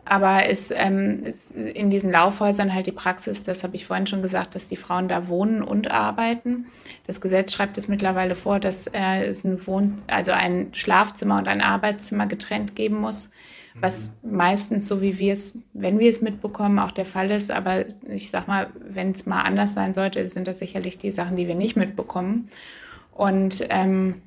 aber 0.09 0.47
es 0.47 0.71
ähm, 0.71 1.23
ist 1.23 1.51
in 1.55 1.89
diesen 1.89 2.11
Laufhäusern 2.11 2.73
halt 2.73 2.87
die 2.87 2.91
Praxis, 2.91 3.43
das 3.43 3.63
habe 3.63 3.75
ich 3.75 3.85
vorhin 3.85 4.07
schon 4.07 4.21
gesagt, 4.21 4.55
dass 4.55 4.69
die 4.69 4.75
Frauen 4.75 5.07
da 5.07 5.27
wohnen 5.27 5.61
und 5.61 5.91
arbeiten. 5.91 6.67
Das 7.05 7.21
Gesetz 7.21 7.53
schreibt 7.53 7.77
es 7.77 7.87
mittlerweile 7.87 8.35
vor, 8.35 8.59
dass 8.59 8.87
äh, 8.87 9.25
es 9.25 9.43
ein 9.43 9.65
Wohn 9.67 10.01
also 10.07 10.31
ein 10.31 10.69
Schlafzimmer 10.73 11.37
und 11.37 11.47
ein 11.47 11.61
Arbeitszimmer 11.61 12.27
getrennt 12.27 12.75
geben 12.75 12.99
muss, 13.01 13.31
was 13.79 14.11
meistens 14.23 14.87
so 14.87 15.01
wie 15.01 15.19
wir 15.19 15.33
es, 15.33 15.59
wenn 15.73 15.99
wir 15.99 16.09
es 16.09 16.21
mitbekommen, 16.21 16.79
auch 16.79 16.91
der 16.91 17.05
Fall 17.05 17.29
ist. 17.29 17.51
Aber 17.51 17.85
ich 18.07 18.29
sag 18.29 18.47
mal, 18.47 18.67
wenn 18.79 19.11
es 19.11 19.25
mal 19.25 19.41
anders 19.41 19.73
sein 19.73 19.93
sollte, 19.93 20.27
sind 20.29 20.47
das 20.47 20.59
sicherlich 20.59 20.97
die 20.97 21.11
Sachen, 21.11 21.35
die 21.35 21.47
wir 21.47 21.55
nicht 21.55 21.75
mitbekommen. 21.75 22.47
Und 23.11 23.65
ähm, 23.69 24.21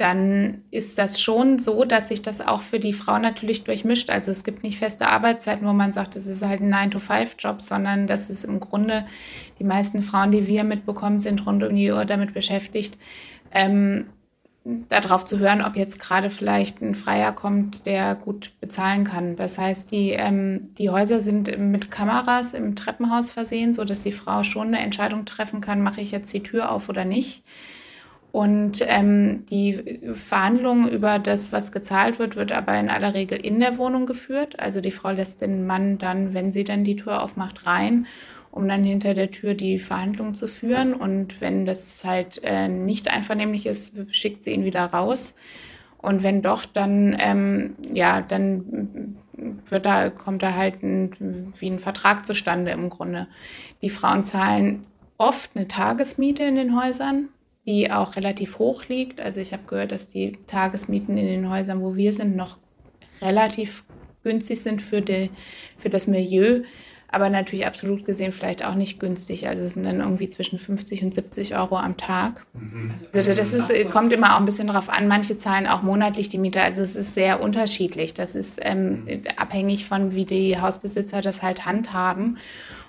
dann 0.00 0.62
ist 0.70 0.96
das 0.96 1.20
schon 1.20 1.58
so, 1.58 1.84
dass 1.84 2.08
sich 2.08 2.22
das 2.22 2.40
auch 2.40 2.62
für 2.62 2.80
die 2.80 2.94
Frau 2.94 3.18
natürlich 3.18 3.64
durchmischt. 3.64 4.08
Also 4.08 4.30
es 4.30 4.44
gibt 4.44 4.62
nicht 4.62 4.78
feste 4.78 5.08
Arbeitszeiten, 5.08 5.66
wo 5.68 5.74
man 5.74 5.92
sagt, 5.92 6.16
das 6.16 6.26
ist 6.26 6.42
halt 6.42 6.62
ein 6.62 6.72
9-to-5-Job, 6.72 7.60
sondern 7.60 8.06
das 8.06 8.30
ist 8.30 8.44
im 8.44 8.60
Grunde, 8.60 9.04
die 9.58 9.64
meisten 9.64 10.00
Frauen, 10.00 10.30
die 10.30 10.46
wir 10.46 10.64
mitbekommen, 10.64 11.20
sind 11.20 11.44
rund 11.44 11.62
um 11.62 11.76
die 11.76 11.92
Uhr 11.92 12.06
damit 12.06 12.32
beschäftigt, 12.32 12.96
ähm, 13.52 14.06
darauf 14.64 15.26
zu 15.26 15.38
hören, 15.38 15.62
ob 15.62 15.76
jetzt 15.76 16.00
gerade 16.00 16.30
vielleicht 16.30 16.80
ein 16.80 16.94
Freier 16.94 17.32
kommt, 17.32 17.84
der 17.84 18.14
gut 18.14 18.52
bezahlen 18.58 19.04
kann. 19.04 19.36
Das 19.36 19.58
heißt, 19.58 19.90
die, 19.90 20.12
ähm, 20.12 20.70
die 20.78 20.88
Häuser 20.88 21.20
sind 21.20 21.58
mit 21.58 21.90
Kameras 21.90 22.54
im 22.54 22.74
Treppenhaus 22.74 23.30
versehen, 23.30 23.74
sodass 23.74 24.02
die 24.02 24.12
Frau 24.12 24.44
schon 24.44 24.68
eine 24.68 24.80
Entscheidung 24.80 25.26
treffen 25.26 25.60
kann, 25.60 25.82
mache 25.82 26.00
ich 26.00 26.10
jetzt 26.10 26.32
die 26.32 26.42
Tür 26.42 26.72
auf 26.72 26.88
oder 26.88 27.04
nicht. 27.04 27.42
Und 28.32 28.84
ähm, 28.86 29.44
die 29.50 30.00
Verhandlung 30.14 30.88
über 30.88 31.18
das, 31.18 31.52
was 31.52 31.72
gezahlt 31.72 32.18
wird, 32.18 32.36
wird 32.36 32.52
aber 32.52 32.78
in 32.78 32.88
aller 32.88 33.14
Regel 33.14 33.38
in 33.38 33.58
der 33.58 33.76
Wohnung 33.76 34.06
geführt. 34.06 34.60
Also 34.60 34.80
die 34.80 34.92
Frau 34.92 35.10
lässt 35.10 35.40
den 35.40 35.66
Mann 35.66 35.98
dann, 35.98 36.32
wenn 36.32 36.52
sie 36.52 36.62
dann 36.62 36.84
die 36.84 36.96
Tür 36.96 37.22
aufmacht, 37.22 37.66
rein, 37.66 38.06
um 38.52 38.68
dann 38.68 38.84
hinter 38.84 39.14
der 39.14 39.32
Tür 39.32 39.54
die 39.54 39.80
Verhandlung 39.80 40.34
zu 40.34 40.46
führen. 40.46 40.94
Und 40.94 41.40
wenn 41.40 41.66
das 41.66 42.04
halt 42.04 42.40
äh, 42.44 42.68
nicht 42.68 43.10
einvernehmlich 43.10 43.66
ist, 43.66 43.96
schickt 44.14 44.44
sie 44.44 44.52
ihn 44.52 44.64
wieder 44.64 44.84
raus. 44.84 45.34
Und 45.98 46.22
wenn 46.22 46.40
doch, 46.40 46.66
dann, 46.66 47.16
ähm, 47.18 47.74
ja, 47.92 48.22
dann 48.22 49.16
wird 49.68 49.86
da, 49.86 50.08
kommt 50.08 50.42
da 50.44 50.54
halt 50.54 50.82
ein, 50.84 51.52
wie 51.58 51.68
ein 51.68 51.80
Vertrag 51.80 52.26
zustande 52.26 52.70
im 52.70 52.90
Grunde. 52.90 53.26
Die 53.82 53.90
Frauen 53.90 54.24
zahlen 54.24 54.86
oft 55.18 55.50
eine 55.54 55.66
Tagesmiete 55.66 56.44
in 56.44 56.54
den 56.54 56.80
Häusern 56.80 57.28
die 57.70 57.90
auch 57.90 58.16
relativ 58.16 58.58
hoch 58.58 58.84
liegt. 58.88 59.20
Also 59.20 59.40
ich 59.40 59.52
habe 59.52 59.62
gehört, 59.66 59.92
dass 59.92 60.08
die 60.08 60.32
Tagesmieten 60.46 61.16
in 61.16 61.26
den 61.26 61.50
Häusern, 61.50 61.80
wo 61.80 61.94
wir 61.94 62.12
sind, 62.12 62.34
noch 62.34 62.58
relativ 63.22 63.84
günstig 64.24 64.60
sind 64.60 64.82
für, 64.82 65.00
die, 65.00 65.30
für 65.78 65.88
das 65.88 66.06
Milieu, 66.06 66.62
aber 67.12 67.30
natürlich 67.30 67.66
absolut 67.66 68.04
gesehen 68.04 68.32
vielleicht 68.32 68.64
auch 68.64 68.74
nicht 68.74 69.00
günstig. 69.00 69.48
Also 69.48 69.64
es 69.64 69.72
sind 69.72 69.84
dann 69.84 70.00
irgendwie 70.00 70.28
zwischen 70.28 70.58
50 70.58 71.02
und 71.04 71.14
70 71.14 71.56
Euro 71.56 71.76
am 71.76 71.96
Tag. 71.96 72.46
Mhm. 72.52 72.92
Also 73.14 73.34
das 73.34 73.52
ist, 73.52 73.90
kommt 73.90 74.12
immer 74.12 74.34
auch 74.34 74.40
ein 74.40 74.44
bisschen 74.44 74.68
darauf 74.68 74.88
an. 74.88 75.08
Manche 75.08 75.36
zahlen 75.36 75.66
auch 75.66 75.82
monatlich 75.82 76.28
die 76.28 76.38
Miete. 76.38 76.60
Also 76.60 76.82
es 76.82 76.96
ist 76.96 77.14
sehr 77.14 77.42
unterschiedlich. 77.42 78.14
Das 78.14 78.34
ist 78.34 78.60
ähm, 78.62 79.04
mhm. 79.04 79.22
abhängig 79.36 79.86
von, 79.86 80.14
wie 80.14 80.24
die 80.24 80.60
Hausbesitzer 80.60 81.20
das 81.20 81.42
halt 81.42 81.66
handhaben. 81.66 82.38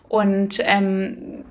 Und 0.08 0.60
ähm, 0.66 1.46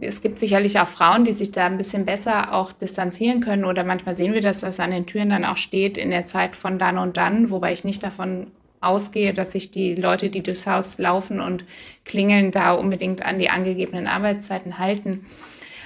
es 0.00 0.20
gibt 0.20 0.38
sicherlich 0.38 0.78
auch 0.80 0.88
Frauen, 0.88 1.24
die 1.24 1.32
sich 1.32 1.52
da 1.52 1.66
ein 1.66 1.78
bisschen 1.78 2.04
besser 2.04 2.52
auch 2.52 2.72
distanzieren 2.72 3.40
können. 3.40 3.64
Oder 3.64 3.84
manchmal 3.84 4.16
sehen 4.16 4.34
wir, 4.34 4.40
dass 4.40 4.60
das 4.60 4.80
an 4.80 4.90
den 4.90 5.06
Türen 5.06 5.30
dann 5.30 5.44
auch 5.44 5.56
steht 5.56 5.96
in 5.96 6.10
der 6.10 6.24
Zeit 6.24 6.56
von 6.56 6.78
dann 6.78 6.98
und 6.98 7.16
dann, 7.16 7.50
wobei 7.50 7.72
ich 7.72 7.84
nicht 7.84 8.02
davon 8.02 8.48
ausgehe, 8.80 9.32
dass 9.32 9.52
sich 9.52 9.70
die 9.70 9.94
Leute, 9.94 10.28
die 10.28 10.42
durchs 10.42 10.66
Haus 10.66 10.98
laufen 10.98 11.40
und 11.40 11.64
klingeln, 12.04 12.50
da 12.50 12.72
unbedingt 12.72 13.24
an 13.24 13.38
die 13.38 13.48
angegebenen 13.48 14.08
Arbeitszeiten 14.08 14.78
halten. 14.78 15.24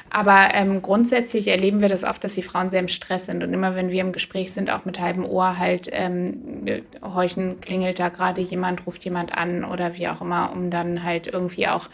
Aber 0.09 0.55
ähm, 0.55 0.83
grundsätzlich 0.83 1.49
erleben 1.49 1.81
wir 1.81 1.89
das 1.89 2.05
oft, 2.05 2.23
dass 2.23 2.37
die 2.37 2.43
Frauen 2.43 2.71
sehr 2.71 2.81
im 2.81 2.89
Stress 2.89 3.27
sind. 3.27 3.43
Und 3.43 3.53
immer 3.53 3.75
wenn 3.75 3.91
wir 3.91 4.01
im 4.01 4.13
Gespräch 4.13 4.53
sind, 4.53 4.71
auch 4.71 4.85
mit 4.85 5.01
halbem 5.01 5.25
Ohr 5.25 5.59
halt 5.59 5.91
ähm, 5.93 6.65
horchen, 7.03 7.61
klingelt 7.61 7.99
da 7.99 8.09
gerade 8.09 8.41
jemand, 8.41 8.87
ruft 8.87 9.05
jemand 9.05 9.37
an 9.37 9.65
oder 9.65 9.97
wie 9.99 10.09
auch 10.09 10.21
immer, 10.21 10.53
um 10.53 10.71
dann 10.71 11.03
halt 11.03 11.27
irgendwie 11.27 11.67
auch 11.67 11.89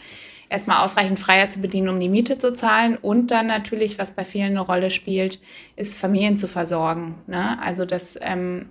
erstmal 0.49 0.83
ausreichend 0.83 1.19
Freier 1.19 1.49
zu 1.49 1.59
bedienen, 1.59 1.89
um 1.89 1.99
die 1.99 2.09
Miete 2.09 2.37
zu 2.37 2.53
zahlen. 2.53 2.97
Und 3.01 3.31
dann 3.31 3.47
natürlich, 3.47 3.99
was 3.99 4.11
bei 4.11 4.25
vielen 4.25 4.51
eine 4.51 4.61
Rolle 4.61 4.89
spielt, 4.89 5.39
ist 5.75 5.97
Familien 5.97 6.37
zu 6.37 6.47
versorgen. 6.47 7.15
Ne? 7.27 7.61
Also 7.61 7.85
das, 7.85 8.17
ähm, 8.21 8.67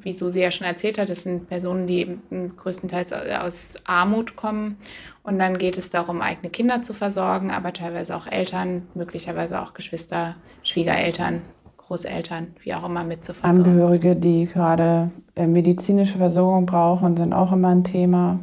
wie 0.00 0.12
Susi 0.12 0.40
ja 0.40 0.50
schon 0.50 0.66
erzählt 0.66 0.98
hat, 0.98 1.08
das 1.08 1.24
sind 1.24 1.48
Personen, 1.48 1.86
die 1.86 2.18
größtenteils 2.56 3.12
aus 3.12 3.74
Armut 3.84 4.36
kommen. 4.36 4.76
Und 5.22 5.38
dann 5.38 5.58
geht 5.58 5.76
es 5.76 5.90
darum, 5.90 6.22
eigene 6.22 6.50
Kinder 6.50 6.82
zu 6.82 6.94
versorgen, 6.94 7.50
aber 7.50 7.72
teilweise 7.72 8.16
auch 8.16 8.26
Eltern, 8.26 8.88
möglicherweise 8.94 9.60
auch 9.60 9.74
Geschwister, 9.74 10.36
Schwiegereltern, 10.62 11.42
Großeltern, 11.76 12.54
wie 12.60 12.72
auch 12.72 12.84
immer 12.84 13.04
mitzuversorgen. 13.04 13.64
Angehörige, 13.64 14.16
die 14.16 14.46
gerade 14.46 15.10
äh, 15.34 15.46
medizinische 15.46 16.18
Versorgung 16.18 16.64
brauchen, 16.64 17.16
sind 17.16 17.32
auch 17.32 17.52
immer 17.52 17.68
ein 17.68 17.84
Thema. 17.84 18.40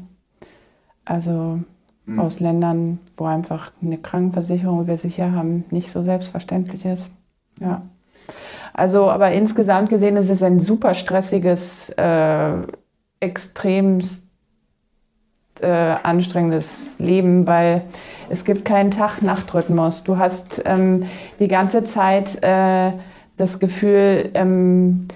Also 1.06 1.62
mhm. 2.08 2.20
aus 2.20 2.40
Ländern, 2.40 3.00
wo 3.18 3.26
einfach 3.26 3.72
eine 3.82 3.98
Krankenversicherung, 3.98 4.84
wie 4.84 4.88
wir 4.88 4.98
sie 4.98 5.10
hier 5.10 5.32
haben, 5.32 5.66
nicht 5.70 5.92
so 5.92 6.04
selbstverständlich 6.04 6.86
ist. 6.86 7.12
Ja. 7.62 7.84
Also, 8.74 9.10
aber 9.10 9.32
insgesamt 9.32 9.90
gesehen 9.90 10.18
ist 10.18 10.30
es 10.30 10.42
ein 10.44 10.60
super 10.60 10.94
stressiges, 10.94 11.90
äh, 11.92 12.54
extremst 13.20 14.24
äh, 15.62 15.68
anstrengendes 15.68 16.90
Leben, 17.00 17.48
weil 17.48 17.82
es 18.30 18.46
gibt 18.46 18.66
keinen 18.66 18.92
Tag-Nacht-Rhythmus. 18.92 20.04
Du 20.04 20.18
hast 20.18 20.62
ähm, 20.66 21.06
die 21.40 21.48
ganze 21.48 21.84
Zeit 21.84 22.44
äh, 22.44 22.92
das 23.38 23.60
Gefühl, 23.60 24.30
ähm, 24.36 25.08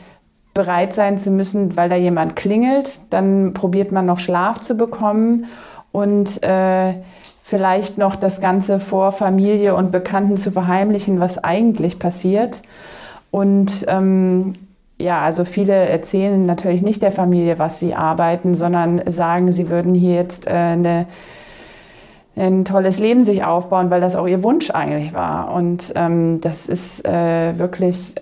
bereit 0.53 0.93
sein 0.93 1.17
zu 1.17 1.29
müssen, 1.29 1.77
weil 1.77 1.89
da 1.89 1.95
jemand 1.95 2.35
klingelt. 2.35 3.01
Dann 3.09 3.53
probiert 3.53 3.91
man 3.91 4.05
noch 4.05 4.19
Schlaf 4.19 4.59
zu 4.59 4.75
bekommen 4.75 5.45
und 5.91 6.41
äh, 6.43 6.93
vielleicht 7.41 7.97
noch 7.97 8.15
das 8.15 8.39
Ganze 8.39 8.79
vor 8.79 9.11
Familie 9.11 9.75
und 9.75 9.91
Bekannten 9.91 10.37
zu 10.37 10.51
verheimlichen, 10.51 11.19
was 11.19 11.37
eigentlich 11.37 11.99
passiert. 11.99 12.61
Und 13.29 13.85
ähm, 13.87 14.53
ja, 14.97 15.21
also 15.21 15.45
viele 15.45 15.73
erzählen 15.73 16.45
natürlich 16.45 16.81
nicht 16.81 17.01
der 17.01 17.11
Familie, 17.11 17.59
was 17.59 17.79
sie 17.79 17.93
arbeiten, 17.93 18.55
sondern 18.55 19.01
sagen, 19.07 19.51
sie 19.51 19.69
würden 19.69 19.95
hier 19.95 20.15
jetzt 20.15 20.47
äh, 20.47 20.51
eine, 20.51 21.07
ein 22.35 22.63
tolles 22.63 22.99
Leben 22.99 23.25
sich 23.25 23.43
aufbauen, 23.43 23.89
weil 23.89 24.01
das 24.01 24.15
auch 24.15 24.27
ihr 24.27 24.43
Wunsch 24.43 24.69
eigentlich 24.71 25.13
war. 25.13 25.53
Und 25.53 25.91
ähm, 25.95 26.39
das 26.41 26.67
ist 26.67 27.05
äh, 27.05 27.57
wirklich 27.57 28.15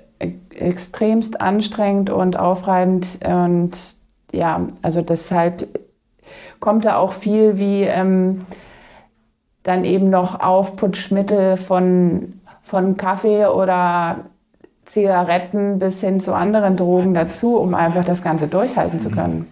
extremst 0.55 1.39
anstrengend 1.41 2.09
und 2.09 2.37
aufreibend. 2.37 3.19
Und 3.25 3.77
ja, 4.31 4.67
also 4.81 5.01
deshalb 5.01 5.67
kommt 6.59 6.85
da 6.85 6.97
auch 6.97 7.13
viel 7.13 7.57
wie 7.57 7.83
ähm, 7.83 8.45
dann 9.63 9.85
eben 9.85 10.09
noch 10.09 10.39
Aufputschmittel 10.39 11.57
von, 11.57 12.33
von 12.61 12.97
Kaffee 12.97 13.45
oder 13.45 14.29
Zigaretten 14.85 15.79
bis 15.79 15.99
hin 15.99 16.19
zu 16.19 16.33
anderen 16.33 16.75
Drogen 16.75 17.13
dazu, 17.13 17.57
um 17.57 17.75
einfach 17.75 18.03
das 18.03 18.23
Ganze 18.23 18.47
durchhalten 18.47 18.99
zu 18.99 19.09
können. 19.09 19.45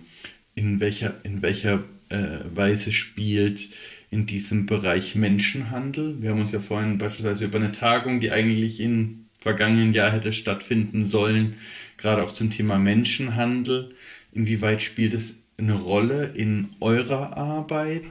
In 0.56 0.80
welcher, 0.80 1.14
in 1.24 1.44
welcher 1.44 1.84
äh, 2.10 2.40
Weise 2.56 2.92
spielt 2.92 3.70
in 4.10 4.26
diesem 4.26 4.66
Bereich 4.66 5.16
Menschenhandel? 5.16 6.22
Wir 6.22 6.32
haben 6.32 6.42
uns 6.42 6.52
ja 6.52 6.60
vorhin 6.60 6.98
beispielsweise 6.98 7.46
über 7.46 7.60
eine 7.60 7.72
Tagung, 7.72 8.20
die 8.20 8.32
eigentlich 8.32 8.80
im 8.80 9.28
vergangenen 9.40 9.94
Jahr 9.94 10.12
hätte 10.12 10.34
stattfinden 10.34 11.06
sollen, 11.06 11.56
gerade 11.98 12.24
auch 12.24 12.32
zum 12.32 12.50
Thema 12.50 12.80
Menschenhandel. 12.80 13.94
Inwieweit 14.32 14.82
spielt 14.82 15.14
es 15.14 15.44
eine 15.58 15.74
Rolle 15.74 16.32
in 16.36 16.70
eurer 16.80 17.36
Arbeit? 17.36 18.06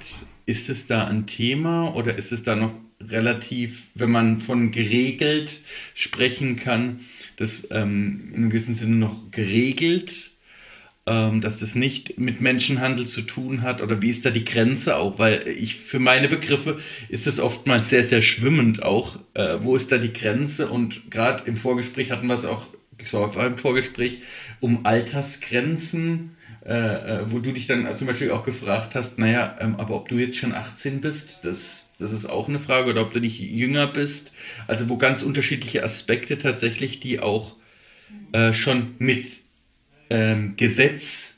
Ist 0.46 0.68
es 0.68 0.86
da 0.86 1.06
ein 1.06 1.26
Thema 1.26 1.94
oder 1.94 2.16
ist 2.16 2.32
es 2.32 2.42
da 2.42 2.56
noch 2.56 2.72
relativ, 3.00 3.84
wenn 3.94 4.10
man 4.10 4.40
von 4.40 4.70
geregelt 4.70 5.60
sprechen 5.94 6.56
kann, 6.56 7.00
das 7.36 7.68
ähm, 7.70 8.20
in 8.28 8.34
einem 8.34 8.50
gewissen 8.50 8.74
Sinne 8.74 8.96
noch 8.96 9.30
geregelt, 9.30 10.30
ähm, 11.06 11.40
dass 11.40 11.58
das 11.58 11.74
nicht 11.74 12.18
mit 12.18 12.40
Menschenhandel 12.40 13.06
zu 13.06 13.22
tun 13.22 13.62
hat 13.62 13.80
oder 13.80 14.02
wie 14.02 14.10
ist 14.10 14.24
da 14.24 14.30
die 14.30 14.44
Grenze 14.44 14.96
auch? 14.96 15.18
Weil 15.18 15.46
ich 15.46 15.76
für 15.76 15.98
meine 15.98 16.28
Begriffe 16.28 16.80
ist 17.08 17.26
es 17.26 17.38
oftmals 17.38 17.90
sehr, 17.90 18.04
sehr 18.04 18.22
schwimmend 18.22 18.82
auch. 18.82 19.16
Äh, 19.34 19.58
wo 19.60 19.76
ist 19.76 19.92
da 19.92 19.98
die 19.98 20.12
Grenze? 20.12 20.68
Und 20.68 21.10
gerade 21.10 21.44
im 21.46 21.56
Vorgespräch 21.56 22.10
hatten 22.10 22.26
wir 22.26 22.34
es 22.34 22.44
auch, 22.44 22.66
ich 22.98 23.12
war 23.12 23.46
im 23.46 23.58
Vorgespräch, 23.58 24.22
um 24.60 24.86
Altersgrenzen 24.86 26.35
äh, 26.66 26.72
äh, 27.20 27.30
wo 27.30 27.38
du 27.38 27.52
dich 27.52 27.68
dann 27.68 27.92
zum 27.94 28.08
Beispiel 28.08 28.32
auch 28.32 28.42
gefragt 28.42 28.96
hast, 28.96 29.20
naja, 29.20 29.54
ähm, 29.60 29.76
aber 29.76 29.94
ob 29.94 30.08
du 30.08 30.16
jetzt 30.16 30.36
schon 30.36 30.52
18 30.52 31.00
bist, 31.00 31.44
das, 31.44 31.92
das 31.96 32.10
ist 32.10 32.26
auch 32.26 32.48
eine 32.48 32.58
Frage, 32.58 32.90
oder 32.90 33.02
ob 33.02 33.12
du 33.12 33.20
nicht 33.20 33.38
jünger 33.38 33.86
bist. 33.86 34.32
Also 34.66 34.88
wo 34.88 34.96
ganz 34.96 35.22
unterschiedliche 35.22 35.84
Aspekte 35.84 36.38
tatsächlich, 36.38 36.98
die 36.98 37.20
auch 37.20 37.54
äh, 38.32 38.52
schon 38.52 38.96
mit 38.98 39.28
ähm, 40.10 40.54
Gesetz 40.56 41.36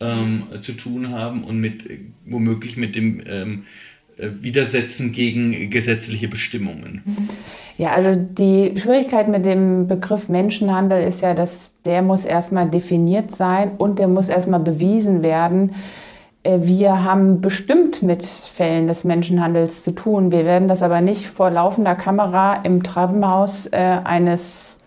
ähm, 0.00 0.44
zu 0.60 0.72
tun 0.72 1.10
haben 1.10 1.44
und 1.44 1.60
mit 1.60 1.84
womöglich 2.24 2.78
mit 2.78 2.94
dem 2.96 3.22
ähm, 3.26 3.64
äh, 4.16 4.30
Widersetzen 4.40 5.12
gegen 5.12 5.68
gesetzliche 5.68 6.28
Bestimmungen. 6.28 7.02
Ja, 7.80 7.92
also 7.92 8.14
die 8.14 8.76
Schwierigkeit 8.76 9.28
mit 9.28 9.46
dem 9.46 9.86
Begriff 9.86 10.28
Menschenhandel 10.28 11.02
ist 11.02 11.22
ja, 11.22 11.32
dass 11.32 11.80
der 11.86 12.02
muss 12.02 12.26
erstmal 12.26 12.68
definiert 12.68 13.30
sein 13.30 13.70
und 13.78 13.98
der 13.98 14.06
muss 14.06 14.28
erstmal 14.28 14.60
bewiesen 14.60 15.22
werden. 15.22 15.74
Äh, 16.42 16.58
wir 16.60 17.04
haben 17.04 17.40
bestimmt 17.40 18.02
mit 18.02 18.26
Fällen 18.26 18.86
des 18.86 19.04
Menschenhandels 19.04 19.82
zu 19.82 19.92
tun. 19.92 20.30
Wir 20.30 20.44
werden 20.44 20.68
das 20.68 20.82
aber 20.82 21.00
nicht 21.00 21.26
vor 21.26 21.50
laufender 21.50 21.94
Kamera 21.94 22.56
im 22.64 22.82
Treppenhaus 22.82 23.68
äh, 23.68 23.96
eines 24.04 24.80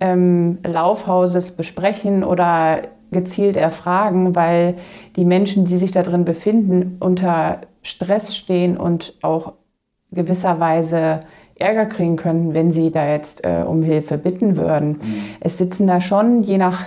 ähm, 0.00 0.58
Laufhauses 0.62 1.56
besprechen 1.56 2.22
oder 2.22 2.82
gezielt 3.12 3.56
erfragen, 3.56 4.34
weil 4.34 4.74
die 5.16 5.24
Menschen, 5.24 5.64
die 5.64 5.78
sich 5.78 5.90
da 5.92 6.02
drin 6.02 6.26
befinden, 6.26 6.98
unter 7.00 7.62
Stress 7.80 8.36
stehen 8.36 8.76
und 8.76 9.14
auch 9.22 9.54
gewisserweise 10.12 11.20
Ärger 11.58 11.86
kriegen 11.86 12.16
können, 12.16 12.54
wenn 12.54 12.70
sie 12.70 12.90
da 12.90 13.08
jetzt 13.08 13.44
äh, 13.44 13.62
um 13.66 13.82
Hilfe 13.82 14.18
bitten 14.18 14.56
würden. 14.56 14.88
Mhm. 14.88 15.24
Es 15.40 15.58
sitzen 15.58 15.86
da 15.86 16.00
schon, 16.00 16.42
je 16.42 16.58
nach 16.58 16.84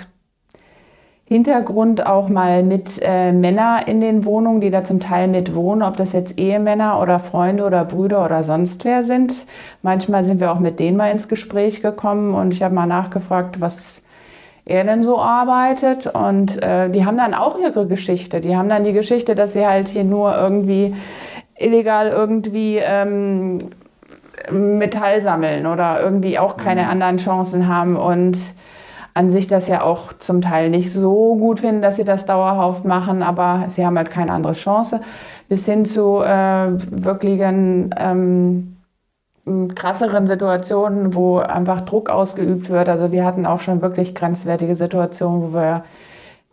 Hintergrund, 1.25 2.07
auch 2.07 2.27
mal 2.27 2.63
mit 2.63 2.99
äh, 3.03 3.31
Männer 3.31 3.87
in 3.87 4.01
den 4.01 4.25
Wohnungen, 4.25 4.61
die 4.61 4.71
da 4.71 4.83
zum 4.83 4.99
Teil 4.99 5.27
mit 5.27 5.53
wohnen, 5.53 5.83
ob 5.83 5.95
das 5.95 6.11
jetzt 6.11 6.39
Ehemänner 6.39 6.99
oder 6.99 7.19
Freunde 7.19 7.65
oder 7.65 7.85
Brüder 7.85 8.25
oder 8.25 8.41
sonst 8.41 8.83
wer 8.83 9.03
sind. 9.03 9.35
Manchmal 9.83 10.23
sind 10.23 10.39
wir 10.39 10.51
auch 10.51 10.59
mit 10.59 10.79
denen 10.79 10.97
mal 10.97 11.11
ins 11.11 11.27
Gespräch 11.27 11.83
gekommen 11.83 12.33
und 12.33 12.53
ich 12.55 12.63
habe 12.63 12.73
mal 12.73 12.87
nachgefragt, 12.87 13.61
was 13.61 14.01
er 14.65 14.83
denn 14.83 15.03
so 15.03 15.19
arbeitet. 15.19 16.07
Und 16.07 16.63
äh, 16.63 16.89
die 16.89 17.05
haben 17.05 17.17
dann 17.17 17.35
auch 17.35 17.59
ihre 17.59 17.85
Geschichte. 17.85 18.41
Die 18.41 18.57
haben 18.57 18.69
dann 18.69 18.83
die 18.83 18.93
Geschichte, 18.93 19.35
dass 19.35 19.53
sie 19.53 19.67
halt 19.67 19.87
hier 19.87 20.03
nur 20.03 20.35
irgendwie 20.35 20.95
illegal 21.55 22.09
irgendwie 22.09 22.77
ähm, 22.77 23.59
Metall 24.51 25.21
sammeln 25.21 25.65
oder 25.65 26.01
irgendwie 26.01 26.39
auch 26.39 26.57
keine 26.57 26.83
mhm. 26.83 26.89
anderen 26.89 27.17
Chancen 27.17 27.67
haben 27.67 27.95
und 27.95 28.37
an 29.13 29.31
sich 29.31 29.47
das 29.47 29.67
ja 29.67 29.81
auch 29.81 30.13
zum 30.13 30.41
Teil 30.41 30.69
nicht 30.69 30.91
so 30.93 31.35
gut 31.35 31.59
finden, 31.59 31.81
dass 31.81 31.95
sie 31.95 32.05
das 32.05 32.25
dauerhaft 32.25 32.85
machen, 32.85 33.23
aber 33.23 33.65
sie 33.69 33.85
haben 33.85 33.97
halt 33.97 34.11
keine 34.11 34.31
andere 34.31 34.53
Chance, 34.53 35.01
bis 35.49 35.65
hin 35.65 35.83
zu 35.83 36.21
äh, 36.21 36.69
wirklichen 36.89 37.93
ähm, 37.97 38.77
krasseren 39.75 40.27
Situationen, 40.27 41.15
wo 41.15 41.37
einfach 41.39 41.81
Druck 41.81 42.09
ausgeübt 42.09 42.69
wird. 42.69 42.87
Also 42.87 43.11
wir 43.11 43.25
hatten 43.25 43.45
auch 43.45 43.59
schon 43.59 43.81
wirklich 43.81 44.13
grenzwertige 44.13 44.75
Situationen, 44.75 45.41
wo 45.41 45.53
wir 45.53 45.83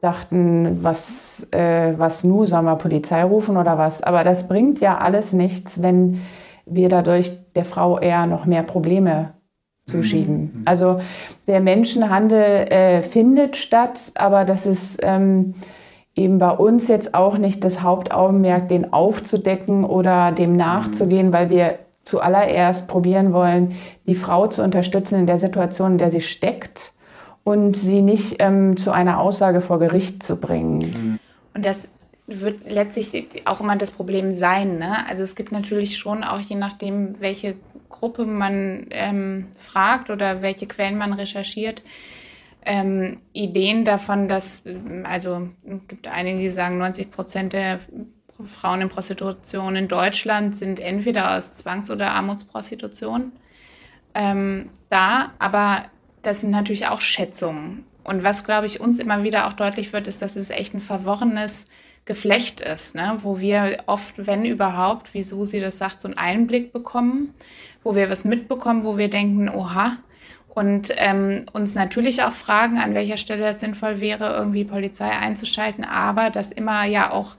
dachten, 0.00 0.82
was, 0.82 1.46
äh, 1.52 1.94
was 1.96 2.24
nu, 2.24 2.46
sollen 2.46 2.64
wir 2.64 2.76
Polizei 2.76 3.22
rufen 3.22 3.56
oder 3.56 3.78
was? 3.78 4.02
Aber 4.02 4.24
das 4.24 4.48
bringt 4.48 4.80
ja 4.80 4.98
alles 4.98 5.32
nichts, 5.32 5.82
wenn 5.82 6.22
wir 6.66 6.88
dadurch 6.88 7.32
der 7.54 7.64
Frau 7.64 7.98
eher 7.98 8.26
noch 8.26 8.44
mehr 8.44 8.62
Probleme 8.62 9.32
zuschieben. 9.86 10.50
Mhm. 10.52 10.62
Also 10.64 11.00
der 11.46 11.60
Menschenhandel 11.60 12.68
äh, 12.70 13.02
findet 13.02 13.56
statt, 13.56 14.12
aber 14.16 14.44
das 14.44 14.66
ist 14.66 14.98
ähm, 15.02 15.54
eben 16.14 16.38
bei 16.38 16.50
uns 16.50 16.88
jetzt 16.88 17.14
auch 17.14 17.38
nicht 17.38 17.62
das 17.62 17.82
Hauptaugenmerk, 17.82 18.68
den 18.68 18.92
aufzudecken 18.92 19.84
oder 19.84 20.32
dem 20.32 20.56
nachzugehen, 20.56 21.32
weil 21.32 21.50
wir 21.50 21.78
zuallererst 22.02 22.88
probieren 22.88 23.32
wollen, 23.32 23.76
die 24.06 24.14
Frau 24.14 24.46
zu 24.46 24.62
unterstützen 24.62 25.20
in 25.20 25.26
der 25.26 25.38
Situation, 25.38 25.92
in 25.92 25.98
der 25.98 26.10
sie 26.10 26.20
steckt 26.20 26.92
und 27.44 27.76
sie 27.76 28.02
nicht 28.02 28.36
ähm, 28.38 28.76
zu 28.76 28.90
einer 28.90 29.20
Aussage 29.20 29.60
vor 29.60 29.78
Gericht 29.78 30.22
zu 30.22 30.36
bringen. 30.36 31.20
Und 31.54 31.64
das 31.64 31.88
wird 32.26 32.70
letztlich 32.70 33.46
auch 33.46 33.60
immer 33.60 33.76
das 33.76 33.90
Problem 33.90 34.32
sein. 34.32 34.78
Ne? 34.78 35.06
Also 35.08 35.22
es 35.22 35.36
gibt 35.36 35.52
natürlich 35.52 35.96
schon 35.96 36.24
auch 36.24 36.40
je 36.40 36.56
nachdem, 36.56 37.20
welche 37.20 37.56
Gruppe 37.88 38.26
man 38.26 38.86
ähm, 38.90 39.46
fragt 39.58 40.10
oder 40.10 40.42
welche 40.42 40.66
Quellen 40.66 40.98
man 40.98 41.12
recherchiert, 41.12 41.82
ähm, 42.64 43.18
Ideen 43.32 43.84
davon, 43.84 44.26
dass, 44.26 44.64
also 45.04 45.48
es 45.64 45.86
gibt 45.86 46.08
einige, 46.08 46.40
die 46.40 46.50
sagen, 46.50 46.78
90 46.78 47.12
Prozent 47.12 47.52
der 47.52 47.78
Frauen 48.44 48.82
in 48.82 48.88
Prostitution 48.88 49.76
in 49.76 49.88
Deutschland 49.88 50.56
sind 50.56 50.80
entweder 50.80 51.36
aus 51.36 51.56
Zwangs- 51.56 51.90
oder 51.90 52.10
Armutsprostitution 52.10 53.32
ähm, 54.16 54.70
da, 54.88 55.32
aber 55.38 55.84
das 56.22 56.40
sind 56.40 56.50
natürlich 56.50 56.88
auch 56.88 57.00
Schätzungen. 57.00 57.84
Und 58.02 58.24
was, 58.24 58.44
glaube 58.44 58.66
ich, 58.66 58.80
uns 58.80 58.98
immer 58.98 59.22
wieder 59.22 59.46
auch 59.46 59.52
deutlich 59.52 59.92
wird, 59.92 60.06
ist, 60.06 60.22
dass 60.22 60.36
es 60.36 60.50
echt 60.50 60.74
ein 60.74 60.80
verworrenes 60.80 61.66
Geflecht 62.06 62.60
ist, 62.60 62.94
ne? 62.94 63.18
wo 63.22 63.40
wir 63.40 63.82
oft, 63.86 64.14
wenn 64.16 64.44
überhaupt, 64.44 65.12
wie 65.12 65.22
Susi 65.22 65.60
das 65.60 65.78
sagt, 65.78 66.02
so 66.02 66.08
einen 66.08 66.16
Einblick 66.16 66.72
bekommen, 66.72 67.34
wo 67.82 67.94
wir 67.94 68.08
was 68.08 68.24
mitbekommen, 68.24 68.84
wo 68.84 68.96
wir 68.96 69.10
denken, 69.10 69.48
oha, 69.48 69.98
und 70.56 70.90
ähm, 70.96 71.44
uns 71.52 71.74
natürlich 71.74 72.22
auch 72.22 72.32
fragen, 72.32 72.78
an 72.78 72.94
welcher 72.94 73.18
Stelle 73.18 73.44
es 73.46 73.60
sinnvoll 73.60 74.00
wäre, 74.00 74.34
irgendwie 74.34 74.64
Polizei 74.64 75.10
einzuschalten, 75.10 75.84
aber 75.84 76.30
das 76.30 76.50
immer 76.50 76.84
ja 76.84 77.10
auch 77.10 77.36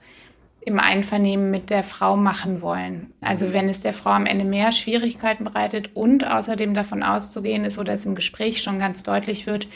im 0.67 0.79
Einvernehmen 0.79 1.49
mit 1.49 1.69
der 1.69 1.81
Frau 1.81 2.17
machen 2.17 2.61
wollen. 2.61 3.13
Also 3.21 3.47
mhm. 3.47 3.53
wenn 3.53 3.69
es 3.69 3.79
der 3.79 3.93
Frau 3.93 4.09
am 4.09 4.25
Ende 4.25 4.43
mehr 4.43 4.73
Schwierigkeiten 4.73 5.45
bereitet 5.45 5.91
und 5.93 6.27
außerdem 6.27 6.73
davon 6.73 7.03
auszugehen 7.03 7.63
ist 7.63 7.77
oder 7.77 7.93
es 7.93 8.03
im 8.03 8.15
Gespräch 8.15 8.61
schon 8.61 8.77
ganz 8.77 9.03
deutlich 9.03 9.47
wird, 9.47 9.69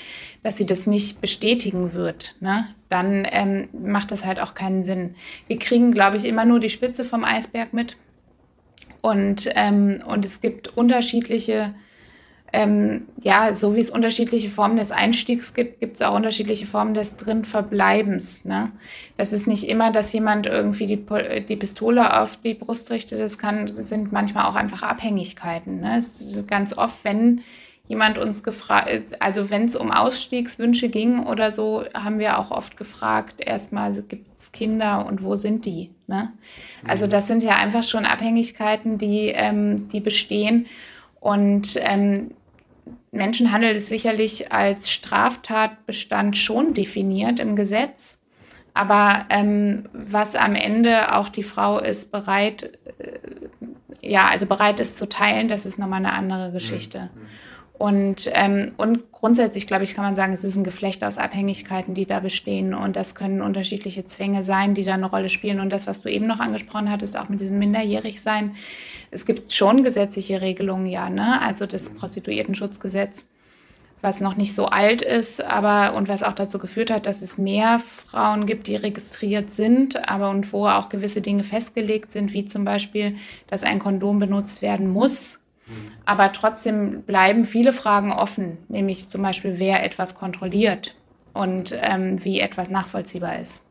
dass 0.43 0.57
sie 0.57 0.65
das 0.65 0.87
nicht 0.87 1.21
bestätigen 1.21 1.93
wird, 1.93 2.35
ne, 2.41 2.65
dann 2.89 3.25
ähm, 3.31 3.69
macht 3.71 4.11
das 4.11 4.25
halt 4.25 4.41
auch 4.41 4.53
keinen 4.53 4.83
Sinn. 4.83 5.15
Wir 5.47 5.57
kriegen, 5.57 5.93
glaube 5.93 6.17
ich, 6.17 6.25
immer 6.25 6.43
nur 6.43 6.59
die 6.59 6.69
Spitze 6.69 7.05
vom 7.05 7.23
Eisberg 7.23 7.71
mit. 7.71 7.95
Und, 9.01 9.49
ähm, 9.55 10.03
und 10.05 10.25
es 10.25 10.41
gibt 10.41 10.75
unterschiedliche 10.75 11.73
ähm, 12.53 13.07
ja, 13.21 13.53
so 13.53 13.75
wie 13.75 13.79
es 13.79 13.89
unterschiedliche 13.89 14.49
Formen 14.49 14.77
des 14.77 14.91
Einstiegs 14.91 15.53
gibt, 15.53 15.79
gibt 15.79 15.95
es 15.95 16.01
auch 16.01 16.13
unterschiedliche 16.13 16.65
Formen 16.65 16.93
des 16.93 17.15
Drinverbleibens. 17.15 18.43
Ne? 18.43 18.71
Das 19.15 19.31
ist 19.31 19.47
nicht 19.47 19.69
immer, 19.69 19.91
dass 19.91 20.11
jemand 20.11 20.47
irgendwie 20.47 20.87
die, 20.87 21.05
die 21.47 21.55
Pistole 21.55 22.19
auf 22.19 22.37
die 22.37 22.53
Brust 22.53 22.91
richtet. 22.91 23.19
Das 23.19 23.37
kann, 23.37 23.71
sind 23.81 24.11
manchmal 24.11 24.45
auch 24.45 24.55
einfach 24.55 24.83
Abhängigkeiten. 24.83 25.79
Ne? 25.79 26.03
Ganz 26.47 26.77
oft, 26.77 27.03
wenn 27.03 27.41
jemand 27.87 28.17
uns 28.17 28.43
gefragt, 28.43 28.89
also 29.19 29.49
wenn 29.49 29.65
es 29.65 29.75
um 29.75 29.91
Ausstiegswünsche 29.91 30.89
ging 30.89 31.25
oder 31.25 31.51
so, 31.51 31.85
haben 31.93 32.19
wir 32.19 32.37
auch 32.37 32.51
oft 32.51 32.75
gefragt, 32.75 33.35
erstmal 33.39 33.93
gibt 33.93 34.37
es 34.37 34.51
Kinder 34.51 35.05
und 35.05 35.23
wo 35.23 35.35
sind 35.35 35.65
die? 35.65 35.89
Ne? 36.07 36.33
Also 36.85 37.05
mhm. 37.05 37.09
das 37.11 37.27
sind 37.27 37.43
ja 37.43 37.55
einfach 37.55 37.83
schon 37.83 38.05
Abhängigkeiten, 38.05 38.97
die, 38.97 39.27
ähm, 39.27 39.87
die 39.89 40.01
bestehen. 40.01 40.67
Und 41.21 41.79
ähm, 41.81 42.31
Menschenhandel 43.11 43.75
ist 43.75 43.87
sicherlich 43.87 44.51
als 44.51 44.89
Straftatbestand 44.89 46.37
schon 46.37 46.73
definiert 46.73 47.39
im 47.39 47.55
Gesetz. 47.55 48.17
Aber 48.73 49.25
ähm, 49.29 49.89
was 49.91 50.35
am 50.37 50.55
Ende 50.55 51.13
auch 51.15 51.27
die 51.27 51.43
Frau 51.43 51.79
ist 51.79 52.11
bereit, 52.11 52.79
äh, 52.99 53.19
ja, 54.01 54.29
also 54.29 54.45
bereit 54.45 54.79
ist 54.79 54.97
zu 54.97 55.09
teilen, 55.09 55.49
das 55.49 55.65
ist 55.65 55.77
nochmal 55.77 55.99
eine 55.99 56.13
andere 56.13 56.51
Geschichte. 56.51 57.09
Und, 57.81 58.29
ähm, 58.35 58.73
und 58.77 59.11
grundsätzlich, 59.11 59.65
glaube 59.65 59.83
ich, 59.83 59.95
kann 59.95 60.05
man 60.05 60.15
sagen, 60.15 60.33
es 60.33 60.43
ist 60.43 60.55
ein 60.55 60.63
Geflecht 60.63 61.03
aus 61.03 61.17
Abhängigkeiten, 61.17 61.95
die 61.95 62.05
da 62.05 62.19
bestehen. 62.19 62.75
Und 62.75 62.95
das 62.95 63.15
können 63.15 63.41
unterschiedliche 63.41 64.05
Zwänge 64.05 64.43
sein, 64.43 64.75
die 64.75 64.83
da 64.83 64.93
eine 64.93 65.07
Rolle 65.07 65.29
spielen. 65.29 65.59
Und 65.59 65.71
das, 65.71 65.87
was 65.87 66.03
du 66.03 66.09
eben 66.09 66.27
noch 66.27 66.39
angesprochen 66.39 66.91
hattest, 66.91 67.17
auch 67.17 67.27
mit 67.27 67.41
diesem 67.41 67.57
Minderjährigsein. 67.57 68.55
Es 69.09 69.25
gibt 69.25 69.51
schon 69.51 69.81
gesetzliche 69.81 70.41
Regelungen, 70.41 70.85
ja, 70.85 71.09
ne? 71.09 71.41
Also 71.41 71.65
das 71.65 71.89
Prostituiertenschutzgesetz, 71.89 73.25
was 74.01 74.21
noch 74.21 74.37
nicht 74.37 74.53
so 74.53 74.67
alt 74.67 75.01
ist, 75.01 75.43
aber 75.43 75.95
und 75.95 76.07
was 76.07 76.21
auch 76.21 76.33
dazu 76.33 76.59
geführt 76.59 76.91
hat, 76.91 77.07
dass 77.07 77.23
es 77.23 77.39
mehr 77.39 77.79
Frauen 77.79 78.45
gibt, 78.45 78.67
die 78.67 78.75
registriert 78.75 79.49
sind, 79.49 80.07
aber 80.07 80.29
und 80.29 80.53
wo 80.53 80.67
auch 80.67 80.89
gewisse 80.89 81.21
Dinge 81.21 81.43
festgelegt 81.43 82.11
sind, 82.11 82.31
wie 82.33 82.45
zum 82.45 82.63
Beispiel, 82.63 83.15
dass 83.47 83.63
ein 83.63 83.79
Kondom 83.79 84.19
benutzt 84.19 84.61
werden 84.61 84.87
muss 84.87 85.40
aber 86.05 86.31
trotzdem 86.31 87.03
bleiben 87.03 87.45
viele 87.45 87.73
Fragen 87.73 88.11
offen, 88.11 88.57
nämlich 88.67 89.09
zum 89.09 89.21
Beispiel, 89.21 89.59
wer 89.59 89.83
etwas 89.83 90.15
kontrolliert 90.15 90.95
und 91.33 91.77
ähm, 91.81 92.23
wie 92.23 92.39
etwas 92.39 92.69
nachvollziehbar 92.69 93.39
ist. 93.39 93.61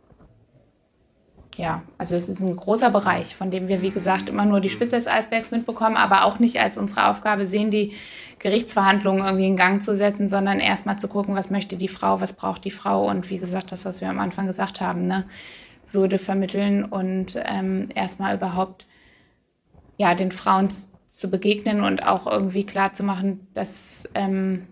Ja, 1.57 1.83
also 1.99 2.17
es 2.17 2.29
ist 2.29 2.41
ein 2.41 2.57
großer 2.57 2.91
Bereich, 2.91 3.37
von 3.37 3.51
dem 3.51 3.69
wir, 3.69 3.83
wie 3.83 3.91
gesagt, 3.91 4.29
immer 4.31 4.47
nur 4.47 4.61
die 4.61 4.71
Spitze 4.71 4.97
des 4.97 5.09
Eisbergs 5.09 5.51
mitbekommen, 5.51 5.97
aber 5.97 6.25
auch 6.25 6.39
nicht 6.39 6.59
als 6.59 6.79
unsere 6.79 7.09
Aufgabe 7.09 7.47
sehen, 7.47 7.71
die 7.71 7.93
Gerichtsverhandlungen 8.39 9.25
irgendwie 9.25 9.49
in 9.49 9.57
Gang 9.57 9.83
zu 9.83 9.95
setzen, 9.95 10.27
sondern 10.27 10.61
erstmal 10.61 10.99
zu 10.99 11.09
gucken, 11.09 11.35
was 11.35 11.51
möchte 11.51 11.77
die 11.77 11.89
Frau, 11.89 12.21
was 12.21 12.33
braucht 12.33 12.65
die 12.65 12.71
Frau 12.71 13.07
und 13.11 13.29
wie 13.29 13.39
gesagt, 13.39 13.73
das, 13.73 13.85
was 13.85 14.01
wir 14.01 14.09
am 14.09 14.21
Anfang 14.21 14.47
gesagt 14.47 14.81
haben, 14.81 15.03
ne, 15.03 15.25
Würde 15.93 16.19
vermitteln 16.19 16.85
und 16.85 17.39
ähm, 17.45 17.89
erstmal 17.95 18.37
überhaupt 18.37 18.87
ja, 19.99 20.15
den 20.15 20.33
Frauen 20.33 20.69
zu 21.11 21.29
begegnen 21.29 21.83
und 21.83 22.07
auch 22.07 22.27
irgendwie 22.27 22.65
klar 22.65 22.93
zu 22.93 23.03
machen, 23.03 23.47
dass, 23.53 24.09
ähm, 24.15 24.67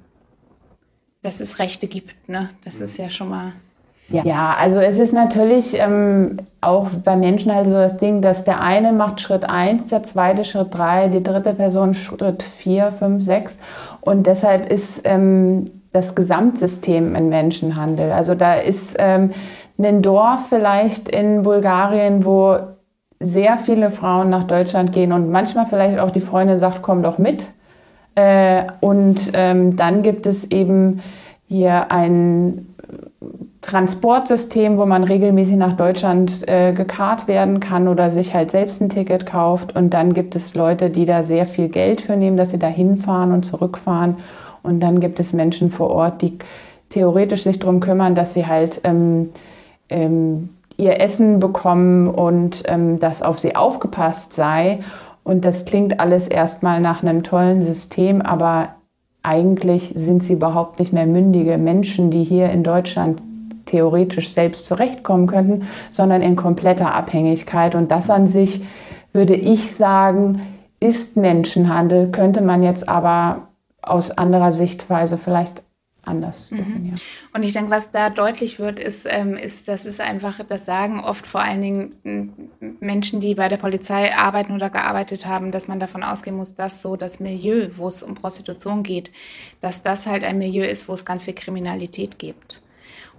dass 1.20 1.40
es 1.40 1.58
Rechte 1.58 1.88
gibt. 1.88 2.28
Ne? 2.28 2.50
Das 2.64 2.80
ist 2.80 2.96
ja 2.96 3.10
schon 3.10 3.28
mal 3.28 3.52
Ja, 4.08 4.22
ja 4.24 4.56
also 4.56 4.78
es 4.78 5.00
ist 5.00 5.12
natürlich 5.12 5.74
ähm, 5.78 6.38
auch 6.60 6.88
bei 6.90 7.16
Menschen 7.16 7.52
halt 7.52 7.66
so 7.66 7.72
das 7.72 7.98
Ding, 7.98 8.22
dass 8.22 8.44
der 8.44 8.60
eine 8.60 8.92
macht 8.92 9.20
Schritt 9.20 9.44
1, 9.44 9.88
der 9.88 10.04
zweite 10.04 10.44
Schritt 10.44 10.72
3, 10.72 11.08
die 11.08 11.24
dritte 11.24 11.54
Person 11.54 11.92
Schritt 11.92 12.44
4, 12.44 12.92
5, 12.92 13.22
6. 13.22 13.58
Und 14.00 14.28
deshalb 14.28 14.70
ist 14.70 15.00
ähm, 15.04 15.64
das 15.92 16.14
Gesamtsystem 16.14 17.16
ein 17.16 17.30
Menschenhandel. 17.30 18.12
Also 18.12 18.36
da 18.36 18.54
ist 18.54 18.94
ähm, 19.00 19.32
ein 19.76 20.02
Dorf 20.02 20.48
vielleicht 20.48 21.08
in 21.08 21.42
Bulgarien, 21.42 22.24
wo 22.24 22.58
sehr 23.20 23.58
viele 23.58 23.90
Frauen 23.90 24.30
nach 24.30 24.44
Deutschland 24.44 24.92
gehen 24.92 25.12
und 25.12 25.30
manchmal 25.30 25.66
vielleicht 25.66 25.98
auch 25.98 26.10
die 26.10 26.20
Freundin 26.20 26.58
sagt, 26.58 26.82
komm 26.82 27.02
doch 27.02 27.18
mit. 27.18 27.46
Äh, 28.14 28.64
und 28.80 29.32
ähm, 29.34 29.76
dann 29.76 30.02
gibt 30.02 30.26
es 30.26 30.50
eben 30.50 31.02
hier 31.46 31.90
ein 31.90 32.74
Transportsystem, 33.60 34.78
wo 34.78 34.86
man 34.86 35.02
regelmäßig 35.02 35.56
nach 35.56 35.72
Deutschland 35.72 36.46
äh, 36.48 36.72
gekarrt 36.72 37.26
werden 37.26 37.58
kann 37.58 37.88
oder 37.88 38.10
sich 38.10 38.34
halt 38.34 38.50
selbst 38.50 38.80
ein 38.80 38.88
Ticket 38.88 39.26
kauft. 39.26 39.74
Und 39.74 39.94
dann 39.94 40.14
gibt 40.14 40.36
es 40.36 40.54
Leute, 40.54 40.90
die 40.90 41.04
da 41.04 41.22
sehr 41.22 41.44
viel 41.44 41.68
Geld 41.68 42.00
für 42.00 42.16
nehmen, 42.16 42.36
dass 42.36 42.50
sie 42.50 42.58
da 42.58 42.68
hinfahren 42.68 43.32
und 43.32 43.44
zurückfahren. 43.44 44.16
Und 44.62 44.80
dann 44.80 45.00
gibt 45.00 45.18
es 45.18 45.32
Menschen 45.32 45.70
vor 45.70 45.90
Ort, 45.90 46.22
die 46.22 46.38
theoretisch 46.90 47.42
sich 47.42 47.58
darum 47.58 47.80
kümmern, 47.80 48.14
dass 48.14 48.34
sie 48.34 48.46
halt 48.46 48.80
ähm, 48.84 49.30
ähm, 49.88 50.50
ihr 50.78 51.00
Essen 51.00 51.40
bekommen 51.40 52.08
und 52.08 52.62
ähm, 52.66 52.98
dass 52.98 53.20
auf 53.20 53.38
sie 53.38 53.54
aufgepasst 53.54 54.32
sei. 54.32 54.80
Und 55.24 55.44
das 55.44 55.66
klingt 55.66 56.00
alles 56.00 56.26
erstmal 56.26 56.80
nach 56.80 57.02
einem 57.02 57.22
tollen 57.22 57.60
System, 57.60 58.22
aber 58.22 58.70
eigentlich 59.22 59.92
sind 59.94 60.22
sie 60.22 60.32
überhaupt 60.32 60.78
nicht 60.78 60.92
mehr 60.92 61.06
mündige 61.06 61.58
Menschen, 61.58 62.10
die 62.10 62.24
hier 62.24 62.50
in 62.50 62.62
Deutschland 62.62 63.20
theoretisch 63.66 64.32
selbst 64.32 64.66
zurechtkommen 64.66 65.26
könnten, 65.26 65.66
sondern 65.90 66.22
in 66.22 66.36
kompletter 66.36 66.94
Abhängigkeit. 66.94 67.74
Und 67.74 67.90
das 67.90 68.08
an 68.08 68.26
sich, 68.26 68.62
würde 69.12 69.34
ich 69.34 69.74
sagen, 69.74 70.40
ist 70.80 71.16
Menschenhandel, 71.16 72.10
könnte 72.10 72.40
man 72.40 72.62
jetzt 72.62 72.88
aber 72.88 73.48
aus 73.82 74.12
anderer 74.12 74.52
Sichtweise 74.52 75.18
vielleicht 75.18 75.64
anders 76.08 76.50
mhm. 76.50 76.94
Und 77.32 77.42
ich 77.42 77.52
denke, 77.52 77.70
was 77.70 77.90
da 77.90 78.10
deutlich 78.10 78.58
wird, 78.58 78.80
ist, 78.80 79.06
ähm, 79.08 79.34
ist, 79.34 79.68
das 79.68 79.86
ist 79.86 80.00
einfach, 80.00 80.40
das 80.48 80.64
sagen 80.64 81.00
oft 81.00 81.26
vor 81.26 81.40
allen 81.40 81.62
Dingen 81.62 82.50
Menschen, 82.80 83.20
die 83.20 83.34
bei 83.34 83.48
der 83.48 83.56
Polizei 83.58 84.14
arbeiten 84.14 84.52
oder 84.52 84.70
gearbeitet 84.70 85.26
haben, 85.26 85.52
dass 85.52 85.68
man 85.68 85.78
davon 85.78 86.02
ausgehen 86.02 86.36
muss, 86.36 86.54
dass 86.54 86.82
so 86.82 86.96
das 86.96 87.20
Milieu, 87.20 87.68
wo 87.76 87.88
es 87.88 88.02
um 88.02 88.14
Prostitution 88.14 88.82
geht, 88.82 89.10
dass 89.60 89.82
das 89.82 90.06
halt 90.06 90.24
ein 90.24 90.38
Milieu 90.38 90.64
ist, 90.64 90.88
wo 90.88 90.94
es 90.94 91.04
ganz 91.04 91.22
viel 91.22 91.34
Kriminalität 91.34 92.18
gibt. 92.18 92.60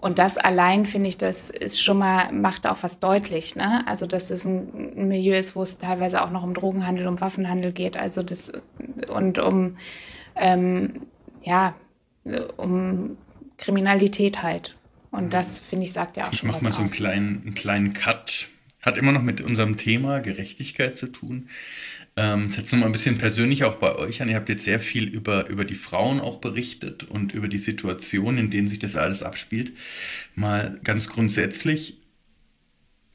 Und 0.01 0.17
das 0.17 0.37
allein, 0.37 0.85
finde 0.85 1.09
ich, 1.09 1.17
das 1.17 1.49
ist 1.49 1.81
schon 1.81 1.97
mal, 1.97 2.31
macht 2.31 2.65
auch 2.65 2.77
was 2.81 2.99
deutlich. 2.99 3.55
Ne? 3.55 3.85
Also, 3.85 4.07
dass 4.07 4.29
es 4.29 4.45
ein, 4.45 4.93
ein 4.95 5.07
Milieu 5.09 5.37
ist, 5.37 5.55
wo 5.55 5.61
es 5.61 5.77
teilweise 5.77 6.23
auch 6.23 6.31
noch 6.31 6.43
um 6.43 6.53
Drogenhandel, 6.53 7.05
um 7.07 7.19
Waffenhandel 7.19 7.73
geht, 7.73 7.97
also 7.97 8.23
das 8.23 8.53
und 9.09 9.39
um 9.39 9.75
ähm, 10.35 11.01
ja, 11.43 11.73
um 12.57 13.17
Kriminalität 13.57 14.43
halt. 14.43 14.75
Und 15.11 15.25
mhm. 15.25 15.29
das, 15.29 15.59
finde 15.59 15.85
ich, 15.85 15.93
sagt 15.93 16.17
ja 16.17 16.27
auch 16.27 16.33
ich 16.33 16.39
schon 16.39 16.49
Ich 16.49 16.55
mache 16.55 16.63
mal 16.63 16.73
so 16.73 16.81
einen 16.81 16.91
kleinen, 16.91 17.41
einen 17.43 17.55
kleinen 17.55 17.93
Cut. 17.93 18.47
Hat 18.81 18.97
immer 18.97 19.11
noch 19.11 19.21
mit 19.21 19.41
unserem 19.41 19.75
Thema 19.75 20.19
Gerechtigkeit 20.19 20.95
zu 20.95 21.07
tun. 21.07 21.47
Ähm, 22.15 22.47
jetzt 22.47 22.71
nochmal 22.71 22.89
ein 22.89 22.93
bisschen 22.93 23.17
persönlich 23.17 23.65
auch 23.65 23.75
bei 23.75 23.95
euch 23.95 24.21
an. 24.21 24.29
Ihr 24.29 24.35
habt 24.35 24.49
jetzt 24.49 24.63
sehr 24.63 24.79
viel 24.79 25.03
über, 25.03 25.47
über 25.47 25.65
die 25.65 25.75
Frauen 25.75 26.21
auch 26.21 26.37
berichtet 26.37 27.03
und 27.03 27.33
über 27.33 27.47
die 27.47 27.57
Situation, 27.57 28.37
in 28.37 28.49
denen 28.49 28.67
sich 28.67 28.79
das 28.79 28.95
alles 28.95 29.23
abspielt. 29.23 29.73
Mal 30.35 30.79
ganz 30.83 31.09
grundsätzlich, 31.09 31.97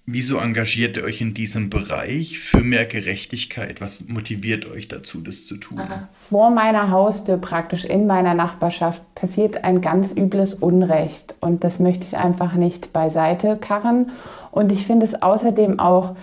Wieso 0.06 0.36
engagiert 0.36 0.98
ihr 0.98 1.04
euch 1.04 1.22
in 1.22 1.32
diesem 1.32 1.70
Bereich 1.70 2.38
für 2.38 2.60
mehr 2.60 2.84
Gerechtigkeit? 2.84 3.80
Was 3.80 4.06
motiviert 4.06 4.70
euch 4.70 4.86
dazu, 4.86 5.22
das 5.22 5.46
zu 5.46 5.56
tun? 5.56 5.80
Vor 6.28 6.50
meiner 6.50 6.90
Haustür, 6.90 7.38
praktisch 7.38 7.86
in 7.86 8.06
meiner 8.06 8.34
Nachbarschaft, 8.34 9.02
passiert 9.14 9.64
ein 9.64 9.80
ganz 9.80 10.12
übles 10.12 10.52
Unrecht. 10.52 11.36
Und 11.40 11.64
das 11.64 11.78
möchte 11.78 12.06
ich 12.06 12.18
einfach 12.18 12.52
nicht 12.52 12.92
beiseite 12.92 13.56
karren. 13.56 14.10
Und 14.50 14.72
ich 14.72 14.86
finde 14.86 15.06
es 15.06 15.22
außerdem 15.22 15.80
auch 15.80 16.16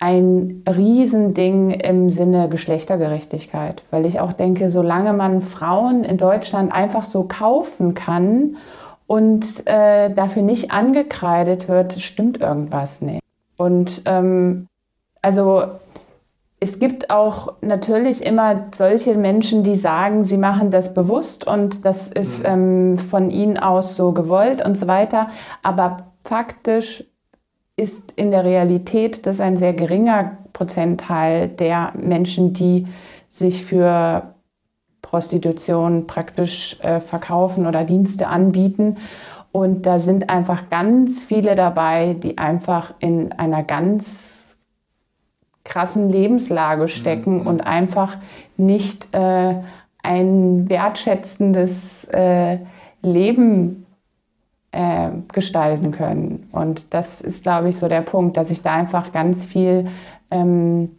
ein 0.00 0.64
Riesending 0.68 1.70
im 1.70 2.10
Sinne 2.10 2.48
Geschlechtergerechtigkeit, 2.48 3.84
weil 3.92 4.06
ich 4.06 4.18
auch 4.18 4.32
denke, 4.32 4.70
solange 4.70 5.12
man 5.12 5.40
Frauen 5.40 6.02
in 6.02 6.18
Deutschland 6.18 6.72
einfach 6.72 7.04
so 7.04 7.28
kaufen 7.28 7.94
kann 7.94 8.56
und 9.06 9.66
äh, 9.66 10.12
dafür 10.12 10.42
nicht 10.42 10.70
angekreidet 10.70 11.68
wird, 11.68 11.94
stimmt 11.94 12.40
irgendwas 12.40 13.00
nicht. 13.00 13.20
Und 13.56 14.02
ähm, 14.06 14.66
also 15.22 15.64
es 16.60 16.78
gibt 16.78 17.10
auch 17.10 17.52
natürlich 17.60 18.24
immer 18.24 18.68
solche 18.74 19.14
Menschen, 19.14 19.64
die 19.64 19.76
sagen, 19.76 20.24
sie 20.24 20.38
machen 20.38 20.70
das 20.70 20.94
bewusst 20.94 21.46
und 21.46 21.84
das 21.84 22.08
ist 22.08 22.38
mhm. 22.38 22.44
ähm, 22.46 22.98
von 22.98 23.30
ihnen 23.30 23.58
aus 23.58 23.96
so 23.96 24.12
gewollt 24.12 24.64
und 24.64 24.76
so 24.76 24.86
weiter. 24.86 25.28
Aber 25.62 26.12
faktisch 26.24 27.04
ist 27.76 28.12
in 28.12 28.30
der 28.30 28.44
Realität 28.44 29.26
das 29.26 29.40
ein 29.40 29.56
sehr 29.58 29.74
geringer 29.74 30.38
Prozentteil 30.52 31.48
der 31.48 31.92
Menschen, 31.96 32.54
die 32.54 32.86
sich 33.28 33.64
für 33.64 34.33
Prostitution 35.04 36.06
praktisch 36.06 36.80
äh, 36.80 36.98
verkaufen 36.98 37.66
oder 37.66 37.84
Dienste 37.84 38.26
anbieten. 38.26 38.96
Und 39.52 39.86
da 39.86 40.00
sind 40.00 40.30
einfach 40.30 40.70
ganz 40.70 41.22
viele 41.22 41.54
dabei, 41.54 42.16
die 42.20 42.38
einfach 42.38 42.94
in 42.98 43.30
einer 43.32 43.62
ganz 43.62 44.56
krassen 45.62 46.10
Lebenslage 46.10 46.88
stecken 46.88 47.40
mhm. 47.40 47.46
und 47.46 47.60
einfach 47.60 48.16
nicht 48.56 49.14
äh, 49.14 49.54
ein 50.02 50.68
wertschätzendes 50.68 52.04
äh, 52.12 52.58
Leben 53.02 53.86
äh, 54.72 55.10
gestalten 55.32 55.92
können. 55.92 56.48
Und 56.52 56.92
das 56.92 57.20
ist, 57.20 57.42
glaube 57.42 57.68
ich, 57.68 57.76
so 57.76 57.88
der 57.88 58.02
Punkt, 58.02 58.36
dass 58.36 58.50
ich 58.50 58.62
da 58.62 58.74
einfach 58.74 59.12
ganz 59.12 59.46
viel 59.46 59.88
ähm, 60.30 60.90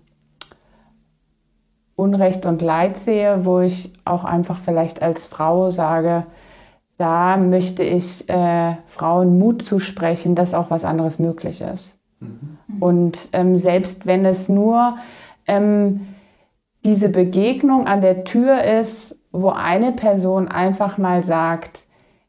Unrecht 1.95 2.45
und 2.45 2.61
Leid 2.61 2.97
sehe, 2.97 3.45
wo 3.45 3.59
ich 3.59 3.93
auch 4.03 4.25
einfach 4.25 4.59
vielleicht 4.59 5.01
als 5.01 5.25
Frau 5.25 5.71
sage, 5.71 6.25
da 6.97 7.37
möchte 7.37 7.83
ich 7.83 8.29
äh, 8.29 8.75
Frauen 8.85 9.37
Mut 9.37 9.61
zusprechen, 9.61 10.35
dass 10.35 10.53
auch 10.53 10.71
was 10.71 10.85
anderes 10.85 11.19
möglich 11.19 11.61
ist. 11.61 11.97
Mhm. 12.19 12.57
Und 12.79 13.29
ähm, 13.33 13.55
selbst 13.55 14.05
wenn 14.05 14.25
es 14.25 14.49
nur 14.49 14.97
ähm, 15.47 16.07
diese 16.83 17.09
Begegnung 17.09 17.87
an 17.87 18.01
der 18.01 18.23
Tür 18.23 18.63
ist, 18.63 19.15
wo 19.31 19.49
eine 19.49 19.91
Person 19.91 20.47
einfach 20.47 20.97
mal 20.97 21.23
sagt, 21.23 21.84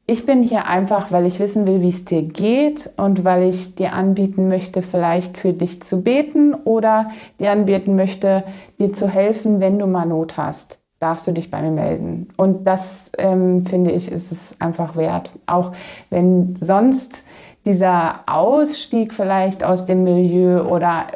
ich 0.09 0.25
bin 0.25 0.43
hier 0.43 0.67
einfach, 0.67 1.11
weil 1.11 1.27
ich 1.27 1.41
wissen 1.41 1.67
will, 1.67 1.83
wie 1.83 1.89
es 1.89 2.05
dir 2.05 2.23
geht 2.23 2.91
und 2.97 3.25
weil 3.25 3.43
ich 3.43 3.75
dir 3.75 3.93
anbieten 3.93 4.49
möchte, 4.49 4.83
vielleicht 4.83 5.37
für 5.37 5.53
dich 5.53 5.83
zu 5.83 6.03
beten 6.03 6.55
oder 6.55 7.11
dir 7.41 7.51
anbieten 7.51 7.97
möchte, 7.97 8.45
dir 8.79 8.93
zu 8.93 9.09
helfen, 9.09 9.59
wenn 9.59 9.81
du 9.81 9.87
mal 9.87 10.07
Not 10.07 10.37
hast. 10.37 10.79
Darfst 11.01 11.27
du 11.27 11.33
dich 11.33 11.51
bei 11.51 11.61
mir 11.61 11.73
melden. 11.73 12.29
Und 12.37 12.65
das, 12.67 13.11
ähm, 13.19 13.67
finde 13.67 13.91
ich, 13.91 14.11
ist 14.11 14.31
es 14.31 14.57
einfach 14.61 14.97
wert. 14.97 15.31
Auch 15.47 15.73
wenn 16.09 16.55
sonst 16.57 17.25
dieser 17.67 18.21
Ausstieg 18.27 19.13
vielleicht 19.13 19.65
aus 19.65 19.87
dem 19.87 20.05
Milieu 20.05 20.63
oder 20.63 21.07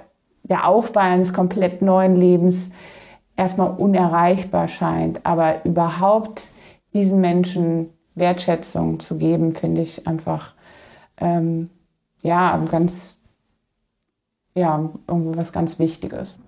der 0.42 0.66
Aufbau 0.66 1.00
eines 1.00 1.32
komplett 1.32 1.80
neuen 1.80 2.16
Lebens 2.16 2.70
erstmal 3.36 3.70
unerreichbar 3.70 4.66
scheint. 4.66 5.24
Aber 5.24 5.64
überhaupt 5.64 6.42
diesen 6.92 7.20
Menschen 7.20 7.90
Wertschätzung 8.14 9.00
zu 9.00 9.18
geben, 9.18 9.52
finde 9.52 9.82
ich 9.82 10.06
einfach 10.06 10.54
ähm, 11.18 11.70
ja 12.22 12.56
ganz 12.70 13.16
ja 14.54 14.90
irgendwie 15.06 15.38
was 15.38 15.52
ganz 15.52 15.78
Wichtiges. 15.78 16.38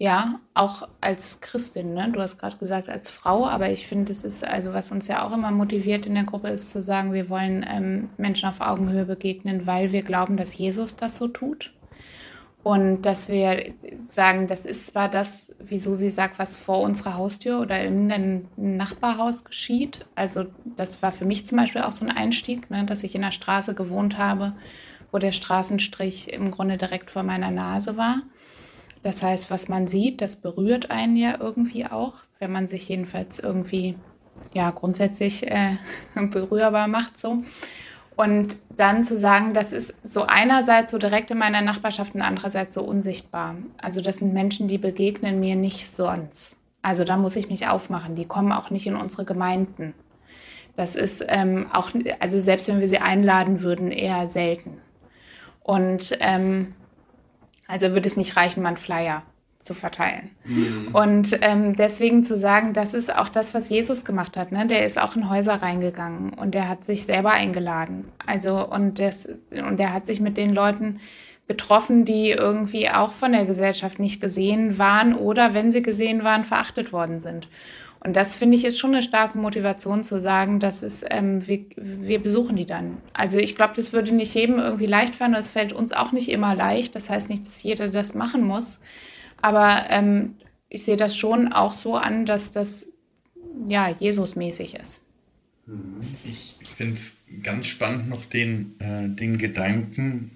Ja, 0.00 0.38
auch 0.54 0.88
als 1.00 1.40
Christin, 1.40 1.94
ne? 1.94 2.08
du 2.12 2.20
hast 2.20 2.38
gerade 2.38 2.56
gesagt 2.56 2.88
als 2.88 3.10
Frau, 3.10 3.46
aber 3.46 3.68
ich 3.70 3.88
finde, 3.88 4.12
es 4.12 4.24
ist, 4.24 4.46
also 4.46 4.72
was 4.72 4.92
uns 4.92 5.08
ja 5.08 5.26
auch 5.26 5.32
immer 5.32 5.50
motiviert 5.50 6.06
in 6.06 6.14
der 6.14 6.22
Gruppe 6.22 6.48
ist 6.50 6.70
zu 6.70 6.80
sagen, 6.80 7.12
wir 7.12 7.28
wollen 7.28 7.66
ähm, 7.68 8.08
Menschen 8.16 8.48
auf 8.48 8.60
Augenhöhe 8.60 9.06
begegnen, 9.06 9.66
weil 9.66 9.90
wir 9.90 10.02
glauben, 10.02 10.36
dass 10.36 10.56
Jesus 10.56 10.94
das 10.94 11.16
so 11.16 11.26
tut. 11.26 11.72
Und 12.64 13.02
dass 13.02 13.28
wir 13.28 13.72
sagen, 14.06 14.46
das 14.46 14.66
ist 14.66 14.86
zwar 14.86 15.08
das, 15.08 15.54
wieso 15.58 15.94
sie 15.94 16.10
sagt, 16.10 16.38
was 16.38 16.56
vor 16.56 16.80
unserer 16.80 17.14
Haustür 17.14 17.60
oder 17.60 17.82
in 17.82 18.10
einem 18.10 18.48
Nachbarhaus 18.56 19.44
geschieht. 19.44 20.06
Also 20.14 20.46
das 20.76 21.00
war 21.00 21.12
für 21.12 21.24
mich 21.24 21.46
zum 21.46 21.56
Beispiel 21.56 21.82
auch 21.82 21.92
so 21.92 22.04
ein 22.04 22.14
Einstieg, 22.14 22.68
ne, 22.70 22.84
dass 22.84 23.04
ich 23.04 23.14
in 23.14 23.22
einer 23.22 23.32
Straße 23.32 23.74
gewohnt 23.74 24.18
habe, 24.18 24.54
wo 25.12 25.18
der 25.18 25.32
Straßenstrich 25.32 26.32
im 26.32 26.50
Grunde 26.50 26.76
direkt 26.76 27.10
vor 27.10 27.22
meiner 27.22 27.50
Nase 27.50 27.96
war. 27.96 28.22
Das 29.02 29.22
heißt, 29.22 29.50
was 29.50 29.68
man 29.68 29.86
sieht, 29.86 30.20
das 30.20 30.36
berührt 30.36 30.90
einen 30.90 31.16
ja 31.16 31.36
irgendwie 31.40 31.86
auch, 31.86 32.16
wenn 32.40 32.52
man 32.52 32.68
sich 32.68 32.88
jedenfalls 32.88 33.38
irgendwie 33.38 33.96
ja 34.52 34.70
grundsätzlich 34.70 35.50
äh, 35.50 35.76
berührbar 36.14 36.88
macht 36.88 37.18
so. 37.18 37.42
Und 38.16 38.56
dann 38.78 39.04
zu 39.04 39.16
sagen, 39.16 39.54
das 39.54 39.72
ist 39.72 39.94
so 40.04 40.24
einerseits 40.24 40.90
so 40.90 40.98
direkt 40.98 41.30
in 41.30 41.38
meiner 41.38 41.60
Nachbarschaft 41.60 42.14
und 42.14 42.22
andererseits 42.22 42.74
so 42.74 42.82
unsichtbar. 42.82 43.56
Also 43.80 44.00
das 44.00 44.16
sind 44.16 44.32
Menschen, 44.32 44.68
die 44.68 44.78
begegnen 44.78 45.40
mir 45.40 45.56
nicht 45.56 45.88
sonst. 45.88 46.56
Also 46.80 47.04
da 47.04 47.16
muss 47.16 47.36
ich 47.36 47.50
mich 47.50 47.66
aufmachen. 47.66 48.14
Die 48.14 48.24
kommen 48.24 48.52
auch 48.52 48.70
nicht 48.70 48.86
in 48.86 48.96
unsere 48.96 49.24
Gemeinden. 49.24 49.94
Das 50.76 50.94
ist 50.94 51.24
ähm, 51.28 51.66
auch, 51.72 51.90
also 52.20 52.38
selbst 52.38 52.68
wenn 52.68 52.80
wir 52.80 52.88
sie 52.88 52.98
einladen 52.98 53.62
würden, 53.62 53.90
eher 53.90 54.28
selten. 54.28 54.78
Und 55.62 56.16
ähm, 56.20 56.74
also 57.66 57.92
würde 57.92 58.08
es 58.08 58.16
nicht 58.16 58.36
reichen, 58.36 58.64
einen 58.64 58.76
Flyer 58.76 59.24
zu 59.62 59.74
verteilen. 59.74 60.30
Mhm. 60.44 60.88
Und 60.92 61.38
ähm, 61.42 61.76
deswegen 61.76 62.24
zu 62.24 62.36
sagen, 62.36 62.72
das 62.72 62.94
ist 62.94 63.14
auch 63.14 63.28
das, 63.28 63.54
was 63.54 63.68
Jesus 63.68 64.04
gemacht 64.04 64.36
hat. 64.36 64.50
Ne? 64.52 64.66
Der 64.66 64.86
ist 64.86 64.98
auch 64.98 65.14
in 65.14 65.28
Häuser 65.28 65.54
reingegangen 65.54 66.32
und 66.32 66.54
der 66.54 66.68
hat 66.68 66.84
sich 66.84 67.04
selber 67.04 67.32
eingeladen. 67.32 68.06
Also 68.26 68.66
und, 68.66 68.98
das, 68.98 69.28
und 69.50 69.78
der 69.78 69.92
hat 69.92 70.06
sich 70.06 70.20
mit 70.20 70.36
den 70.36 70.54
Leuten 70.54 71.00
getroffen, 71.48 72.04
die 72.04 72.30
irgendwie 72.30 72.90
auch 72.90 73.12
von 73.12 73.32
der 73.32 73.46
Gesellschaft 73.46 73.98
nicht 73.98 74.20
gesehen 74.20 74.78
waren 74.78 75.14
oder 75.14 75.54
wenn 75.54 75.72
sie 75.72 75.82
gesehen 75.82 76.22
waren, 76.22 76.44
verachtet 76.44 76.92
worden 76.92 77.20
sind. 77.20 77.48
Und 78.00 78.14
das 78.14 78.34
finde 78.36 78.56
ich 78.56 78.64
ist 78.64 78.78
schon 78.78 78.92
eine 78.92 79.02
starke 79.02 79.38
Motivation 79.38 80.04
zu 80.04 80.20
sagen, 80.20 80.60
dass 80.60 80.82
es, 80.82 81.04
ähm, 81.10 81.46
wir, 81.48 81.64
wir 81.76 82.22
besuchen 82.22 82.54
die 82.54 82.66
dann. 82.66 82.98
Also 83.12 83.38
ich 83.38 83.56
glaube, 83.56 83.72
das 83.74 83.92
würde 83.92 84.14
nicht 84.14 84.34
jedem 84.34 84.58
irgendwie 84.58 84.86
leicht 84.86 85.16
fallen. 85.16 85.34
Es 85.34 85.50
fällt 85.50 85.72
uns 85.72 85.92
auch 85.92 86.12
nicht 86.12 86.28
immer 86.28 86.54
leicht. 86.54 86.94
Das 86.94 87.10
heißt 87.10 87.28
nicht, 87.28 87.44
dass 87.44 87.62
jeder 87.62 87.88
das 87.88 88.14
machen 88.14 88.44
muss. 88.44 88.78
Aber 89.40 89.86
ähm, 89.88 90.36
ich 90.68 90.84
sehe 90.84 90.96
das 90.96 91.16
schon 91.16 91.52
auch 91.52 91.74
so 91.74 91.96
an, 91.96 92.26
dass 92.26 92.52
das 92.52 92.86
ja 93.66 93.94
Jesus-mäßig 93.98 94.74
ist. 94.74 95.02
Ich 96.24 96.56
finde 96.76 96.94
es 96.94 97.24
ganz 97.42 97.66
spannend 97.66 98.08
noch 98.08 98.24
den, 98.24 98.78
äh, 98.80 99.08
den 99.08 99.38
Gedanken. 99.38 100.30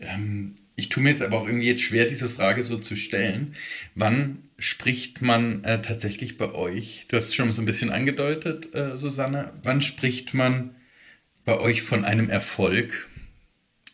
Ähm, 0.00 0.54
ich 0.76 0.88
tue 0.88 1.02
mir 1.02 1.10
jetzt 1.10 1.22
aber 1.22 1.38
auch 1.38 1.46
irgendwie 1.46 1.66
jetzt 1.66 1.82
schwer, 1.82 2.06
diese 2.06 2.28
Frage 2.28 2.62
so 2.62 2.78
zu 2.78 2.96
stellen. 2.96 3.54
Wann 3.94 4.44
spricht 4.58 5.22
man 5.22 5.64
äh, 5.64 5.82
tatsächlich 5.82 6.38
bei 6.38 6.52
euch? 6.52 7.06
Du 7.08 7.16
hast 7.16 7.26
es 7.26 7.34
schon 7.34 7.52
so 7.52 7.62
ein 7.62 7.66
bisschen 7.66 7.90
angedeutet, 7.90 8.74
äh, 8.74 8.96
Susanne. 8.96 9.52
Wann 9.62 9.82
spricht 9.82 10.34
man 10.34 10.74
bei 11.44 11.58
euch 11.58 11.82
von 11.82 12.04
einem 12.04 12.30
Erfolg 12.30 13.08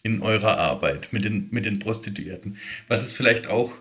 in 0.02 0.20
eurer 0.20 0.58
Arbeit 0.58 1.12
mit 1.12 1.24
den, 1.24 1.48
mit 1.50 1.64
den 1.64 1.78
Prostituierten? 1.78 2.58
Was 2.88 3.04
ist 3.06 3.14
vielleicht 3.14 3.46
auch 3.46 3.72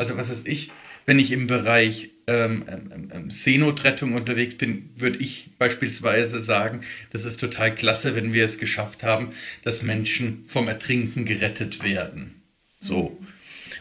also 0.00 0.16
was 0.16 0.30
weiß 0.30 0.46
ich, 0.46 0.70
wenn 1.04 1.18
ich 1.18 1.30
im 1.30 1.46
Bereich 1.46 2.08
ähm, 2.26 2.64
ähm, 2.68 3.08
ähm, 3.12 3.30
Seenotrettung 3.30 4.14
unterwegs 4.14 4.54
bin, 4.54 4.88
würde 4.96 5.18
ich 5.18 5.50
beispielsweise 5.58 6.42
sagen, 6.42 6.84
das 7.12 7.26
ist 7.26 7.38
total 7.38 7.74
klasse, 7.74 8.16
wenn 8.16 8.32
wir 8.32 8.46
es 8.46 8.56
geschafft 8.56 9.02
haben, 9.02 9.28
dass 9.62 9.82
Menschen 9.82 10.44
vom 10.46 10.68
Ertrinken 10.68 11.26
gerettet 11.26 11.84
werden. 11.84 12.40
So. 12.80 13.20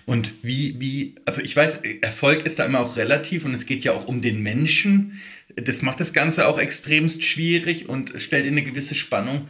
Und 0.05 0.33
wie, 0.41 0.75
wie, 0.81 1.15
also 1.23 1.41
ich 1.41 1.55
weiß, 1.55 1.83
Erfolg 2.01 2.45
ist 2.45 2.59
da 2.59 2.65
immer 2.65 2.81
auch 2.81 2.97
relativ 2.97 3.45
und 3.45 3.53
es 3.53 3.65
geht 3.65 3.85
ja 3.85 3.93
auch 3.93 4.05
um 4.05 4.21
den 4.21 4.41
Menschen. 4.43 5.21
Das 5.55 5.81
macht 5.83 6.01
das 6.01 6.11
Ganze 6.11 6.49
auch 6.49 6.59
extremst 6.59 7.23
schwierig 7.23 7.87
und 7.87 8.21
stellt 8.21 8.45
in 8.45 8.55
eine 8.55 8.63
gewisse 8.63 8.95
Spannung. 8.95 9.47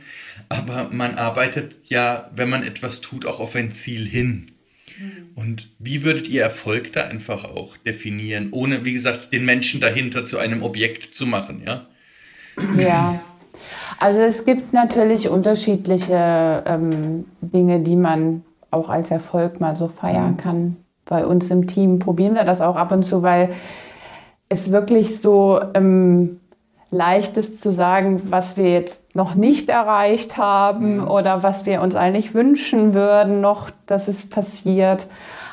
Aber 0.49 0.91
man 0.91 1.15
arbeitet 1.15 1.80
ja, 1.86 2.30
wenn 2.36 2.49
man 2.49 2.61
etwas 2.61 3.01
tut, 3.01 3.26
auch 3.26 3.39
auf 3.39 3.55
ein 3.55 3.72
Ziel 3.72 4.05
hin. 4.05 4.51
Und 5.36 5.70
wie 5.80 6.04
würdet 6.04 6.28
ihr 6.28 6.43
Erfolg 6.43 6.91
da 6.93 7.08
einfach 7.08 7.45
auch 7.45 7.78
definieren, 7.78 8.50
ohne, 8.52 8.86
wie 8.86 8.93
gesagt, 8.93 9.32
den 9.32 9.45
Menschen 9.45 9.80
dahinter 9.80 10.26
zu 10.26 10.38
einem 10.38 10.64
Objekt 10.64 11.14
zu 11.14 11.26
machen, 11.26 11.62
ja? 11.66 11.86
Ja, 12.78 13.22
also 14.00 14.20
es 14.20 14.45
gibt 14.45 14.74
natürlich 14.74 15.30
unterschiedliche 15.30 16.64
ähm, 16.66 17.26
Dinge, 17.41 17.82
die 17.82 17.95
man 17.95 18.43
auch 18.72 18.89
als 18.89 19.12
Erfolg 19.12 19.60
mal 19.60 19.76
so 19.76 19.88
feiern 19.88 20.32
mhm. 20.32 20.38
kann. 20.38 20.78
Bei 21.06 21.26
uns 21.26 21.50
im 21.50 21.68
Team 21.68 22.00
probieren 22.00 22.36
wir 22.36 22.43
das 22.43 22.62
auch 22.62 22.76
ab 22.76 22.91
und 22.91 23.04
zu, 23.04 23.24
weil 23.24 23.50
es 24.47 24.72
wirklich 24.72 25.20
so 25.20 25.60
ähm, 25.74 26.39
leicht 26.92 27.38
ist 27.38 27.62
zu 27.62 27.72
sagen, 27.72 28.32
was 28.32 28.58
wir 28.58 28.72
jetzt 28.72 29.16
noch 29.16 29.36
nicht 29.36 29.70
erreicht 29.70 30.38
haben 30.38 30.98
mhm. 30.98 31.08
oder 31.08 31.44
was 31.44 31.66
wir 31.66 31.82
uns 31.82 31.96
eigentlich 31.96 32.34
wünschen 32.34 32.94
würden, 32.94 33.42
noch, 33.42 33.70
dass 33.86 34.08
es 34.08 34.28
passiert. 34.30 35.08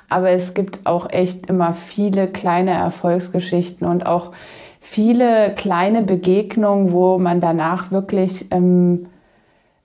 Aber 0.09 0.30
es 0.30 0.55
gibt 0.55 0.87
auch 0.87 1.11
echt 1.11 1.47
immer 1.47 1.72
viele 1.72 2.28
kleine 2.28 2.72
Erfolgsgeschichten 2.72 3.87
und 3.87 4.07
auch 4.07 4.32
viele 4.80 5.53
kleine 5.55 6.03
Begegnungen, 6.03 6.93
wo 6.93 7.18
man 7.18 7.41
danach 7.41 7.91
wirklich 7.91 8.53
ähm, 8.53 9.09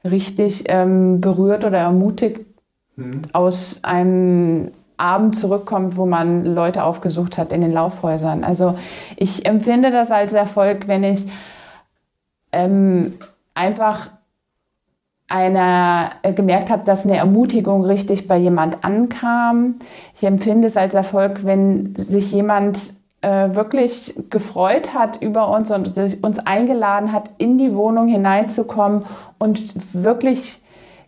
richtig 0.05 0.65
ähm, 0.67 1.21
berührt 1.21 1.65
oder 1.65 1.79
ermutigt 1.79 2.41
mhm. 2.95 3.23
aus 3.33 3.79
einem 3.83 4.71
Abend 5.01 5.35
zurückkommt, 5.35 5.97
wo 5.97 6.05
man 6.05 6.45
Leute 6.45 6.83
aufgesucht 6.83 7.37
hat 7.37 7.51
in 7.51 7.61
den 7.61 7.73
Laufhäusern. 7.73 8.43
Also 8.43 8.75
ich 9.17 9.45
empfinde 9.45 9.91
das 9.91 10.11
als 10.11 10.33
Erfolg, 10.33 10.87
wenn 10.87 11.03
ich 11.03 11.27
ähm, 12.51 13.17
einfach 13.53 14.09
einer 15.27 16.11
äh, 16.23 16.33
gemerkt 16.33 16.69
habe, 16.69 16.83
dass 16.85 17.05
eine 17.05 17.17
Ermutigung 17.17 17.85
richtig 17.85 18.27
bei 18.27 18.37
jemand 18.37 18.83
ankam. 18.83 19.75
Ich 20.15 20.23
empfinde 20.23 20.67
es 20.67 20.77
als 20.77 20.93
Erfolg, 20.93 21.45
wenn 21.45 21.95
sich 21.95 22.31
jemand 22.31 22.77
äh, 23.21 23.55
wirklich 23.55 24.13
gefreut 24.29 24.93
hat 24.93 25.21
über 25.21 25.49
uns 25.49 25.71
und 25.71 25.93
uns 26.21 26.39
eingeladen 26.39 27.11
hat, 27.11 27.29
in 27.37 27.57
die 27.57 27.75
Wohnung 27.75 28.07
hineinzukommen 28.07 29.05
und 29.39 29.93
wirklich 29.93 30.60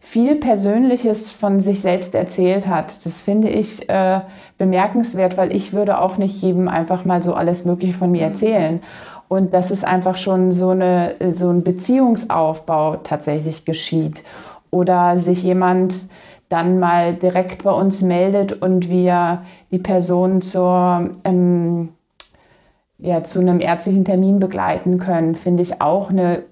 viel 0.05 0.35
Persönliches 0.35 1.31
von 1.31 1.61
sich 1.61 1.79
selbst 1.79 2.13
erzählt 2.13 2.67
hat. 2.67 3.05
Das 3.05 3.21
finde 3.21 3.47
ich 3.47 3.87
äh, 3.89 4.19
bemerkenswert, 4.57 5.37
weil 5.37 5.55
ich 5.55 5.71
würde 5.71 5.99
auch 5.99 6.17
nicht 6.17 6.41
jedem 6.41 6.67
einfach 6.67 7.05
mal 7.05 7.23
so 7.23 7.33
alles 7.33 7.63
Mögliche 7.63 7.93
von 7.93 8.11
mir 8.11 8.23
erzählen. 8.23 8.81
Und 9.29 9.53
dass 9.53 9.71
es 9.71 9.85
einfach 9.85 10.17
schon 10.17 10.51
so, 10.51 10.71
eine, 10.71 11.15
so 11.33 11.49
ein 11.49 11.63
Beziehungsaufbau 11.63 12.97
tatsächlich 12.97 13.63
geschieht. 13.63 14.23
Oder 14.71 15.17
sich 15.17 15.41
jemand 15.41 15.95
dann 16.49 16.79
mal 16.79 17.15
direkt 17.15 17.63
bei 17.63 17.71
uns 17.71 18.01
meldet 18.01 18.61
und 18.61 18.89
wir 18.89 19.43
die 19.71 19.79
Person 19.79 20.41
zur, 20.41 21.11
ähm, 21.23 21.89
ja, 22.99 23.23
zu 23.23 23.39
einem 23.39 23.61
ärztlichen 23.61 24.03
Termin 24.03 24.39
begleiten 24.39 24.99
können, 24.99 25.35
finde 25.35 25.63
ich 25.63 25.81
auch 25.81 26.09
eine 26.09 26.43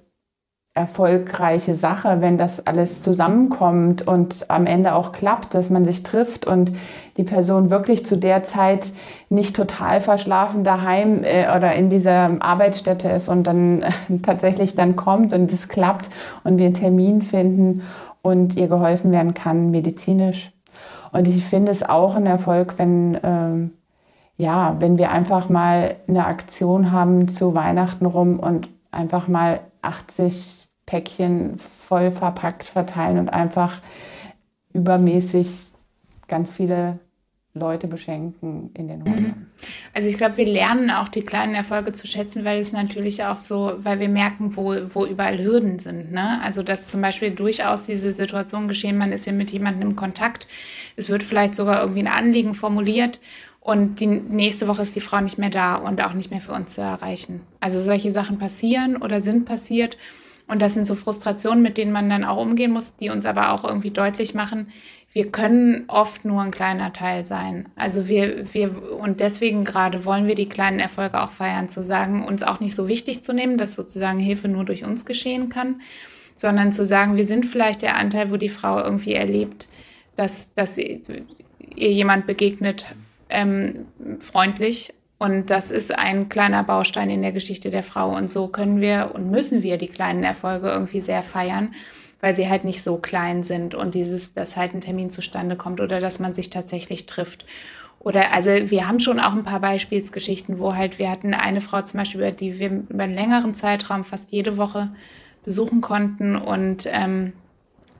erfolgreiche 0.82 1.76
Sache, 1.76 2.18
wenn 2.22 2.38
das 2.38 2.66
alles 2.66 3.04
zusammenkommt 3.04 4.08
und 4.08 4.50
am 4.50 4.66
Ende 4.66 4.96
auch 4.96 5.12
klappt, 5.12 5.54
dass 5.54 5.70
man 5.70 5.86
sich 5.86 6.02
trifft 6.02 6.48
und 6.48 6.72
die 7.18 7.24
Person 7.24 7.70
wirklich 7.70 8.04
zu 8.04 8.18
der 8.18 8.42
Zeit 8.42 8.88
nicht 9.30 9.56
total 9.56 10.02
verschlafen 10.02 10.64
daheim 10.64 11.24
äh, 11.24 11.56
oder 11.56 11.74
in 11.76 11.90
dieser 11.90 12.32
Arbeitsstätte 12.40 13.10
ist 13.10 13.30
und 13.30 13.46
dann 13.46 13.84
äh, 13.84 13.92
tatsächlich 14.24 14.74
dann 14.74 14.96
kommt 14.96 15.34
und 15.34 15.52
es 15.52 15.68
klappt 15.68 16.10
und 16.44 16.58
wir 16.58 16.66
einen 16.66 16.74
Termin 16.74 17.22
finden 17.22 17.84
und 18.24 18.56
ihr 18.56 18.68
geholfen 18.68 19.12
werden 19.12 19.36
kann 19.36 19.70
medizinisch. 19.70 20.52
Und 21.12 21.28
ich 21.28 21.46
finde 21.46 21.72
es 21.72 21.84
auch 21.84 22.16
ein 22.16 22.26
Erfolg, 22.26 22.80
wenn 22.80 23.20
ähm, 23.22 23.72
ja, 24.38 24.76
wenn 24.80 24.98
wir 24.98 25.12
einfach 25.12 25.50
mal 25.50 25.98
eine 26.08 26.26
Aktion 26.26 26.92
haben 26.92 27.28
zu 27.28 27.54
Weihnachten 27.54 28.08
rum 28.08 28.40
und 28.40 28.70
einfach 28.90 29.28
mal 29.28 29.60
80 29.84 30.61
Päckchen 30.92 31.58
voll 31.58 32.12
verpackt 32.12 32.66
verteilen 32.66 33.18
und 33.18 33.30
einfach 33.30 33.80
übermäßig 34.74 35.48
ganz 36.28 36.52
viele 36.52 37.00
Leute 37.54 37.88
beschenken 37.88 38.72
in 38.74 38.90
den 38.90 39.04
Häusern. 39.04 39.24
Mhm. 39.24 39.46
Also 39.94 40.10
ich 40.10 40.18
glaube, 40.18 40.36
wir 40.36 40.46
lernen 40.46 40.90
auch 40.92 41.08
die 41.08 41.22
kleinen 41.22 41.56
Erfolge 41.56 41.94
zu 41.94 42.08
schätzen, 42.08 42.44
weil 42.44 42.60
es 42.60 42.74
natürlich 42.74 43.24
auch 43.24 43.38
so, 43.38 43.74
weil 43.78 44.02
wir 44.02 44.10
merken, 44.10 44.58
wo, 44.58 44.76
wo 44.94 45.06
überall 45.06 45.42
Hürden 45.42 45.80
sind. 45.80 46.12
Ne? 46.12 46.42
Also 46.42 46.62
dass 46.62 46.92
zum 46.92 47.02
Beispiel 47.02 47.32
durchaus 47.32 47.86
diese 47.86 48.12
Situation 48.12 48.68
geschehen, 48.68 48.98
man 48.98 49.14
ist 49.14 49.26
ja 49.26 49.32
mit 49.32 49.52
jemandem 49.52 49.92
im 49.92 49.96
Kontakt, 49.96 50.46
es 50.98 51.08
wird 51.08 51.24
vielleicht 51.24 51.56
sogar 51.56 51.80
irgendwie 51.80 52.02
ein 52.02 52.08
Anliegen 52.08 52.54
formuliert 52.54 53.22
und 53.62 54.02
die 54.02 54.08
nächste 54.08 54.68
Woche 54.68 54.82
ist 54.82 54.98
die 54.98 55.02
Frau 55.02 55.22
nicht 55.22 55.38
mehr 55.38 55.52
da 55.52 55.76
und 55.76 56.04
auch 56.04 56.14
nicht 56.14 56.32
mehr 56.32 56.42
für 56.42 56.52
uns 56.52 56.76
zu 56.76 56.82
erreichen. 56.82 57.42
Also 57.62 57.80
solche 57.80 58.12
Sachen 58.12 58.40
passieren 58.40 58.98
oder 58.98 59.22
sind 59.22 59.46
passiert. 59.46 59.96
Und 60.52 60.62
das 60.62 60.74
sind 60.74 60.86
so 60.86 60.96
Frustrationen, 60.96 61.62
mit 61.62 61.78
denen 61.78 61.94
man 61.94 62.10
dann 62.10 62.26
auch 62.26 62.36
umgehen 62.36 62.74
muss, 62.74 62.98
die 62.98 63.10
uns 63.10 63.26
aber 63.26 63.54
auch 63.54 63.64
irgendwie 63.64 63.92
deutlich 63.92 64.34
machen, 64.34 64.68
wir 65.14 65.32
können 65.32 65.86
oft 65.88 66.26
nur 66.26 66.42
ein 66.42 66.52
kleiner 66.52 66.92
Teil 66.92 67.26
sein. 67.26 67.70
Also 67.78 68.10
wir, 68.10 68.54
wir, 68.54 69.00
und 69.00 69.22
deswegen 69.22 69.64
gerade 69.64 70.04
wollen 70.04 70.28
wir 70.28 70.36
die 70.36 70.50
kleinen 70.50 70.80
Erfolge 70.80 71.24
auch 71.24 71.32
feiern, 71.32 71.70
zu 71.70 71.82
sagen, 71.82 72.26
uns 72.26 72.44
auch 72.44 72.60
nicht 72.60 72.76
so 72.76 72.90
wichtig 72.90 73.24
zu 73.24 73.32
nehmen, 73.32 73.58
dass 73.58 73.76
sozusagen 73.76 74.20
Hilfe 74.20 74.50
nur 74.50 74.66
durch 74.66 74.84
uns 74.84 75.06
geschehen 75.06 75.48
kann, 75.48 75.82
sondern 76.36 76.74
zu 76.74 76.84
sagen, 76.84 77.16
wir 77.16 77.26
sind 77.26 77.46
vielleicht 77.46 77.82
der 77.82 77.96
Anteil, 77.96 78.30
wo 78.30 78.36
die 78.36 78.50
Frau 78.50 78.78
irgendwie 78.84 79.14
erlebt, 79.14 79.70
dass, 80.18 80.54
dass 80.54 80.78
ihr 80.78 81.00
jemand 81.76 82.28
begegnet, 82.28 82.86
ähm, 83.30 83.86
freundlich 84.20 84.94
und 85.22 85.52
das 85.52 85.70
ist 85.70 85.96
ein 85.96 86.30
kleiner 86.30 86.64
Baustein 86.64 87.12
in 87.12 87.22
der 87.22 87.32
Geschichte 87.32 87.70
der 87.70 87.84
Frau. 87.84 88.10
Und 88.10 88.32
so 88.32 88.48
können 88.48 88.82
wir 88.82 89.12
und 89.14 89.30
müssen 89.30 89.62
wir 89.62 89.78
die 89.78 89.88
kleinen 89.88 90.24
Erfolge 90.24 90.70
irgendwie 90.70 91.00
sehr 91.00 91.22
feiern, 91.22 91.76
weil 92.22 92.36
sie 92.36 92.50
halt 92.50 92.64
nicht 92.64 92.82
so 92.82 92.98
klein 92.98 93.44
sind 93.44 93.76
und 93.76 93.94
dieses, 93.94 94.34
dass 94.34 94.58
halt 94.58 94.74
ein 94.74 94.82
Termin 94.82 95.12
zustande 95.12 95.56
kommt 95.56 95.80
oder 95.80 96.00
dass 96.00 96.18
man 96.18 96.34
sich 96.34 96.50
tatsächlich 96.50 97.06
trifft. 97.06 97.46
Oder 98.00 98.34
also 98.34 98.50
wir 98.50 98.88
haben 98.88 99.00
schon 99.00 99.20
auch 99.20 99.34
ein 99.34 99.44
paar 99.44 99.60
Beispielsgeschichten, 99.60 100.58
wo 100.58 100.76
halt 100.76 100.98
wir 100.98 101.12
hatten 101.12 101.36
eine 101.36 101.62
Frau 101.62 101.84
zum 101.84 102.00
Beispiel, 102.00 102.22
über 102.22 102.32
die 102.32 102.58
wir 102.58 102.72
über 102.72 103.04
einen 103.04 103.14
längeren 103.14 103.54
Zeitraum 103.54 104.04
fast 104.04 104.32
jede 104.32 104.58
Woche 104.58 104.90
besuchen 105.44 105.82
konnten 105.82 106.36
und 106.36 106.90
ähm, 106.92 107.34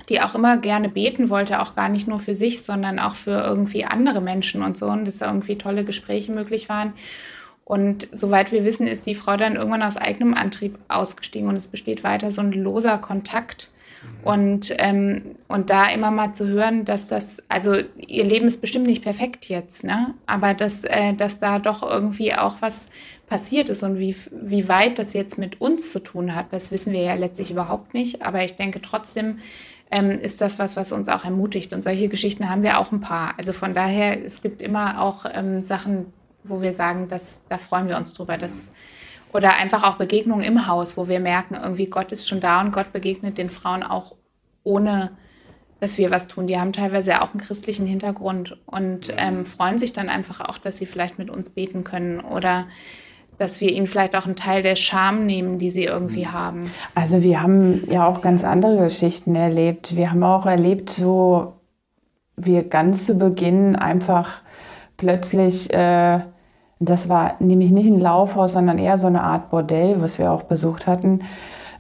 die 0.10 0.22
auch 0.22 0.36
immer 0.36 0.58
gerne 0.58 0.90
beten 0.90 1.30
wollte, 1.30 1.62
auch 1.62 1.76
gar 1.76 1.90
nicht 1.90 2.08
nur 2.08 2.20
für 2.20 2.36
sich, 2.36 2.62
sondern 2.62 3.00
auch 3.00 3.16
für 3.16 3.44
irgendwie 3.44 3.86
andere 3.86 4.22
Menschen 4.22 4.64
und 4.64 4.78
so 4.78 4.88
und 4.88 5.06
dass 5.06 5.20
da 5.20 5.28
irgendwie 5.28 5.58
tolle 5.58 5.84
Gespräche 5.84 6.32
möglich 6.32 6.70
waren. 6.70 6.94
Und 7.64 8.08
soweit 8.12 8.52
wir 8.52 8.66
wissen, 8.66 8.88
ist 8.88 9.06
die 9.06 9.16
Frau 9.16 9.38
dann 9.38 9.56
irgendwann 9.56 9.84
aus 9.84 9.98
eigenem 9.98 10.34
Antrieb 10.34 10.78
ausgestiegen 10.88 11.48
und 11.48 11.56
es 11.56 11.68
besteht 11.68 12.04
weiter 12.04 12.32
so 12.32 12.42
ein 12.42 12.52
loser 12.52 12.98
Kontakt. 12.98 13.72
Mhm. 14.02 14.28
Und, 14.28 14.74
ähm, 14.78 15.22
und 15.48 15.70
da 15.70 15.88
immer 15.88 16.12
mal 16.12 16.34
zu 16.34 16.48
hören, 16.48 16.86
dass 16.86 17.08
das, 17.08 17.42
also 17.50 17.76
ihr 17.96 18.26
Leben 18.26 18.48
ist 18.48 18.62
bestimmt 18.62 18.88
nicht 18.88 19.04
perfekt 19.04 19.48
jetzt, 19.48 19.84
ne? 19.84 20.14
aber 20.26 20.54
dass, 20.54 20.84
äh, 20.84 21.14
dass 21.14 21.40
da 21.40 21.60
doch 21.60 21.84
irgendwie 21.84 22.34
auch 22.34 22.58
was 22.60 22.90
passiert 23.28 23.70
ist 23.70 23.84
und 23.84 24.00
wie, 24.00 24.16
wie 24.32 24.68
weit 24.68 25.00
das 25.00 25.14
jetzt 25.14 25.38
mit 25.38 25.62
uns 25.62 25.94
zu 25.94 26.00
tun 26.04 26.36
hat, 26.36 26.48
das 26.52 26.72
wissen 26.72 26.92
wir 26.92 27.02
ja 27.02 27.14
letztlich 27.14 27.52
überhaupt 27.52 27.94
nicht. 27.94 28.22
Aber 28.22 28.44
ich 28.44 28.58
denke 28.58 28.82
trotzdem, 28.82 29.38
ähm, 29.92 30.12
ist 30.12 30.42
das 30.42 30.58
was, 30.58 30.76
was 30.76 30.92
uns 30.92 31.10
auch 31.10 31.26
ermutigt. 31.26 31.74
Und 31.74 31.84
solche 31.84 32.08
Geschichten 32.08 32.50
haben 32.50 32.64
wir 32.64 32.80
auch 32.80 32.92
ein 32.92 33.02
paar. 33.02 33.34
Also 33.38 33.54
von 33.54 33.74
daher, 33.74 34.24
es 34.26 34.42
gibt 34.42 34.62
immer 34.62 35.02
auch 35.02 35.26
ähm, 35.32 35.66
Sachen, 35.66 36.14
wo 36.44 36.62
wir 36.62 36.74
sagen, 36.74 37.08
dass, 37.08 37.42
da 37.50 37.58
freuen 37.58 37.88
wir 37.88 37.98
uns 37.98 38.14
drüber. 38.14 38.38
Dass, 38.38 38.72
oder 39.34 39.56
einfach 39.56 39.84
auch 39.84 39.98
Begegnungen 39.98 40.46
im 40.46 40.68
Haus, 40.68 40.98
wo 40.98 41.08
wir 41.08 41.20
merken, 41.20 41.56
irgendwie 41.56 41.88
Gott 41.88 42.12
ist 42.12 42.28
schon 42.28 42.40
da 42.40 42.62
und 42.62 42.72
Gott 42.72 42.94
begegnet 42.94 43.38
den 43.38 43.50
Frauen 43.50 43.84
auch 43.84 44.16
ohne 44.64 45.12
dass 45.82 45.98
wir 45.98 46.12
was 46.12 46.28
tun. 46.28 46.46
Die 46.46 46.60
haben 46.60 46.74
teilweise 46.74 47.22
auch 47.24 47.32
einen 47.32 47.42
christlichen 47.42 47.88
Hintergrund 47.88 48.56
und 48.68 49.12
ähm, 49.18 49.46
freuen 49.48 49.80
sich 49.80 49.94
dann 49.94 50.10
einfach 50.10 50.40
auch, 50.40 50.60
dass 50.60 50.78
sie 50.78 50.86
vielleicht 50.86 51.18
mit 51.18 51.32
uns 51.32 51.50
beten 51.50 51.84
können 51.84 52.20
oder 52.20 52.68
dass 53.42 53.60
wir 53.60 53.72
ihnen 53.72 53.88
vielleicht 53.88 54.16
auch 54.16 54.28
einen 54.28 54.36
Teil 54.36 54.62
der 54.62 54.76
Scham 54.76 55.26
nehmen, 55.26 55.58
die 55.58 55.72
sie 55.72 55.86
irgendwie 55.86 56.26
mhm. 56.26 56.32
haben. 56.32 56.72
Also 56.94 57.24
wir 57.24 57.42
haben 57.42 57.82
ja 57.90 58.08
auch 58.08 58.22
ganz 58.22 58.44
andere 58.44 58.78
Geschichten 58.78 59.34
erlebt. 59.34 59.96
Wir 59.96 60.12
haben 60.12 60.24
auch 60.24 60.46
erlebt, 60.46 60.92
so 60.92 61.54
wir 62.36 62.70
ganz 62.70 63.08
zu 63.08 63.16
Beginn 63.16 63.76
einfach 63.76 64.44
plötzlich, 64.98 65.74
äh, 65.74 66.20
das 66.80 67.10
war 67.10 67.34
nämlich 67.40 67.72
nicht 67.72 67.92
ein 67.92 68.00
Laufhaus, 68.00 68.52
sondern 68.52 68.78
eher 68.78 69.00
so 69.00 69.08
eine 69.08 69.24
Art 69.24 69.50
Bordell, 69.50 70.04
was 70.04 70.20
wir 70.20 70.32
auch 70.32 70.44
besucht 70.44 70.86
hatten, 70.86 71.22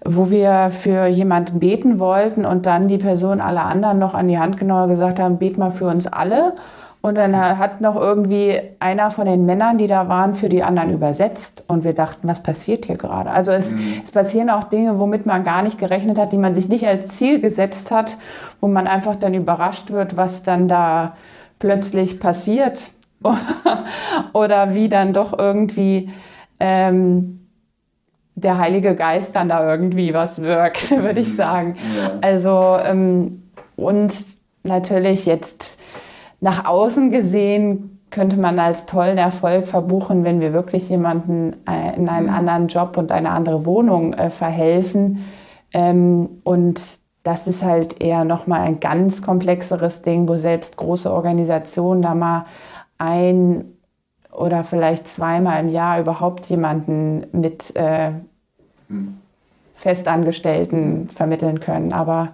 wo 0.04 0.32
wir 0.32 0.72
für 0.72 1.06
jemanden 1.06 1.60
beten 1.60 2.00
wollten 2.00 2.44
und 2.44 2.66
dann 2.66 2.88
die 2.88 2.98
Person 2.98 3.40
alle 3.40 3.62
anderen 3.62 4.00
noch 4.00 4.16
an 4.16 4.28
die 4.28 4.40
Hand 4.40 4.58
genommen 4.58 4.90
gesagt 4.90 5.20
haben, 5.20 5.38
bet 5.38 5.60
mal 5.60 5.70
für 5.70 5.86
uns 5.86 6.08
alle. 6.08 6.56
Und 7.02 7.16
dann 7.16 7.36
hat 7.36 7.82
noch 7.82 7.96
irgendwie 7.96 8.60
einer 8.80 9.10
von 9.10 9.26
den 9.26 9.46
Männern, 9.48 9.80
die 9.80 9.88
da 9.88 10.08
waren, 10.08 10.36
für 10.36 10.50
die 10.50 10.62
anderen 10.62 10.92
übersetzt. 10.92 11.64
Und 11.68 11.84
wir 11.84 11.94
dachten, 11.94 12.28
was 12.28 12.44
passiert 12.44 12.86
hier 12.86 12.96
gerade? 12.96 13.32
Also 13.32 13.52
es, 13.52 13.72
mhm. 13.72 14.02
es, 14.04 14.12
passieren 14.12 14.52
auch 14.52 14.66
Dinge, 14.66 15.00
womit 15.00 15.26
man 15.26 15.44
gar 15.44 15.64
nicht 15.64 15.80
gerechnet 15.80 16.20
hat, 16.20 16.32
die 16.32 16.38
man 16.38 16.54
sich 16.54 16.70
nicht 16.70 16.86
als 16.86 17.08
Ziel 17.18 17.42
gesetzt 17.42 17.90
hat, 17.90 18.18
wo 18.60 18.68
man 18.68 18.86
einfach 18.86 19.16
dann 19.16 19.34
überrascht 19.34 19.90
wird, 19.90 20.16
was 20.16 20.44
dann 20.44 20.68
da 20.68 21.16
plötzlich 21.58 22.20
passiert. 22.20 22.82
Oder 24.34 24.76
wie 24.76 24.88
dann 24.88 25.12
doch 25.12 25.38
irgendwie 25.38 26.12
ähm, 26.60 27.48
der 28.36 28.60
Heilige 28.60 28.96
Geist 28.96 29.36
dann 29.36 29.50
da 29.50 29.68
irgendwie 29.68 30.14
was 30.14 30.42
wirkt, 30.42 30.92
würde 30.96 31.20
ich 31.20 31.30
mhm. 31.30 31.36
sagen. 31.36 31.76
Ja. 31.98 32.12
Also 32.22 32.78
ähm, 32.86 33.42
und 33.76 34.14
natürlich 34.64 35.26
jetzt 35.26 35.80
nach 36.42 36.66
außen 36.66 37.12
gesehen 37.12 38.00
könnte 38.10 38.38
man 38.38 38.60
als 38.60 38.86
tollen 38.86 39.18
Erfolg 39.18 39.68
verbuchen, 39.68 40.26
wenn 40.26 40.42
wir 40.42 40.52
wirklich 40.52 40.90
jemanden 40.90 41.56
äh, 41.66 41.96
in 41.96 42.10
einen 42.10 42.28
mhm. 42.28 42.34
anderen 42.34 42.68
Job 42.68 42.98
und 42.98 43.12
eine 43.12 43.30
andere 43.30 43.66
Wohnung 43.66 44.14
äh, 44.14 44.30
verhelfen. 44.30 45.24
Ähm, 45.72 46.42
und 46.44 47.00
das 47.24 47.48
ist 47.48 47.64
halt 47.64 48.02
eher 48.02 48.26
nochmal 48.26 48.62
ein 48.62 48.80
ganz 48.80 49.22
komplexeres 49.22 50.02
Ding, 50.02 50.28
wo 50.28 50.36
selbst 50.38 50.76
große 50.76 51.12
Organisationen 51.12 52.02
da 52.02 52.14
mal 52.14 52.46
ein 52.98 53.66
oder 54.32 54.64
vielleicht 54.64 55.08
zweimal 55.08 55.62
im 55.62 55.70
Jahr 55.70 56.00
überhaupt 56.00 56.48
jemanden 56.48 57.28
mit 57.32 57.74
äh, 57.76 58.12
mhm. 58.90 59.20
Festangestellten 59.76 61.10
vermitteln 61.10 61.60
können. 61.60 61.94
Aber 61.94 62.30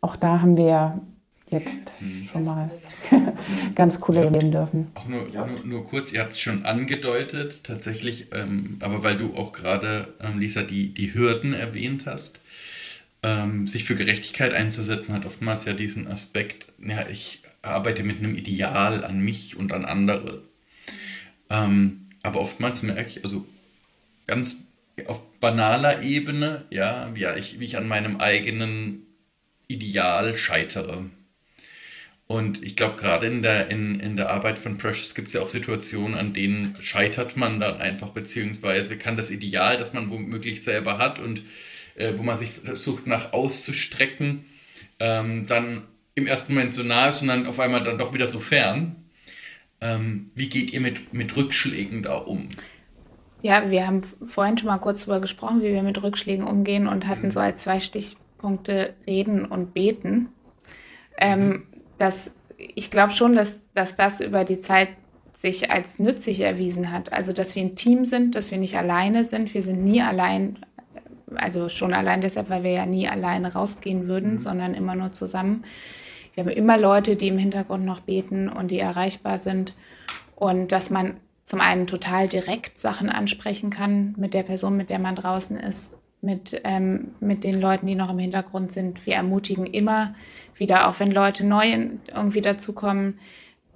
auch 0.00 0.16
da 0.16 0.40
haben 0.40 0.56
wir 0.56 0.98
jetzt 1.54 1.94
hm. 1.98 2.28
schon 2.30 2.44
mal 2.44 2.70
ganz 3.74 4.00
coole 4.00 4.20
ja, 4.20 4.24
erleben 4.26 4.52
dürfen. 4.52 4.88
Auch 4.94 5.08
nur, 5.08 5.28
nur, 5.28 5.64
nur, 5.64 5.84
kurz, 5.84 6.12
ihr 6.12 6.20
habt 6.20 6.32
es 6.32 6.40
schon 6.40 6.64
angedeutet, 6.66 7.64
tatsächlich, 7.64 8.28
ähm, 8.32 8.76
aber 8.80 9.02
weil 9.02 9.16
du 9.16 9.34
auch 9.34 9.52
gerade, 9.52 10.14
ähm, 10.20 10.38
Lisa, 10.38 10.62
die, 10.62 10.88
die 10.88 11.14
Hürden 11.14 11.54
erwähnt 11.54 12.02
hast, 12.06 12.40
ähm, 13.22 13.66
sich 13.66 13.84
für 13.84 13.96
Gerechtigkeit 13.96 14.52
einzusetzen, 14.52 15.14
hat 15.14 15.24
oftmals 15.24 15.64
ja 15.64 15.72
diesen 15.72 16.06
Aspekt, 16.06 16.68
ja, 16.78 17.08
ich 17.08 17.42
arbeite 17.62 18.02
mit 18.02 18.18
einem 18.18 18.34
Ideal 18.34 19.04
an 19.04 19.20
mich 19.20 19.56
und 19.56 19.72
an 19.72 19.86
andere. 19.86 20.42
Ähm, 21.48 22.06
aber 22.22 22.40
oftmals 22.40 22.82
merke 22.82 23.08
ich, 23.08 23.24
also 23.24 23.46
ganz 24.26 24.64
auf 25.06 25.40
banaler 25.40 26.02
Ebene, 26.02 26.64
ja, 26.70 27.10
wie 27.14 27.26
ich, 27.38 27.60
wie 27.60 27.64
ich 27.64 27.76
an 27.76 27.88
meinem 27.88 28.18
eigenen 28.18 29.06
Ideal 29.66 30.36
scheitere. 30.36 31.04
Und 32.26 32.64
ich 32.64 32.74
glaube, 32.74 32.96
gerade 32.96 33.26
in 33.26 33.42
der, 33.42 33.70
in, 33.70 34.00
in 34.00 34.16
der 34.16 34.30
Arbeit 34.30 34.58
von 34.58 34.78
Precious 34.78 35.14
gibt 35.14 35.28
es 35.28 35.34
ja 35.34 35.42
auch 35.42 35.48
Situationen, 35.48 36.16
an 36.16 36.32
denen 36.32 36.74
scheitert 36.80 37.36
man 37.36 37.60
dann 37.60 37.80
einfach, 37.80 38.10
beziehungsweise 38.10 38.96
kann 38.96 39.16
das 39.16 39.30
Ideal, 39.30 39.76
das 39.76 39.92
man 39.92 40.08
womöglich 40.08 40.62
selber 40.62 40.96
hat 40.98 41.18
und 41.18 41.42
äh, 41.96 42.14
wo 42.16 42.22
man 42.22 42.38
sich 42.38 42.50
versucht 42.50 43.06
nach 43.06 43.34
auszustrecken, 43.34 44.44
ähm, 45.00 45.46
dann 45.46 45.82
im 46.14 46.26
ersten 46.26 46.54
Moment 46.54 46.72
so 46.72 46.82
nah 46.82 47.08
ist 47.08 47.22
und 47.22 47.28
dann 47.28 47.46
auf 47.46 47.60
einmal 47.60 47.82
dann 47.82 47.98
doch 47.98 48.14
wieder 48.14 48.28
so 48.28 48.38
fern. 48.38 48.96
Ähm, 49.80 50.26
wie 50.34 50.48
geht 50.48 50.72
ihr 50.72 50.80
mit, 50.80 51.12
mit 51.12 51.36
Rückschlägen 51.36 52.02
da 52.02 52.16
um? 52.16 52.48
Ja, 53.42 53.70
wir 53.70 53.86
haben 53.86 54.00
vorhin 54.24 54.56
schon 54.56 54.68
mal 54.68 54.78
kurz 54.78 55.00
darüber 55.00 55.20
gesprochen, 55.20 55.60
wie 55.60 55.72
wir 55.72 55.82
mit 55.82 56.02
Rückschlägen 56.02 56.46
umgehen 56.46 56.88
und 56.88 57.06
hatten 57.06 57.26
mhm. 57.26 57.30
so 57.30 57.40
als 57.40 57.62
zwei 57.62 57.80
Stichpunkte 57.80 58.94
Reden 59.06 59.44
und 59.44 59.74
Beten. 59.74 60.28
Ähm, 61.18 61.64
dass 61.98 62.30
ich 62.56 62.90
glaube 62.90 63.12
schon, 63.12 63.34
dass, 63.34 63.62
dass 63.74 63.94
das 63.94 64.20
über 64.20 64.44
die 64.44 64.58
Zeit 64.58 64.88
sich 65.36 65.70
als 65.70 65.98
nützlich 65.98 66.40
erwiesen 66.40 66.92
hat. 66.92 67.12
Also, 67.12 67.32
dass 67.32 67.54
wir 67.54 67.62
ein 67.62 67.76
Team 67.76 68.04
sind, 68.04 68.34
dass 68.34 68.50
wir 68.50 68.58
nicht 68.58 68.76
alleine 68.78 69.24
sind. 69.24 69.52
Wir 69.52 69.62
sind 69.62 69.82
nie 69.82 70.00
allein, 70.00 70.58
also 71.34 71.68
schon 71.68 71.92
allein 71.92 72.20
deshalb, 72.20 72.48
weil 72.50 72.62
wir 72.62 72.70
ja 72.70 72.86
nie 72.86 73.08
alleine 73.08 73.52
rausgehen 73.52 74.06
würden, 74.06 74.34
mhm. 74.34 74.38
sondern 74.38 74.74
immer 74.74 74.94
nur 74.94 75.12
zusammen. 75.12 75.64
Wir 76.34 76.44
haben 76.44 76.50
immer 76.50 76.78
Leute, 76.78 77.16
die 77.16 77.28
im 77.28 77.38
Hintergrund 77.38 77.84
noch 77.84 78.00
beten 78.00 78.48
und 78.48 78.70
die 78.70 78.78
erreichbar 78.78 79.38
sind. 79.38 79.74
Und 80.36 80.72
dass 80.72 80.90
man 80.90 81.16
zum 81.44 81.60
einen 81.60 81.86
total 81.86 82.28
direkt 82.28 82.78
Sachen 82.78 83.10
ansprechen 83.10 83.70
kann 83.70 84.14
mit 84.16 84.34
der 84.34 84.42
Person, 84.42 84.76
mit 84.76 84.90
der 84.90 84.98
man 84.98 85.14
draußen 85.14 85.56
ist, 85.58 85.94
mit, 86.24 86.60
ähm, 86.64 87.14
mit 87.20 87.44
den 87.44 87.60
Leuten, 87.60 87.86
die 87.86 87.94
noch 87.94 88.10
im 88.10 88.18
Hintergrund 88.18 88.72
sind. 88.72 89.06
Wir 89.06 89.14
ermutigen 89.14 89.66
immer 89.66 90.14
wieder, 90.56 90.88
auch 90.88 90.98
wenn 91.00 91.10
Leute 91.10 91.44
neu 91.44 91.88
irgendwie 92.08 92.40
dazukommen, 92.40 93.18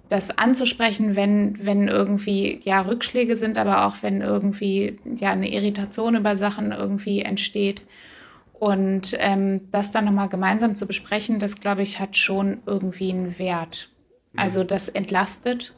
das 0.08 0.38
anzusprechen, 0.38 1.16
wenn, 1.16 1.64
wenn 1.64 1.86
irgendwie 1.86 2.60
ja 2.64 2.80
Rückschläge 2.80 3.36
sind, 3.36 3.58
aber 3.58 3.84
auch 3.86 3.96
wenn 4.00 4.22
irgendwie 4.22 4.98
ja 5.04 5.32
eine 5.32 5.52
Irritation 5.52 6.16
über 6.16 6.34
Sachen 6.36 6.72
irgendwie 6.72 7.20
entsteht. 7.20 7.82
Und 8.54 9.14
ähm, 9.20 9.70
das 9.70 9.92
dann 9.92 10.06
nochmal 10.06 10.28
gemeinsam 10.28 10.74
zu 10.74 10.86
besprechen, 10.86 11.38
das 11.38 11.60
glaube 11.60 11.82
ich, 11.82 12.00
hat 12.00 12.16
schon 12.16 12.58
irgendwie 12.66 13.12
einen 13.12 13.38
Wert. 13.38 13.90
Also 14.34 14.64
das 14.64 14.88
entlastet 14.88 15.74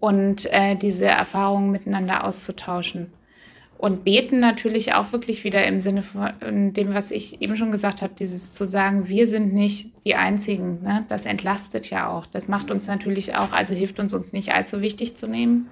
und 0.00 0.46
äh, 0.52 0.76
diese 0.76 1.06
Erfahrungen 1.06 1.70
miteinander 1.70 2.24
auszutauschen. 2.24 3.12
Und 3.78 4.02
beten 4.02 4.40
natürlich 4.40 4.94
auch 4.94 5.12
wirklich 5.12 5.44
wieder 5.44 5.64
im 5.64 5.78
Sinne 5.78 6.02
von 6.02 6.72
dem, 6.72 6.94
was 6.94 7.12
ich 7.12 7.40
eben 7.40 7.54
schon 7.54 7.70
gesagt 7.70 8.02
habe, 8.02 8.12
dieses 8.18 8.52
zu 8.52 8.66
sagen, 8.66 9.08
wir 9.08 9.24
sind 9.28 9.54
nicht 9.54 9.92
die 10.04 10.16
Einzigen. 10.16 10.82
Ne? 10.82 11.04
Das 11.08 11.26
entlastet 11.26 11.88
ja 11.88 12.08
auch. 12.08 12.26
Das 12.26 12.48
macht 12.48 12.72
uns 12.72 12.88
natürlich 12.88 13.36
auch, 13.36 13.52
also 13.52 13.74
hilft 13.74 14.00
uns, 14.00 14.12
uns 14.12 14.32
nicht 14.32 14.52
allzu 14.52 14.80
wichtig 14.80 15.16
zu 15.16 15.28
nehmen. 15.28 15.68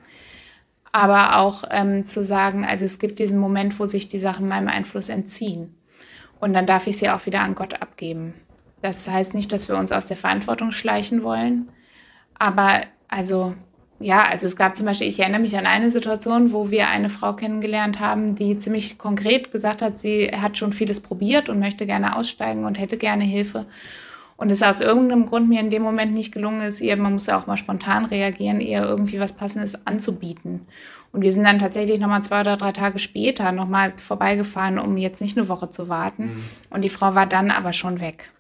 Aber 0.93 1.39
auch 1.39 1.65
ähm, 1.73 2.07
zu 2.07 2.23
sagen, 2.23 2.65
also 2.65 2.85
es 2.85 3.01
gibt 3.01 3.19
diesen 3.19 3.41
Moment, 3.41 3.77
wo 3.81 3.87
sich 3.87 4.09
die 4.09 4.21
Sachen 4.21 4.47
meinem 4.47 4.69
Einfluss 4.69 5.09
entziehen. 5.09 5.75
Und 6.39 6.53
dann 6.53 6.67
darf 6.67 6.87
ich 6.87 6.99
sie 6.99 7.11
auch 7.11 7.27
wieder 7.27 7.41
an 7.41 7.57
Gott 7.57 7.83
abgeben. 7.83 8.35
Das 8.83 9.09
heißt 9.09 9.35
nicht, 9.35 9.53
dass 9.53 9.67
wir 9.67 9.77
uns 9.77 9.91
aus 9.91 10.07
der 10.07 10.17
Verantwortung 10.17 10.71
schleichen 10.71 11.25
wollen. 11.25 11.71
Aber 12.39 12.83
also 13.09 13.55
ja, 13.99 14.25
also 14.29 14.47
es 14.47 14.57
gab 14.57 14.77
zum 14.77 14.87
Beispiel, 14.87 15.09
ich 15.09 15.21
erinnere 15.21 15.41
mich 15.41 15.57
an 15.57 15.67
eine 15.67 15.91
Situation, 15.91 16.53
wo 16.53 16.71
wir 16.71 16.89
eine 16.89 17.09
Frau 17.09 17.33
kennengelernt 17.33 17.99
haben, 17.99 18.35
die 18.35 18.59
ziemlich 18.59 18.99
konkret 18.99 19.53
gesagt 19.53 19.81
hat, 19.81 19.99
sie 19.99 20.29
hat 20.29 20.59
schon 20.59 20.73
vieles 20.73 21.01
probiert 21.01 21.49
und 21.49 21.59
möchte 21.59 21.87
gerne 21.87 22.17
aussteigen 22.17 22.65
und 22.65 22.79
hätte 22.79 22.99
gerne 22.99 23.25
Hilfe. 23.25 23.67
Und 24.37 24.51
es 24.51 24.63
aus 24.63 24.83
irgendeinem 24.83 25.25
Grund 25.25 25.49
mir 25.49 25.61
in 25.61 25.71
dem 25.71 25.83
Moment 25.83 26.13
nicht 26.13 26.33
gelungen 26.33 26.61
ist, 26.61 26.83
ihr, 26.83 26.97
man 26.99 27.15
muss 27.15 27.27
ja 27.27 27.39
auch 27.39 27.47
mal 27.47 27.57
spontan 27.57 28.05
reagieren, 28.05 28.61
ihr 28.61 28.83
irgendwie 28.83 29.19
was 29.19 29.33
Passendes 29.33 29.87
anzubieten. 29.87 30.67
Und 31.13 31.23
wir 31.23 31.33
sind 31.33 31.45
dann 31.45 31.59
tatsächlich 31.59 31.99
nochmal 31.99 32.23
zwei 32.23 32.41
oder 32.41 32.59
drei 32.59 32.73
Tage 32.73 32.99
später 32.99 33.51
nochmal 33.53 33.95
vorbeigefahren, 33.97 34.79
um 34.79 34.99
jetzt 34.99 35.23
nicht 35.23 35.39
eine 35.39 35.49
Woche 35.49 35.71
zu 35.71 35.89
warten. 35.89 36.25
Mhm. 36.25 36.45
Und 36.69 36.83
die 36.83 36.91
Frau 36.91 37.15
war 37.15 37.25
dann 37.25 37.51
aber 37.51 37.73
schon 37.73 38.01
weg. 38.01 38.31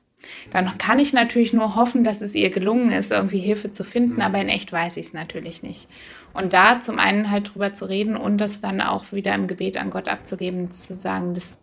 Dann 0.50 0.78
kann 0.78 0.98
ich 0.98 1.12
natürlich 1.12 1.52
nur 1.52 1.76
hoffen, 1.76 2.04
dass 2.04 2.22
es 2.22 2.34
ihr 2.34 2.50
gelungen 2.50 2.90
ist, 2.90 3.12
irgendwie 3.12 3.38
Hilfe 3.38 3.70
zu 3.70 3.84
finden, 3.84 4.22
aber 4.22 4.40
in 4.40 4.48
echt 4.48 4.72
weiß 4.72 4.96
ich 4.96 5.06
es 5.06 5.12
natürlich 5.12 5.62
nicht. 5.62 5.88
Und 6.32 6.52
da 6.52 6.80
zum 6.80 6.98
einen 6.98 7.30
halt 7.30 7.54
drüber 7.54 7.74
zu 7.74 7.86
reden 7.86 8.16
und 8.16 8.38
das 8.38 8.60
dann 8.60 8.80
auch 8.80 9.12
wieder 9.12 9.34
im 9.34 9.46
Gebet 9.46 9.76
an 9.76 9.90
Gott 9.90 10.08
abzugeben, 10.08 10.70
zu 10.70 10.96
sagen, 10.96 11.34
das 11.34 11.58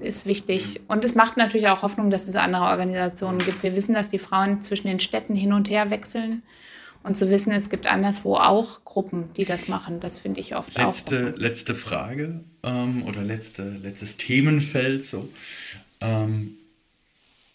ist 0.00 0.26
wichtig. 0.26 0.80
Und 0.88 1.04
es 1.04 1.14
macht 1.14 1.36
natürlich 1.36 1.68
auch 1.68 1.82
Hoffnung, 1.82 2.10
dass 2.10 2.28
es 2.28 2.36
andere 2.36 2.64
Organisationen 2.64 3.38
gibt. 3.38 3.62
Wir 3.62 3.76
wissen, 3.76 3.94
dass 3.94 4.08
die 4.08 4.18
Frauen 4.18 4.60
zwischen 4.60 4.88
den 4.88 5.00
Städten 5.00 5.34
hin 5.34 5.52
und 5.52 5.70
her 5.70 5.90
wechseln. 5.90 6.42
Und 7.02 7.16
zu 7.16 7.30
wissen, 7.30 7.52
es 7.52 7.70
gibt 7.70 7.86
anderswo 7.86 8.34
auch 8.34 8.84
Gruppen, 8.84 9.32
die 9.36 9.44
das 9.44 9.68
machen, 9.68 10.00
das 10.00 10.18
finde 10.18 10.40
ich 10.40 10.56
oft 10.56 10.76
letzte, 10.76 11.34
auch. 11.34 11.38
Letzte 11.38 11.76
Frage 11.76 12.40
ähm, 12.64 13.04
oder 13.04 13.22
letzte, 13.22 13.62
letztes 13.62 14.16
Themenfeld. 14.16 15.04
So. 15.04 15.28
Ähm, 16.00 16.56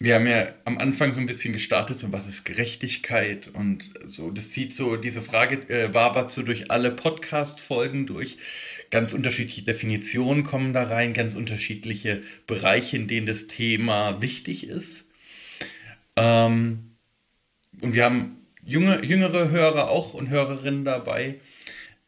wir 0.03 0.15
haben 0.15 0.25
ja 0.25 0.47
am 0.65 0.79
Anfang 0.79 1.11
so 1.11 1.19
ein 1.19 1.27
bisschen 1.27 1.53
gestartet, 1.53 1.99
so 1.99 2.11
was 2.11 2.27
ist 2.27 2.43
Gerechtigkeit 2.43 3.49
und 3.53 3.87
so. 4.07 4.31
Das 4.31 4.49
zieht 4.49 4.73
so, 4.73 4.95
diese 4.95 5.21
Frage 5.21 5.57
äh, 5.69 5.93
wabert 5.93 6.31
so 6.31 6.41
durch 6.41 6.71
alle 6.71 6.89
Podcast-Folgen 6.89 8.07
durch. 8.07 8.37
Ganz 8.89 9.13
unterschiedliche 9.13 9.61
Definitionen 9.61 10.43
kommen 10.43 10.73
da 10.73 10.83
rein, 10.83 11.13
ganz 11.13 11.35
unterschiedliche 11.35 12.23
Bereiche, 12.47 12.97
in 12.97 13.07
denen 13.07 13.27
das 13.27 13.45
Thema 13.45 14.19
wichtig 14.23 14.67
ist. 14.67 15.05
Ähm, 16.15 16.95
und 17.81 17.93
wir 17.93 18.03
haben 18.03 18.37
junge, 18.65 19.05
jüngere 19.05 19.51
Hörer 19.51 19.91
auch 19.91 20.15
und 20.15 20.29
Hörerinnen 20.29 20.83
dabei. 20.83 21.39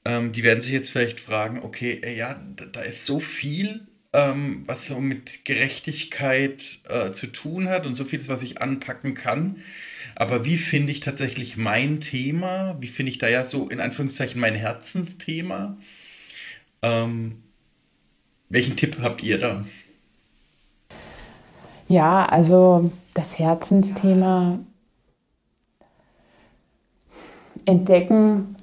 Ähm, 0.04 0.32
die 0.32 0.42
werden 0.42 0.62
sich 0.62 0.72
jetzt 0.72 0.90
vielleicht 0.90 1.20
fragen, 1.20 1.60
okay, 1.60 2.02
ja, 2.18 2.44
da, 2.56 2.66
da 2.66 2.82
ist 2.82 3.06
so 3.06 3.20
viel 3.20 3.88
ähm, 4.14 4.64
was 4.68 4.88
so 4.88 5.00
mit 5.00 5.44
Gerechtigkeit 5.44 6.80
äh, 6.88 7.12
zu 7.12 7.28
tun 7.28 7.68
hat 7.68 7.88
und 7.88 7.96
so 7.96 8.06
vieles, 8.06 8.30
was 8.30 8.44
ich 8.44 8.62
anpacken 8.62 9.16
kann. 9.16 9.58
Aber 10.16 10.46
wie 10.46 10.58
finde 10.58 10.92
ich 10.92 11.00
tatsächlich 11.00 11.58
mein 11.58 12.00
Thema? 12.00 12.78
Wie 12.80 12.88
finde 12.88 13.12
ich 13.12 13.18
da 13.18 13.28
ja 13.28 13.44
so 13.44 13.68
in 13.68 13.80
Anführungszeichen 13.80 14.40
mein 14.40 14.54
Herzensthema? 14.54 15.78
Ähm, 16.84 17.38
welchen 18.50 18.76
Tipp 18.76 18.98
habt 19.02 19.24
ihr 19.24 19.40
da? 19.40 19.66
Ja, 21.88 22.26
also 22.26 22.92
das 23.16 23.40
Herzensthema 23.40 24.60
entdecken. 27.66 28.56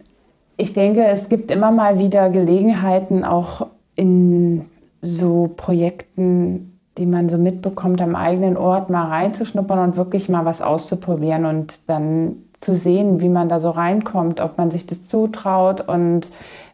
Ich 0.56 0.74
denke, 0.74 1.06
es 1.06 1.28
gibt 1.28 1.50
immer 1.50 1.72
mal 1.72 1.98
wieder 1.98 2.30
Gelegenheiten, 2.30 3.24
auch 3.24 3.68
in 3.96 4.69
so 5.02 5.50
Projekten, 5.56 6.78
die 6.98 7.06
man 7.06 7.28
so 7.28 7.38
mitbekommt, 7.38 8.02
am 8.02 8.14
eigenen 8.14 8.56
Ort 8.56 8.90
mal 8.90 9.06
reinzuschnuppern 9.06 9.78
und 9.78 9.96
wirklich 9.96 10.28
mal 10.28 10.44
was 10.44 10.60
auszuprobieren 10.60 11.46
und 11.46 11.88
dann 11.88 12.36
zu 12.60 12.74
sehen, 12.74 13.20
wie 13.20 13.28
man 13.28 13.48
da 13.48 13.60
so 13.60 13.70
reinkommt, 13.70 14.40
ob 14.40 14.58
man 14.58 14.70
sich 14.70 14.86
das 14.86 15.06
zutraut 15.06 15.80
und 15.80 16.30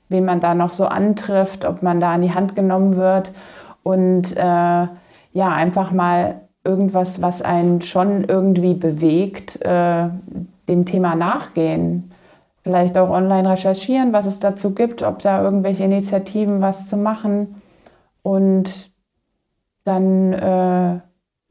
wen 0.09 0.25
man 0.25 0.41
da 0.41 0.55
noch 0.55 0.73
so 0.73 0.87
antrifft, 0.87 1.65
ob 1.65 1.83
man 1.83 2.01
da 2.01 2.13
an 2.13 2.23
die 2.23 2.35
Hand 2.35 2.57
genommen 2.57 2.97
wird 2.97 3.31
und 3.83 4.37
äh, 4.37 4.41
ja, 4.41 5.53
einfach 5.55 5.93
mal 5.93 6.41
irgendwas, 6.65 7.23
was 7.23 7.43
einen 7.43 7.83
schon 7.83 8.25
irgendwie 8.25 8.75
bewegt, 8.75 9.63
äh, 9.65 10.09
dem 10.69 10.85
Thema 10.87 11.15
nachgehen. 11.15 12.11
Vielleicht 12.65 12.99
auch 12.99 13.11
online 13.11 13.49
recherchieren, 13.49 14.13
was 14.13 14.27
es 14.27 14.41
dazu 14.41 14.75
gibt, 14.75 15.05
ob 15.05 15.21
da 15.21 15.41
irgendwelche 15.41 15.85
Initiativen 15.85 16.61
was 16.61 16.89
zu 16.89 16.97
machen 16.97 17.56
und 18.27 18.91
dann 19.85 20.33
äh, 20.33 20.99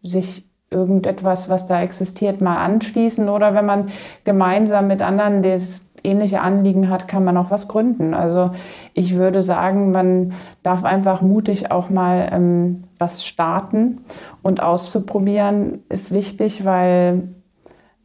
sich 0.04 0.50
irgendetwas, 0.70 1.48
was 1.48 1.68
da 1.68 1.82
existiert, 1.82 2.42
mal 2.42 2.58
anschließen 2.58 3.30
oder 3.30 3.54
wenn 3.54 3.66
man 3.66 3.88
gemeinsam 4.26 4.88
mit 4.88 5.02
anderen 5.02 5.42
das 5.42 5.86
ähnliche 6.04 6.42
Anliegen 6.42 6.90
hat, 6.90 7.08
kann 7.08 7.24
man 7.24 7.38
auch 7.38 7.50
was 7.50 7.70
gründen. 7.70 8.14
Also 8.14 8.52
ich 8.94 9.16
würde 9.16 9.42
sagen, 9.42 9.92
man 9.92 10.34
darf 10.64 10.84
einfach 10.84 11.22
mutig 11.22 11.72
auch 11.72 11.90
mal 11.90 12.28
ähm, 12.34 12.82
was 13.00 13.24
starten 13.24 14.02
und 14.42 14.62
auszuprobieren 14.62 15.86
ist 15.88 16.12
wichtig, 16.12 16.66
weil 16.66 17.30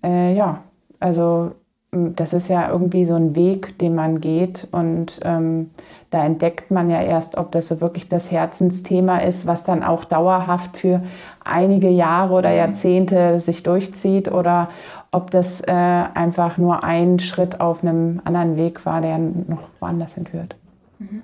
äh, 0.05 0.33
ja, 0.33 0.63
also 1.01 1.57
das 1.93 2.33
ist 2.33 2.49
ja 2.49 2.71
irgendwie 2.71 3.05
so 3.05 3.15
ein 3.15 3.35
Weg, 3.35 3.77
den 3.79 3.97
man 3.97 4.21
geht 4.21 4.69
und 4.71 5.19
ähm, 5.25 5.71
da 6.11 6.25
entdeckt 6.25 6.71
man 6.71 6.89
ja 6.89 7.03
erst, 7.03 7.37
ob 7.37 7.51
das 7.51 7.67
so 7.67 7.81
wirklich 7.81 8.09
das 8.09 8.31
Herzensthema 8.31 9.19
ist, 9.19 9.47
was 9.47 9.65
dann 9.65 9.83
auch 9.83 10.05
dauerhaft 10.05 10.77
für 10.77 11.03
einige 11.45 11.89
Jahre 11.89 12.35
oder 12.35 12.53
Jahrzehnte 12.53 13.41
sich 13.41 13.65
durchzieht 13.65 14.31
oder 14.31 14.69
ob 15.11 15.33
das 15.33 15.63
äh, 15.63 15.73
einfach 15.73 16.59
nur 16.59 16.85
ein 16.85 17.19
Schritt 17.19 17.61
auf 17.61 17.83
einem 17.83 18.21
anderen 18.25 18.57
Weg 18.57 18.87
war, 18.87 19.01
der 19.01 19.19
noch 19.19 19.71
woanders 19.81 20.17
entführt. 20.17 20.55
Mhm. 21.01 21.23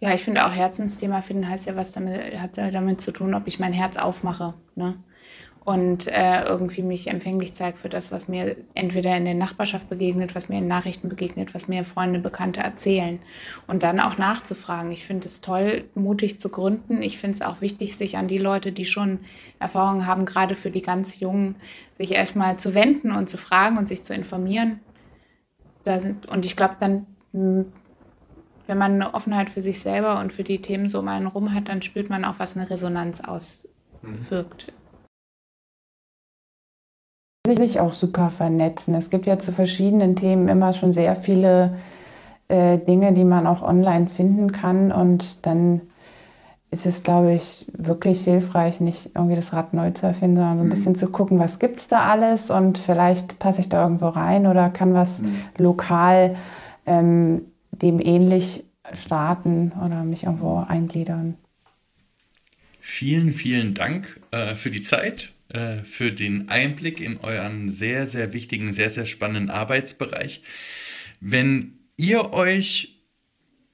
Ja, 0.00 0.14
ich 0.14 0.24
finde 0.24 0.46
auch 0.46 0.52
Herzensthema 0.52 1.20
finden 1.20 1.48
heißt 1.48 1.66
ja 1.66 1.76
was 1.76 1.92
damit, 1.92 2.40
hat 2.40 2.56
damit 2.56 3.00
zu 3.02 3.12
tun, 3.12 3.34
ob 3.34 3.46
ich 3.46 3.60
mein 3.60 3.74
Herz 3.74 3.98
aufmache. 3.98 4.54
Ne? 4.74 4.94
Und 5.68 6.06
äh, 6.06 6.44
irgendwie 6.44 6.80
mich 6.80 7.08
empfänglich 7.08 7.52
zeigt 7.52 7.76
für 7.76 7.90
das, 7.90 8.10
was 8.10 8.26
mir 8.26 8.56
entweder 8.72 9.14
in 9.14 9.26
der 9.26 9.34
Nachbarschaft 9.34 9.90
begegnet, 9.90 10.34
was 10.34 10.48
mir 10.48 10.60
in 10.60 10.66
Nachrichten 10.66 11.10
begegnet, 11.10 11.52
was 11.52 11.68
mir 11.68 11.84
Freunde, 11.84 12.20
Bekannte 12.20 12.60
erzählen. 12.60 13.18
Und 13.66 13.82
dann 13.82 14.00
auch 14.00 14.16
nachzufragen. 14.16 14.90
Ich 14.92 15.04
finde 15.04 15.26
es 15.26 15.42
toll, 15.42 15.84
mutig 15.94 16.40
zu 16.40 16.48
gründen. 16.48 17.02
Ich 17.02 17.18
finde 17.18 17.34
es 17.34 17.42
auch 17.42 17.60
wichtig, 17.60 17.98
sich 17.98 18.16
an 18.16 18.28
die 18.28 18.38
Leute, 18.38 18.72
die 18.72 18.86
schon 18.86 19.18
Erfahrungen 19.58 20.06
haben, 20.06 20.24
gerade 20.24 20.54
für 20.54 20.70
die 20.70 20.80
ganz 20.80 21.20
Jungen, 21.20 21.56
sich 21.98 22.12
erstmal 22.12 22.56
zu 22.56 22.74
wenden 22.74 23.12
und 23.12 23.28
zu 23.28 23.36
fragen 23.36 23.76
und 23.76 23.86
sich 23.86 24.02
zu 24.02 24.14
informieren. 24.14 24.80
und 25.84 26.46
ich 26.46 26.56
glaube, 26.56 26.76
dann 26.80 27.04
hm, 27.34 27.66
wenn 28.66 28.78
man 28.78 28.94
eine 28.94 29.12
Offenheit 29.12 29.50
für 29.50 29.60
sich 29.60 29.82
selber 29.82 30.18
und 30.20 30.32
für 30.32 30.44
die 30.44 30.62
Themen 30.62 30.88
so 30.88 30.98
um 31.00 31.08
einen 31.08 31.26
rum 31.26 31.52
hat, 31.52 31.68
dann 31.68 31.82
spürt 31.82 32.08
man 32.08 32.24
auch, 32.24 32.38
was 32.38 32.56
eine 32.56 32.70
Resonanz 32.70 33.20
auswirkt 33.20 34.72
sich 37.56 37.80
auch 37.80 37.92
super 37.92 38.30
vernetzen. 38.30 38.94
Es 38.94 39.10
gibt 39.10 39.26
ja 39.26 39.38
zu 39.38 39.52
verschiedenen 39.52 40.16
Themen 40.16 40.48
immer 40.48 40.72
schon 40.72 40.92
sehr 40.92 41.16
viele 41.16 41.76
äh, 42.48 42.78
Dinge, 42.78 43.12
die 43.12 43.24
man 43.24 43.46
auch 43.46 43.62
online 43.62 44.08
finden 44.08 44.52
kann. 44.52 44.92
Und 44.92 45.46
dann 45.46 45.82
ist 46.70 46.86
es, 46.86 47.02
glaube 47.02 47.32
ich, 47.32 47.66
wirklich 47.76 48.22
hilfreich, 48.22 48.80
nicht 48.80 49.10
irgendwie 49.14 49.36
das 49.36 49.52
Rad 49.52 49.72
neu 49.72 49.90
zu 49.92 50.06
erfinden, 50.06 50.36
sondern 50.36 50.58
so 50.58 50.62
ein 50.64 50.66
mhm. 50.66 50.70
bisschen 50.70 50.96
zu 50.96 51.08
gucken, 51.08 51.38
was 51.38 51.58
gibt 51.58 51.80
es 51.80 51.88
da 51.88 52.06
alles 52.06 52.50
und 52.50 52.76
vielleicht 52.76 53.38
passe 53.38 53.60
ich 53.60 53.68
da 53.68 53.82
irgendwo 53.82 54.08
rein 54.08 54.46
oder 54.46 54.68
kann 54.68 54.92
was 54.92 55.22
mhm. 55.22 55.36
lokal 55.56 56.36
ähm, 56.84 57.42
dem 57.70 58.00
ähnlich 58.00 58.64
starten 58.92 59.72
oder 59.84 60.04
mich 60.04 60.24
irgendwo 60.24 60.64
eingliedern. 60.66 61.36
Vielen, 62.80 63.32
vielen 63.32 63.74
Dank 63.74 64.20
äh, 64.30 64.54
für 64.54 64.70
die 64.70 64.80
Zeit 64.80 65.32
äh, 65.48 65.78
für 65.84 66.12
den 66.12 66.48
Einblick 66.48 67.00
in 67.00 67.18
euren 67.18 67.68
sehr, 67.68 68.06
sehr 68.06 68.32
wichtigen, 68.32 68.72
sehr, 68.72 68.90
sehr 68.90 69.06
spannenden 69.06 69.50
Arbeitsbereich. 69.50 70.42
Wenn 71.20 71.78
ihr 71.96 72.32
euch 72.32 72.98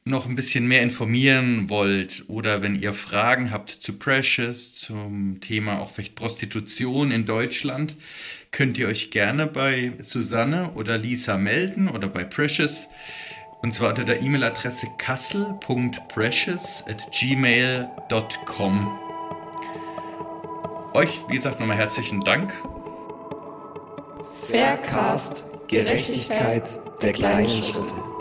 noch 0.06 0.26
ein 0.26 0.34
bisschen 0.34 0.68
mehr 0.68 0.82
informieren 0.82 1.70
wollt 1.70 2.24
oder 2.28 2.62
wenn 2.62 2.80
ihr 2.80 2.92
Fragen 2.92 3.50
habt 3.50 3.70
zu 3.70 3.98
Precious, 3.98 4.74
zum 4.74 5.40
Thema 5.40 5.80
auch 5.80 5.90
vielleicht 5.90 6.14
Prostitution 6.14 7.10
in 7.10 7.24
Deutschland, 7.24 7.96
könnt 8.50 8.76
ihr 8.76 8.88
euch 8.88 9.10
gerne 9.10 9.46
bei 9.46 9.92
Susanne 10.00 10.72
oder 10.74 10.98
Lisa 10.98 11.38
melden 11.38 11.88
oder 11.88 12.08
bei 12.08 12.22
Precious. 12.22 12.88
Und 13.62 13.74
zwar 13.74 13.90
unter 13.90 14.04
der 14.04 14.20
E-Mail-Adresse 14.20 14.88
kassel.precious 14.98 16.84
at 16.86 17.10
gmail.com. 17.18 19.03
Euch, 20.94 21.24
wie 21.26 21.34
gesagt, 21.34 21.58
nochmal 21.58 21.76
herzlichen 21.76 22.20
Dank. 22.20 22.54
Faircast, 24.46 25.44
Gerechtigkeit 25.66 26.80
der 27.02 27.12
kleinen 27.12 27.48
Schritte. 27.48 28.13